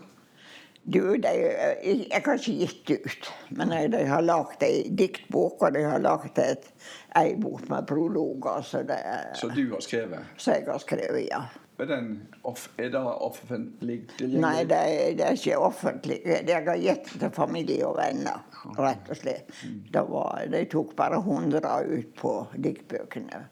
Du, 0.88 1.02
de, 1.20 1.28
jeg, 1.28 2.06
jeg 2.08 2.22
har 2.24 2.38
ikke 2.40 2.52
gitt 2.62 2.90
ut, 3.04 3.30
men 3.58 3.74
de 3.92 3.98
har 4.08 4.22
lagd 4.24 4.62
ei 4.64 4.86
diktbok, 4.96 5.66
og 5.66 5.74
de 5.76 5.82
har 5.84 6.00
lagd 6.00 6.40
ei 6.40 7.34
bok 7.36 7.66
med 7.68 7.84
prologer 7.90 8.64
så 8.64 8.80
det, 8.88 8.96
Så 9.36 9.50
du 9.52 9.66
har 9.74 9.84
skrevet? 9.84 10.30
som 10.36 10.54
jeg 10.56 10.64
har 10.70 10.80
skrevet, 10.80 11.26
ja. 11.28 11.42
Er, 11.78 11.86
den 11.86 12.08
er 12.42 12.88
det 12.90 12.98
offentlig 12.98 14.00
tilgjengelig? 14.16 14.40
Nei, 14.42 14.64
det, 14.66 14.80
det 15.20 15.26
er 15.28 15.36
ikke 15.36 15.58
offentlig. 15.62 16.16
Jeg 16.26 16.64
har 16.66 16.80
gitt 16.82 17.12
det 17.12 17.20
til 17.20 17.34
familie 17.36 17.86
og 17.86 18.00
venner, 18.00 18.40
rett 18.80 19.12
og 19.12 19.20
slett. 19.20 19.52
Det 19.92 20.02
var, 20.08 20.40
de 20.50 20.64
tok 20.72 20.96
bare 20.98 21.20
100 21.20 21.76
ut 21.92 22.14
på 22.18 22.32
diktbøkene. 22.56 23.44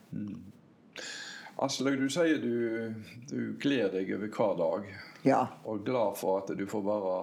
Aslaug, 1.62 2.00
du 2.00 2.10
sier 2.12 2.40
du, 2.42 2.96
du 3.30 3.38
gleder 3.62 3.94
deg 4.00 4.10
over 4.16 4.32
hver 4.34 4.58
dag. 4.58 4.90
Ja. 5.26 5.42
Og 5.66 5.82
glad 5.84 6.16
for 6.20 6.40
at 6.42 6.52
du 6.58 6.66
får 6.70 6.84
være 6.86 7.16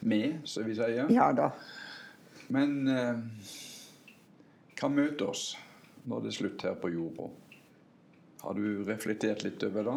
med, 0.00 0.44
som 0.44 0.66
vi 0.66 0.76
sier. 0.76 1.08
Ja 1.12 1.30
da. 1.32 1.50
Men 2.52 2.76
eh, 2.92 3.16
hva 4.76 4.90
møter 4.92 5.32
oss 5.32 5.48
når 6.06 6.22
det 6.22 6.30
er 6.30 6.36
slutt 6.36 6.64
her 6.68 6.76
på 6.78 6.92
jorda? 6.92 7.30
Har 8.44 8.54
du 8.54 8.84
reflektert 8.86 9.42
litt 9.42 9.64
over 9.66 9.88
det? 9.88 9.96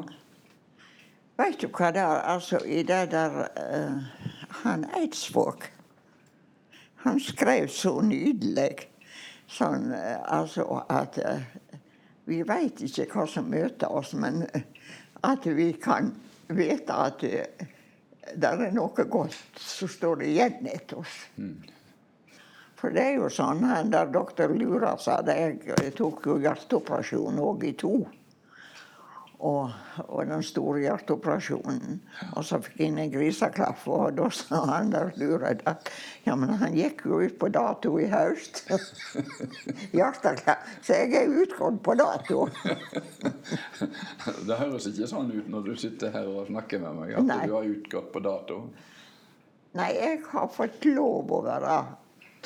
Vet 1.39 1.59
du 1.61 1.67
hva 1.71 1.91
det 1.95 2.01
er? 2.03 2.21
Altså, 2.31 2.61
i 2.65 2.81
det 2.83 3.11
der 3.11 3.35
uh, 3.45 3.99
Han 4.63 4.85
Eidsvåg 4.97 5.67
Han 7.05 7.19
skrev 7.23 7.69
så 7.71 7.93
nydelig 8.03 8.89
sånn 9.47 9.91
uh, 9.93 10.17
altså 10.39 10.65
at 10.89 11.19
uh, 11.21 11.45
Vi 12.25 12.41
veit 12.47 12.81
ikke 12.83 13.07
hva 13.13 13.27
som 13.29 13.51
møter 13.51 13.91
oss, 13.91 14.15
men 14.17 14.43
at 15.25 15.45
vi 15.45 15.71
kan 15.81 16.11
vite 16.55 16.95
at 16.95 17.25
uh, 17.25 17.67
det 18.35 18.49
er 18.49 18.71
noe 18.75 19.05
godt 19.09 19.59
som 19.61 19.89
står 19.89 20.23
igjen 20.27 20.67
etter 20.69 21.01
oss. 21.01 21.15
For 22.79 22.93
det 22.95 23.03
er 23.03 23.17
jo 23.17 23.29
sånn 23.33 23.65
der 23.91 24.11
doktor 24.13 24.53
Lura 24.55 24.93
sa 25.01 25.19
det, 25.25 25.35
Jeg 25.65 25.95
tok 25.97 26.27
jo 26.29 26.37
hjerteoperasjon 26.39 27.41
òg 27.43 27.65
i 27.67 27.73
to 27.79 27.95
og, 29.39 29.71
og 30.03 30.27
den 30.27 30.43
store 30.43 30.81
hjerteoperasjonen. 30.83 31.99
Og 32.35 32.45
så 32.45 32.59
fikk 32.63 32.81
inn 32.83 32.99
en 32.99 33.11
griseklaff, 33.13 33.85
og 33.87 34.17
da 34.17 34.27
sa 34.35 34.59
han 34.67 34.91
der 34.91 35.13
luret 35.19 35.63
at 35.69 35.87
ja, 36.25 36.35
men 36.35 36.51
han 36.59 36.75
gikk 36.75 37.05
jo 37.07 37.21
ut 37.23 37.37
på 37.39 37.47
dato 37.55 37.93
i 38.01 38.09
høst. 38.11 38.65
Hjerteklaff. 39.97 40.67
Så 40.83 40.99
jeg 40.99 41.15
er 41.21 41.37
utgått 41.43 41.79
på 41.85 41.95
dato. 41.99 42.47
Det 44.49 44.57
høres 44.59 44.89
ikke 44.89 45.07
sånn 45.07 45.31
ut 45.31 45.47
når 45.51 45.69
du 45.69 45.73
sitter 45.79 46.11
her 46.13 46.27
og 46.27 46.49
snakker 46.49 46.81
med 46.83 46.99
meg, 46.99 47.15
at 47.19 47.27
Nei. 47.29 47.41
du 47.47 47.55
har 47.55 47.69
utgått 47.69 48.11
på 48.13 48.23
dato. 48.23 48.61
Nei, 49.79 49.91
jeg 49.95 50.23
har 50.31 50.49
fått 50.51 50.83
lov 50.89 51.31
å 51.31 51.43
være, 51.45 51.77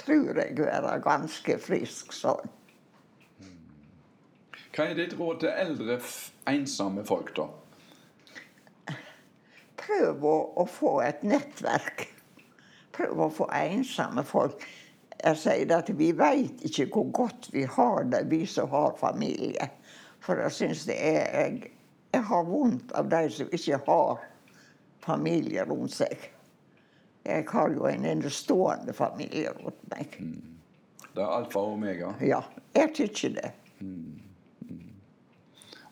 tror 0.03 0.43
jeg, 0.43 0.57
være 0.59 0.99
ganske 1.05 1.57
frisk 1.63 2.13
sånn. 2.13 2.51
Hva 4.73 4.87
er 4.89 4.97
ditt 4.97 5.13
råd 5.17 5.43
til 5.43 5.51
eldre, 5.53 5.99
ensomme 6.49 7.03
folk, 7.07 7.33
da? 7.37 7.47
Prøv 9.83 10.23
å, 10.25 10.37
å 10.63 10.65
få 10.69 10.93
et 11.03 11.23
nettverk. 11.27 12.07
Prøv 12.95 13.25
å 13.25 13.29
få 13.33 13.49
ensomme 13.57 14.23
folk. 14.27 14.63
Jeg 15.23 15.39
sier 15.39 15.71
at 15.75 15.89
vi 15.95 16.11
veit 16.15 16.63
ikke 16.67 16.89
hvor 16.91 17.09
godt 17.15 17.49
vi 17.53 17.65
har 17.69 18.07
det, 18.11 18.25
vi 18.31 18.43
som 18.49 18.69
har 18.71 18.95
familie. 18.99 19.69
For 20.23 20.39
jeg 20.39 20.55
syns 20.55 20.85
det 20.87 20.97
er 20.99 21.23
jeg, 21.39 21.73
jeg 22.13 22.27
har 22.29 22.45
vondt 22.47 22.93
av 22.95 23.09
de 23.11 23.23
som 23.33 23.51
ikke 23.55 23.79
har 23.87 24.23
familie 25.03 25.65
rundt 25.67 25.95
seg. 25.95 26.29
Jeg 27.23 27.47
har 27.49 27.71
jo 27.71 27.87
en 27.87 28.05
enestående 28.05 28.93
familie 28.95 29.51
rundt 29.57 29.83
meg. 29.91 30.17
Det 31.13 31.21
er 31.21 31.29
alfa 31.39 31.61
og 31.61 31.77
omega. 31.77 32.13
Ja, 32.23 32.41
jeg 32.75 32.91
tykker 32.97 33.35
det. 33.39 33.51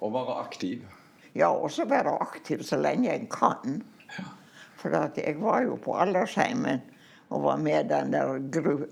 Å 0.01 0.09
være 0.11 0.37
aktiv. 0.41 0.85
Ja, 1.37 1.51
også 1.53 1.85
være 1.87 2.17
aktiv 2.23 2.63
så 2.67 2.79
lenge 2.81 3.13
en 3.13 3.27
kan. 3.31 3.81
Ja. 4.17 4.25
For 4.81 4.95
jeg 5.15 5.37
var 5.39 5.61
jo 5.63 5.77
på 5.77 5.93
aldersheimen 5.93 6.81
og 7.31 7.43
var 7.43 7.57
med 7.57 7.87
den 7.89 8.11
der 8.13 8.33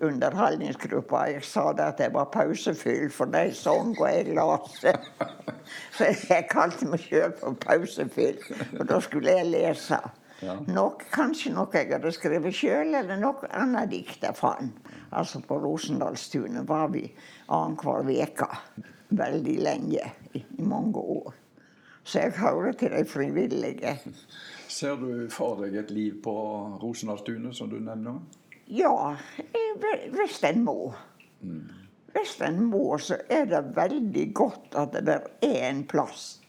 underholdningsgruppa. 0.01 1.25
Jeg 1.33 1.43
sa 1.43 1.73
det 1.73 1.83
at 1.83 1.99
jeg 1.99 2.13
var 2.13 2.29
pausefyll, 2.31 3.09
for 3.11 3.25
de 3.25 3.49
sang 3.53 3.91
og 3.99 4.05
jeg 4.07 4.37
leste. 4.37 4.93
Så 5.97 6.07
jeg 6.29 6.47
kalte 6.49 6.87
meg 6.87 7.03
sjøl 7.03 7.33
for 7.41 7.57
pausefyll, 7.65 8.39
og 8.79 8.87
da 8.87 9.01
skulle 9.03 9.35
jeg 9.41 9.49
lese. 9.51 9.99
Ja. 10.39 10.55
Nok, 10.71 11.03
kanskje 11.11 11.51
noe 11.51 11.67
jeg 11.75 11.91
hadde 11.91 12.13
skrevet 12.15 12.55
sjøl, 12.55 12.93
eller 12.95 13.19
noe 13.19 13.49
annet 13.51 13.91
dikt 13.91 14.23
jeg 14.23 14.39
fant. 14.39 14.87
Altså 15.11 15.41
på 15.43 15.57
Rosendalstunet 15.59 16.63
var 16.69 16.87
vi 16.93 17.03
annenhver 17.51 18.07
uke 18.07 18.47
veldig 19.19 19.57
lenge, 19.65 20.05
i, 20.33 20.43
i 20.57 20.65
mange 20.65 20.99
år. 20.99 21.33
Så 22.03 22.19
jeg 22.19 22.31
hører 22.39 22.71
til 22.71 22.91
de 22.91 23.05
frivillige. 23.05 23.95
Ser 24.67 24.95
du 24.97 25.27
for 25.33 25.61
deg 25.61 25.75
et 25.77 25.91
liv 25.93 26.17
på 26.23 26.33
Rosendalstunet, 26.81 27.55
som 27.55 27.69
du 27.69 27.77
nevner? 27.79 28.21
Ja, 28.69 29.15
hvis 30.15 30.43
en 30.45 30.63
må. 30.65 30.93
Hvis 32.13 32.39
en 32.45 32.63
må, 32.69 32.97
så 32.97 33.19
er 33.29 33.45
det 33.49 33.63
veldig 33.75 34.25
godt 34.33 34.77
at 34.77 34.97
det 35.05 35.19
er 35.45 35.69
en 35.69 35.83
plass. 35.89 36.39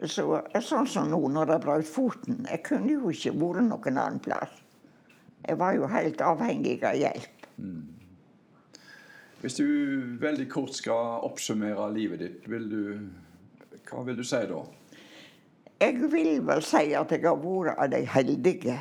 Så, 0.00 0.24
sånn 0.64 0.88
som 0.88 1.10
nå 1.12 1.20
når 1.28 1.54
jeg 1.54 1.62
brøt 1.66 1.88
foten. 1.90 2.46
Jeg 2.48 2.62
kunne 2.66 2.94
jo 2.94 3.10
ikke 3.12 3.34
vært 3.36 3.66
noen 3.68 4.00
annen 4.00 4.22
plass. 4.24 4.54
Jeg 5.44 5.58
var 5.60 5.76
jo 5.76 5.88
helt 5.90 6.22
avhengig 6.24 6.78
av 6.84 6.96
hjelp. 6.96 7.46
Hvis 9.40 9.56
du 9.56 9.66
veldig 10.20 10.50
kort 10.52 10.74
skal 10.76 11.24
oppsummere 11.24 11.86
livet 11.94 12.20
ditt, 12.20 12.48
vil 12.50 12.66
du, 12.68 12.82
hva 13.88 14.02
vil 14.04 14.18
du 14.18 14.24
si 14.26 14.40
da? 14.50 14.64
Jeg 15.80 16.10
vil 16.12 16.42
vel 16.44 16.60
si 16.64 16.90
at 16.92 17.14
jeg 17.14 17.24
har 17.24 17.38
vært 17.40 17.78
av 17.80 17.88
de 17.94 18.02
heldige. 18.04 18.76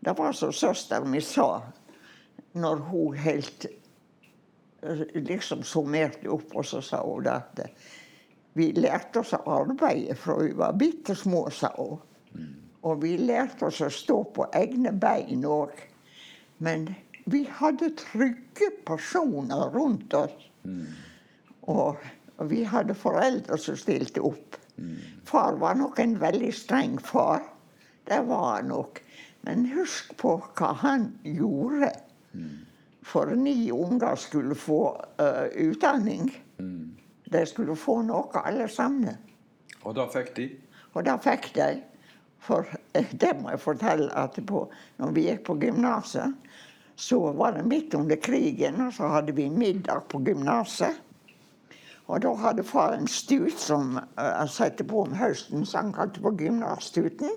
Det 0.00 0.14
var 0.16 0.32
som 0.32 0.54
søsteren 0.56 1.12
min 1.12 1.24
sa 1.24 1.50
når 2.56 2.80
hun 2.88 3.18
helt 3.20 3.66
liksom 5.14 5.66
summerte 5.68 6.30
opp, 6.32 6.56
og 6.56 6.64
så 6.64 6.80
sa 6.80 7.02
hun 7.04 7.28
at 7.28 7.60
vi 8.56 8.70
lærte 8.72 9.20
oss 9.20 9.34
å 9.36 9.42
arbeide 9.60 10.16
fra 10.18 10.38
vi 10.40 10.56
var 10.56 10.80
bitte 10.80 11.14
små, 11.14 11.44
sa 11.52 11.70
hun. 11.76 12.00
Og 12.88 13.04
vi 13.04 13.18
lærte 13.20 13.68
oss 13.68 13.82
å 13.84 13.90
stå 13.92 14.22
på 14.32 14.48
egne 14.56 14.94
bein 14.96 15.44
òg. 15.44 15.76
Men 16.64 16.88
vi 17.32 17.44
hadde 17.60 17.92
trygge 17.98 18.70
personer 18.86 19.70
rundt 19.74 20.14
oss. 20.14 20.50
Og, 21.70 21.96
og 22.36 22.50
vi 22.50 22.64
hadde 22.68 22.96
foreldre 22.98 23.58
som 23.60 23.78
stilte 23.78 24.22
opp. 24.24 24.58
Far 25.28 25.58
var 25.60 25.76
nok 25.76 25.98
en 26.00 26.16
veldig 26.20 26.52
streng 26.56 26.96
far. 27.00 27.42
Det 28.08 28.22
var 28.26 28.56
han 28.56 28.70
nok. 28.72 29.02
Men 29.46 29.66
husk 29.74 30.16
på 30.20 30.36
hva 30.58 30.72
han 30.82 31.10
gjorde. 31.24 31.92
For 33.02 33.32
ni 33.36 33.70
unger 33.72 34.16
skulle 34.20 34.54
få 34.54 34.82
uh, 35.20 35.46
utdanning. 35.56 36.30
De 37.30 37.44
skulle 37.46 37.76
få 37.76 38.00
noe, 38.02 38.42
alle 38.44 38.68
sammen. 38.68 39.16
Og 39.84 39.94
da 39.96 40.08
fikk 40.10 40.34
de? 40.36 40.48
Og 40.92 41.06
det 41.06 41.16
fikk 41.24 41.52
de. 41.56 41.70
For 42.40 42.66
eh, 42.96 43.06
det 43.12 43.34
må 43.40 43.52
jeg 43.52 43.62
fortelle 43.62 44.08
at 44.16 44.38
på, 44.48 44.64
når 44.98 45.12
vi 45.16 45.26
gikk 45.28 45.44
på 45.48 45.56
gymnaset, 45.60 46.34
så 47.00 47.32
var 47.32 47.52
det 47.52 47.62
midt 47.64 47.94
under 47.94 48.16
krigen, 48.16 48.80
og 48.84 48.92
så 48.92 49.08
hadde 49.08 49.32
vi 49.32 49.48
middag 49.48 50.04
på 50.12 50.20
gymnaset. 50.24 50.98
Og 52.10 52.20
da 52.20 52.32
hadde 52.42 52.64
far 52.66 52.92
en 52.92 53.08
stut 53.08 53.56
som 53.60 53.94
uh, 53.96 54.24
han 54.24 54.50
satte 54.50 54.84
på 54.84 55.04
om 55.06 55.14
høsten, 55.16 55.64
så 55.64 55.84
han 55.84 55.94
kalte 55.96 56.20
på 56.20 56.34
gymnasstuten. 56.42 57.32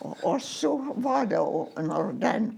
Og, 0.00 0.36
så 0.40 0.74
var 1.02 1.26
det, 1.28 1.40
når 1.84 2.12
den 2.22 2.52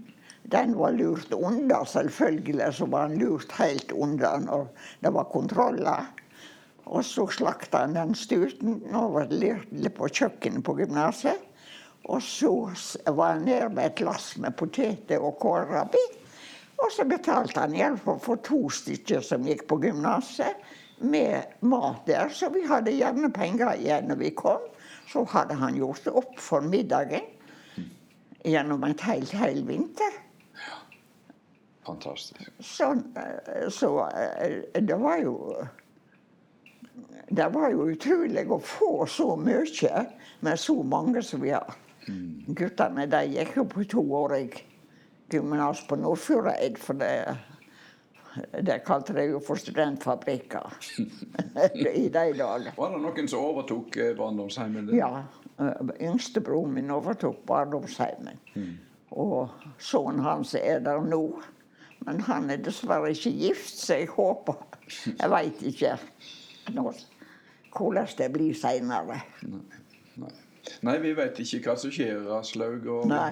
Den 0.51 0.73
var 0.77 0.91
lurt 0.91 1.33
unna, 1.33 1.85
selvfølgelig. 1.85 2.73
Så 2.73 2.85
var 2.85 3.07
den 3.07 3.17
lurt 3.17 3.51
helt 3.57 3.91
unna 3.91 4.37
når 4.43 4.67
det 5.01 5.13
var 5.13 5.23
kontroller. 5.31 6.03
Og 6.85 7.05
så 7.05 7.27
slakta 7.31 7.85
han 7.85 7.95
den 7.95 8.11
stuten. 8.15 8.81
Nå 8.91 9.07
var 9.15 9.31
det 9.31 9.39
litt 9.39 9.95
på 9.95 10.09
kjøkkenet 10.11 10.65
på 10.67 10.75
gymnaset. 10.77 11.39
Og 12.11 12.21
så 12.21 12.51
var 13.05 13.37
han 13.37 13.45
nede 13.47 13.69
med 13.69 13.85
et 13.85 14.01
lass 14.03 14.33
med 14.37 14.55
poteter 14.59 15.23
og 15.23 15.37
kålrabi. 15.39 16.01
Og 16.83 16.91
så 16.91 17.05
betalte 17.07 17.61
han 17.63 17.75
iallfall 17.77 18.19
for 18.19 18.41
to 18.43 18.65
stykker 18.73 19.23
som 19.23 19.45
gikk 19.47 19.67
på 19.69 19.79
gymnaset, 19.85 20.59
med 21.03 21.57
mat 21.59 22.05
der. 22.07 22.29
Så 22.31 22.49
vi 22.53 22.61
hadde 22.67 22.93
gjerne 22.95 23.31
penger 23.33 23.73
igjen 23.75 24.07
når 24.07 24.19
vi 24.21 24.29
kom. 24.35 24.61
Så 25.11 25.25
hadde 25.31 25.57
han 25.59 25.75
gjort 25.75 26.07
opp 26.11 26.37
for 26.39 26.63
middagen 26.63 27.25
gjennom 28.43 28.83
et 28.87 29.03
helt 29.07 29.31
hel 29.35 29.63
vinter. 29.67 30.19
Fantastisk. 31.83 32.47
Så, 32.59 32.93
så 33.69 33.89
det 34.79 34.95
var 34.95 35.17
jo 35.23 35.37
Det 37.27 37.47
var 37.49 37.71
jo 37.71 37.87
utrolig 37.89 38.43
å 38.51 38.59
få 38.61 39.05
så 39.09 39.33
mye 39.35 40.03
med 40.45 40.59
så 40.59 40.75
mange 40.83 41.23
som 41.25 41.41
vi 41.41 41.49
har. 41.49 41.73
Mm. 42.07 42.53
Guttene 42.57 43.07
de 43.09 43.23
gikk 43.37 43.57
jo 43.57 43.65
på 43.69 43.85
toårig 43.89 44.51
gymnas 45.33 45.87
på 45.87 45.97
Nordfjordeid, 45.97 46.77
for 46.77 46.99
det, 46.99 47.37
det 48.61 48.79
kalte 48.85 49.15
de 49.17 49.27
jo 49.31 49.39
for 49.43 49.57
studentfabrikker 49.57 50.75
i 51.93 52.09
de 52.09 52.11
dager. 52.13 52.73
Var 52.77 52.93
det 52.93 53.01
noen 53.05 53.31
som 53.31 53.47
overtok 53.47 53.97
barndomsheimen? 54.17 54.91
barndomshjemmet? 54.91 54.93
Ja. 54.99 55.23
Yngstebroren 56.01 56.73
min 56.73 56.91
overtok 56.93 57.43
barndomshjemmet. 57.49 58.53
Mm. 58.55 58.77
Og 59.23 59.49
sønnen 59.81 60.23
hans 60.25 60.55
er 60.57 60.81
der 60.85 61.01
nå. 61.05 61.25
Men 62.03 62.19
han 62.27 62.49
er 62.51 62.59
dessverre 62.59 63.13
ikke 63.13 63.31
gift, 63.31 63.77
så 63.79 64.01
jeg 64.01 64.09
håper 64.11 64.57
Jeg 65.07 65.29
veit 65.31 65.61
ikke 65.63 65.93
hvordan 67.73 68.07
det 68.17 68.27
blir 68.33 68.53
seinere. 68.53 69.21
Nei. 69.47 69.61
Nei. 70.21 70.33
Vi 71.01 71.13
vet 71.13 71.39
ikke 71.43 71.61
hva 71.67 71.77
som 71.79 71.93
skjer, 71.93 72.27
Aslaug. 72.37 72.87
Og 72.87 73.07
Nei. 73.11 73.31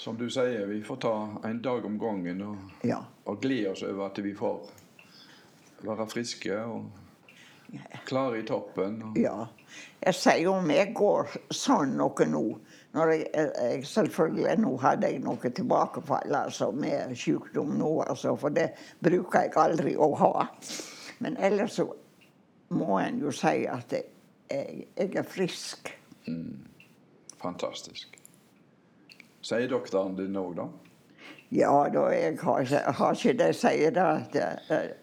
som 0.00 0.16
du 0.16 0.28
sier, 0.32 0.66
vi 0.70 0.82
får 0.86 1.02
ta 1.04 1.14
en 1.48 1.62
dag 1.62 1.84
om 1.84 1.98
gangen 2.00 2.42
og, 2.46 2.70
ja. 2.86 3.02
og 3.24 3.40
glede 3.42 3.74
oss 3.74 3.84
over 3.86 4.08
at 4.08 4.22
vi 4.24 4.34
får 4.34 4.70
være 5.84 6.08
friske 6.10 6.56
og 6.64 6.90
klare 8.04 8.40
i 8.40 8.46
toppen. 8.46 9.02
Og... 9.02 9.18
Ja. 9.20 9.46
Jeg 10.00 10.16
sier 10.16 10.50
om 10.50 10.70
jeg 10.72 10.92
går 10.96 11.30
sånn 11.54 11.96
noe 12.00 12.26
nå 12.26 12.44
når 12.90 13.12
jeg, 13.12 13.26
jeg, 13.30 13.82
selvfølgelig 13.86 14.54
Nå 14.64 14.72
hadde 14.82 15.10
jeg 15.12 15.20
noe 15.22 15.50
tilbakefall 15.54 16.34
altså, 16.34 16.72
med 16.74 17.14
sykdom 17.14 17.76
nå, 17.78 17.90
altså, 18.02 18.34
for 18.40 18.54
det 18.54 18.72
bruker 18.98 19.46
jeg 19.46 19.54
aldri 19.62 19.94
å 19.94 20.10
ha. 20.18 20.32
Men 21.22 21.38
ellers 21.38 21.78
så 21.78 21.86
må 22.74 22.98
en 22.98 23.20
jo 23.22 23.30
si 23.34 23.62
at 23.70 23.94
jeg, 23.94 24.08
jeg 24.50 25.14
er 25.14 25.26
frisk. 25.26 25.92
Mm. 26.26 26.66
Fantastisk. 27.40 28.18
Sier 29.40 29.68
doktoren 29.68 30.16
din 30.18 30.36
òg, 30.36 30.56
da? 30.58 30.68
Ja 31.50 31.72
da, 31.90 32.06
jeg 32.14 32.36
har 32.42 32.92
har 32.98 33.14
ikke 33.14 33.38
det. 33.38 33.54
sier 33.56 33.90
det 33.90 34.02
at 34.02 34.96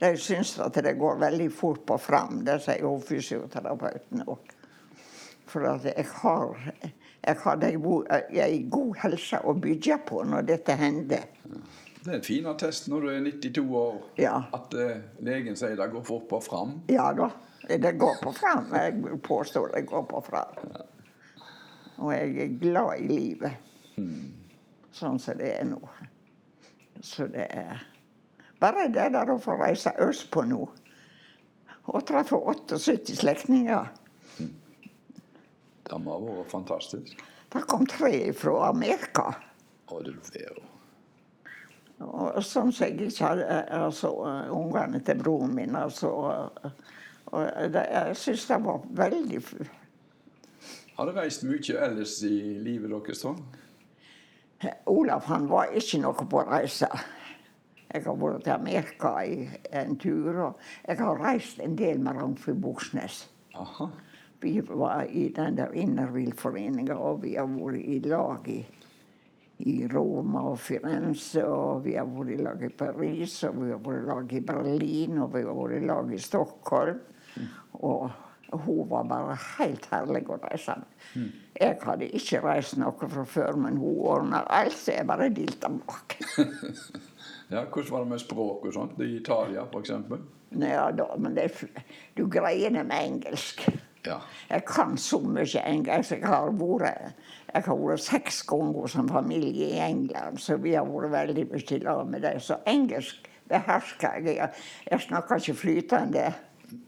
de 0.00 0.16
syns 0.16 0.56
at 0.58 0.74
det 0.74 0.94
går 0.98 1.18
veldig 1.20 1.50
fort 1.52 1.84
på 1.86 1.98
fram. 1.98 2.44
Det 2.46 2.60
sier 2.62 2.82
jo 2.82 2.96
fysioterapeuten 2.98 4.24
òg. 4.26 4.54
For 5.46 5.66
at 5.68 5.84
jeg 5.84 6.06
har, 6.22 6.56
jeg 7.26 7.36
hadde 7.44 7.72
ei 8.40 8.62
god 8.70 8.96
helse 9.02 9.42
å 9.44 9.54
bygge 9.54 9.98
på 10.08 10.22
når 10.24 10.48
dette 10.48 10.76
hendte. 10.80 11.20
Det 12.02 12.10
er 12.10 12.18
en 12.18 12.24
fin 12.26 12.46
attest 12.50 12.88
når 12.90 13.04
du 13.04 13.10
er 13.12 13.20
92 13.28 13.62
år, 13.78 13.98
ja. 14.18 14.38
at 14.54 14.74
uh, 14.74 14.96
legen 15.22 15.54
sier 15.58 15.76
det 15.78 15.90
går 15.92 16.02
fort 16.06 16.24
på 16.30 16.40
fram. 16.42 16.80
Ja 16.90 17.12
da, 17.14 17.28
det 17.68 17.92
går 17.92 18.16
på 18.22 18.32
fram. 18.32 18.66
Jeg 18.74 19.20
påstår 19.22 19.70
det 19.74 19.84
går 19.86 20.02
på 20.02 20.20
fram. 20.20 20.60
Og 22.02 22.12
jeg 22.14 22.38
er 22.38 22.58
glad 22.60 22.98
i 22.98 23.08
livet. 23.08 23.52
Sånn 24.92 25.18
som 25.22 25.38
det 25.38 25.52
er 25.60 25.66
nå. 25.70 25.80
Så 27.02 27.26
det 27.30 27.46
er 27.50 27.82
bare 28.62 28.88
det 28.94 29.08
der 29.14 29.30
å 29.32 29.40
få 29.42 29.56
reise 29.58 29.94
østpå 30.02 30.44
nå 30.46 30.62
og 31.90 32.04
treffe 32.06 32.38
78 32.38 33.16
slektninger. 33.18 33.88
Det 35.82 35.98
må 35.98 36.14
ha 36.14 36.20
vært 36.22 36.52
fantastisk. 36.52 37.24
Det 37.52 37.64
kom 37.68 37.82
tre 37.90 38.30
fra 38.38 38.68
Amerika. 38.68 39.32
Og 42.02 42.38
sånn 42.46 42.70
som 42.72 42.86
jeg 42.86 43.10
ikke 43.10 43.26
hadde 43.28 43.58
altså, 43.76 44.12
ungene 44.54 45.02
til 45.04 45.20
broren 45.20 45.52
min. 45.58 45.76
Altså, 45.76 46.12
og 47.32 47.72
det, 47.72 47.82
jeg 47.88 48.16
syns 48.20 48.46
det 48.50 48.58
var 48.64 48.82
veldig 48.98 49.40
Har 50.96 51.08
du 51.08 51.12
reist 51.16 51.44
mye 51.48 51.76
ellers 51.86 52.18
i 52.28 52.38
livet 52.60 52.92
deres, 52.92 53.24
da? 53.24 53.34
Olaf 54.86 55.26
han 55.26 55.48
var 55.50 55.72
ikke 55.74 56.02
noe 56.02 56.26
på 56.28 56.42
reise. 56.46 56.88
Jeg 57.92 58.04
har 58.04 58.16
vært 58.16 58.44
til 58.44 58.54
Amerika 58.54 59.14
i 59.24 59.48
en 59.72 59.96
tur, 60.00 60.30
og 60.46 60.60
jeg 60.86 61.00
har 61.00 61.24
reist 61.24 61.58
en 61.60 61.74
del 61.76 61.98
med 62.00 62.16
Ragnfrid 62.20 62.60
Buksnes. 62.62 63.26
Vi 64.42 64.54
var 64.68 65.04
i 65.08 65.28
den 65.34 65.58
der 65.58 65.74
innervillforeninga, 65.74 66.94
og 66.94 67.22
vi 67.24 67.34
har 67.36 67.50
vært 67.50 67.82
i 67.82 67.98
lag 68.06 68.48
i 68.48 68.62
i 69.62 69.86
Roma 69.86 70.40
og 70.50 70.58
Firenze, 70.58 71.44
og 71.46 71.84
vi 71.84 71.94
har 71.94 72.08
vært 72.08 72.32
i 72.34 72.38
lag 72.42 72.62
i 72.66 72.70
Paris, 72.74 73.36
og 73.46 73.60
vi 73.60 73.70
har 73.70 73.82
vært 73.84 74.00
i 74.00 74.08
lag 74.08 74.32
i 74.34 74.40
Berlin, 74.46 75.20
og 75.22 75.34
vi 75.36 75.44
har 75.46 75.58
vært 75.58 75.76
i 75.76 75.86
lag 75.86 76.10
i 76.10 76.18
Stockholm. 76.18 76.98
Og 77.80 78.10
hun 78.52 78.88
var 78.90 79.06
bare 79.08 79.36
helt 79.56 79.86
herlig 79.92 80.26
å 80.28 80.38
reise 80.42 80.76
med. 80.80 81.30
Jeg 81.56 81.78
hadde 81.84 82.08
ikke 82.18 82.40
reist 82.44 82.76
noe 82.80 83.08
fra 83.08 83.24
før, 83.28 83.56
men 83.64 83.78
hun 83.80 84.00
ordna 84.08 84.42
alt, 84.52 84.76
så 84.76 84.96
jeg 84.96 85.08
bare 85.08 85.30
dilta 85.32 85.70
bak. 85.72 86.18
ja, 87.52 87.64
hvordan 87.64 87.92
var 87.94 88.04
det 88.04 88.10
med 88.12 88.22
språk 88.24 88.66
og 88.68 88.76
sånt? 88.76 89.00
I 89.00 89.16
Italia, 89.20 89.64
f.eks.? 89.68 89.94
Ja, 90.60 90.90
da, 90.92 91.08
men 91.16 91.36
det, 91.36 91.48
du 92.18 92.26
greier 92.28 92.74
det 92.74 92.84
med 92.84 92.98
engelsk. 92.98 93.64
Ja. 94.04 94.18
Jeg 94.50 94.64
kan 94.66 94.96
så 94.98 95.20
mye 95.22 95.62
engelsk. 95.62 96.16
Jeg 96.18 96.28
har 96.28 96.52
vært 96.58 97.14
jeg 97.52 97.66
har 97.66 97.76
vært 97.76 98.00
seks 98.00 98.38
ganger 98.48 98.88
som 98.88 99.08
familie 99.12 99.74
i 99.74 99.80
England, 99.84 100.40
så 100.40 100.56
vi 100.60 100.72
har 100.72 100.88
vært 100.88 101.12
veldig 101.12 101.44
mye 101.50 101.76
i 101.76 101.82
lag 101.84 102.06
med 102.08 102.24
dem. 102.24 102.40
Så 102.40 102.56
engelsk 102.66 103.28
behersker 103.48 104.24
jeg. 104.24 104.48
Jeg 104.88 105.04
snakker 105.06 105.40
ikke 105.40 105.60
flytende. 105.60 106.30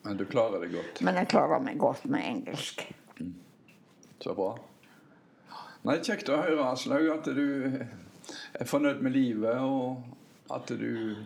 Men 0.02 0.16
du 0.20 0.24
klarer 0.28 0.64
det 0.64 0.72
godt? 0.74 1.00
Men 1.04 1.20
jeg 1.20 1.30
klarer 1.32 1.62
meg 1.62 1.78
godt 1.80 2.06
med 2.10 2.26
engelsk. 2.28 2.86
Mm. 3.20 3.34
Så 4.24 4.34
bra. 4.36 4.54
Nei, 5.84 5.98
Kjekt 6.00 6.30
å 6.32 6.40
høre, 6.40 6.70
Aslaug, 6.70 7.10
at 7.12 7.28
du 7.36 7.80
er 8.56 8.68
fornøyd 8.68 9.02
med 9.04 9.16
livet. 9.16 9.60
og 9.60 10.02
at 10.52 10.68
du 10.68 11.16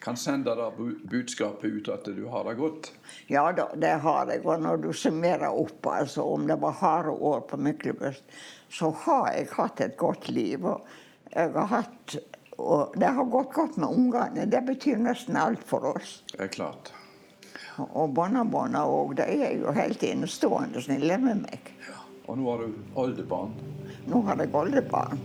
kan 0.00 0.16
sende 0.16 0.54
det 0.56 0.68
budskapet 1.10 1.64
ut 1.70 1.88
at 1.92 2.06
du 2.08 2.24
har 2.32 2.46
det 2.48 2.54
godt? 2.56 2.92
Ja 3.28 3.50
da, 3.52 3.68
det 3.76 3.98
har 4.00 4.30
jeg. 4.32 4.46
Og 4.46 4.62
når 4.64 4.80
du 4.80 4.92
summerer 4.96 5.50
opp, 5.50 5.86
altså 5.86 6.24
om 6.24 6.46
det 6.48 6.56
var 6.62 6.78
harde 6.80 7.12
år 7.12 7.44
på 7.50 7.60
Myklebust, 7.60 8.24
så 8.72 8.90
har 9.04 9.28
jeg 9.34 9.50
hatt 9.58 9.84
et 9.84 9.96
godt 10.00 10.30
liv. 10.32 10.64
Og 10.64 10.88
jeg 11.34 11.52
har 11.52 11.68
hatt 11.74 12.16
og 12.56 12.94
det 12.96 13.10
har 13.12 13.24
gått 13.28 13.52
godt 13.52 13.76
med 13.76 13.88
ungene. 13.92 14.46
Det 14.48 14.62
betyr 14.64 14.96
nesten 15.04 15.36
alt 15.36 15.64
for 15.68 15.92
oss. 15.92 16.22
Det 16.32 16.46
er 16.46 16.52
klart. 16.54 16.95
Og 17.78 18.14
barnebarna 18.16 18.84
òg. 18.88 19.16
De 19.18 19.26
er 19.26 19.58
jo 19.60 19.72
helt 19.76 20.02
innestående 20.02 20.82
snille 20.82 21.18
med 21.20 21.42
meg. 21.44 21.72
Ja. 21.88 22.00
Og 22.26 22.38
nå 22.40 22.50
har 22.50 22.62
du 22.64 22.94
oldebarn? 22.98 23.52
Nå 24.10 24.22
har 24.26 24.40
jeg 24.42 24.54
oldebarn. 24.54 25.20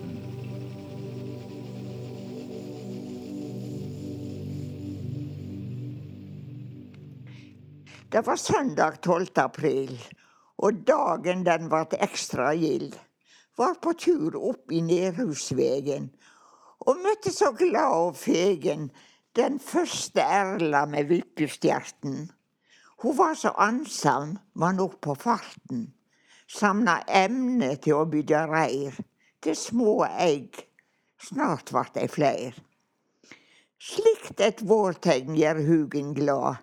Det 8.12 8.26
var 8.28 8.36
søndag 8.36 9.02
12. 9.02 9.28
april, 9.40 9.94
og 10.58 10.84
dagen 10.84 11.46
den 11.48 11.70
ble 11.72 11.86
ekstra 12.04 12.50
gild. 12.60 12.98
Var 13.58 13.78
på 13.80 13.94
tur 13.96 14.36
opp 14.36 14.72
i 14.72 14.82
Nerhusvegen 14.84 16.10
og 16.82 17.00
møtte 17.06 17.32
så 17.32 17.52
glad 17.56 17.96
og 18.10 18.20
fegen 18.20 18.90
den 19.38 19.60
første 19.64 20.22
Erla 20.22 20.84
med 20.90 21.08
vippestjerten. 21.12 22.28
Hun 23.02 23.18
var 23.18 23.36
så 23.36 23.50
ansam, 23.50 24.38
var 24.54 24.74
nok 24.78 25.00
på 25.02 25.16
farten. 25.16 25.88
Samla 26.48 27.02
emne 27.08 27.76
til 27.82 27.98
å 27.98 28.10
bygge 28.10 28.44
reir, 28.52 28.98
til 29.42 29.56
små 29.58 30.02
egg. 30.10 30.60
Snart 31.22 31.72
vart 31.74 31.96
dei 31.98 32.08
fleir. 32.12 32.58
Slikt 33.82 34.42
et 34.42 34.62
vårtegn 34.62 35.34
gjør 35.38 35.64
hugen 35.66 36.14
glad 36.18 36.62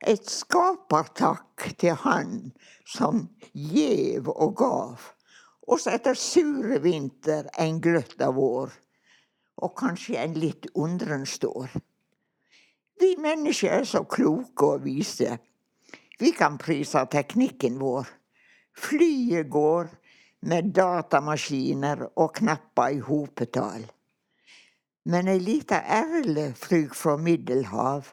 et 0.00 0.24
skapertakk 0.32 1.66
til 1.80 1.96
Han 2.04 2.52
som 2.88 3.26
gjev 3.52 4.30
og 4.32 4.54
gav, 4.56 5.02
oss 5.68 5.86
etter 5.90 6.16
sure 6.16 6.80
vinter 6.82 7.50
en 7.60 7.80
gløtt 7.84 8.20
av 8.24 8.38
vår. 8.40 8.72
og 9.60 9.74
kanskje 9.76 10.14
en 10.16 10.34
litt 10.40 10.66
undren 10.72 11.26
står. 11.28 11.68
Vi 12.96 13.10
mennesker 13.20 13.68
er 13.68 13.84
så 13.84 14.00
kloke 14.08 14.64
og 14.64 14.86
vise. 14.86 15.36
Vi 16.20 16.32
kan 16.36 16.58
prise 16.58 17.06
teknikken 17.08 17.78
vår. 17.80 18.08
Flyet 18.76 19.48
går 19.50 19.88
med 20.52 20.72
datamaskiner 20.76 22.02
og 22.16 22.34
knapper 22.36 22.96
i 22.96 23.00
hopetall. 23.04 23.86
Men 25.08 25.30
ei 25.32 25.40
lita 25.40 25.80
erle 25.80 26.50
flyg 26.60 26.92
fra 26.96 27.16
Middelhav 27.16 28.12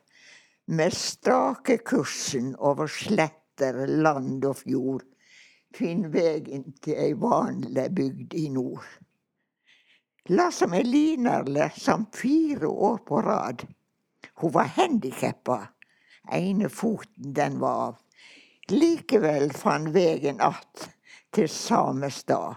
med 0.71 0.95
strake 0.95 1.77
kursen 1.83 2.53
over 2.55 2.87
sletter, 2.87 3.83
land 3.87 4.45
og 4.47 4.61
fjord, 4.63 5.03
finn 5.75 6.07
vegen 6.13 6.77
til 6.79 6.95
ei 6.95 7.13
vanlig 7.19 7.89
bygd 7.95 8.39
i 8.39 8.47
nord. 8.55 8.87
La 10.31 10.47
som 10.51 10.75
ei 10.75 10.83
linerle 10.87 11.69
som 11.75 12.07
fire 12.15 12.67
år 12.67 13.01
på 13.07 13.19
rad. 13.23 13.67
Hun 14.39 14.53
var 14.53 14.71
handikappa, 14.75 15.65
ene 16.33 16.69
foten 16.69 17.33
den 17.33 17.59
var 17.59 17.87
av. 17.87 17.95
Likevel 18.69 19.53
fann 19.53 19.91
vegen 19.91 20.41
att 20.41 20.89
til 21.31 21.49
Samestad. 21.49 22.55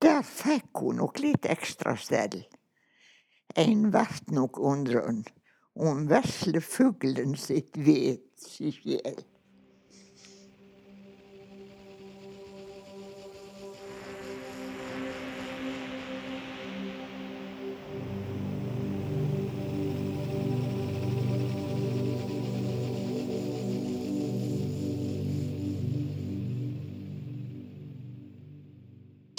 Der 0.00 0.22
fikk 0.24 0.80
hun 0.80 0.96
nok 0.96 1.18
litt 1.20 1.46
ekstra 1.46 1.96
stell. 2.00 2.38
Ein 3.58 3.90
vert 3.92 4.30
nok 4.32 4.58
undrun 4.58 5.24
om 5.76 6.06
vesle 6.08 6.62
fuglen 6.64 7.36
sitt 7.36 7.76
vet 7.76 8.24
si 8.40 8.72
sjel. 8.72 9.20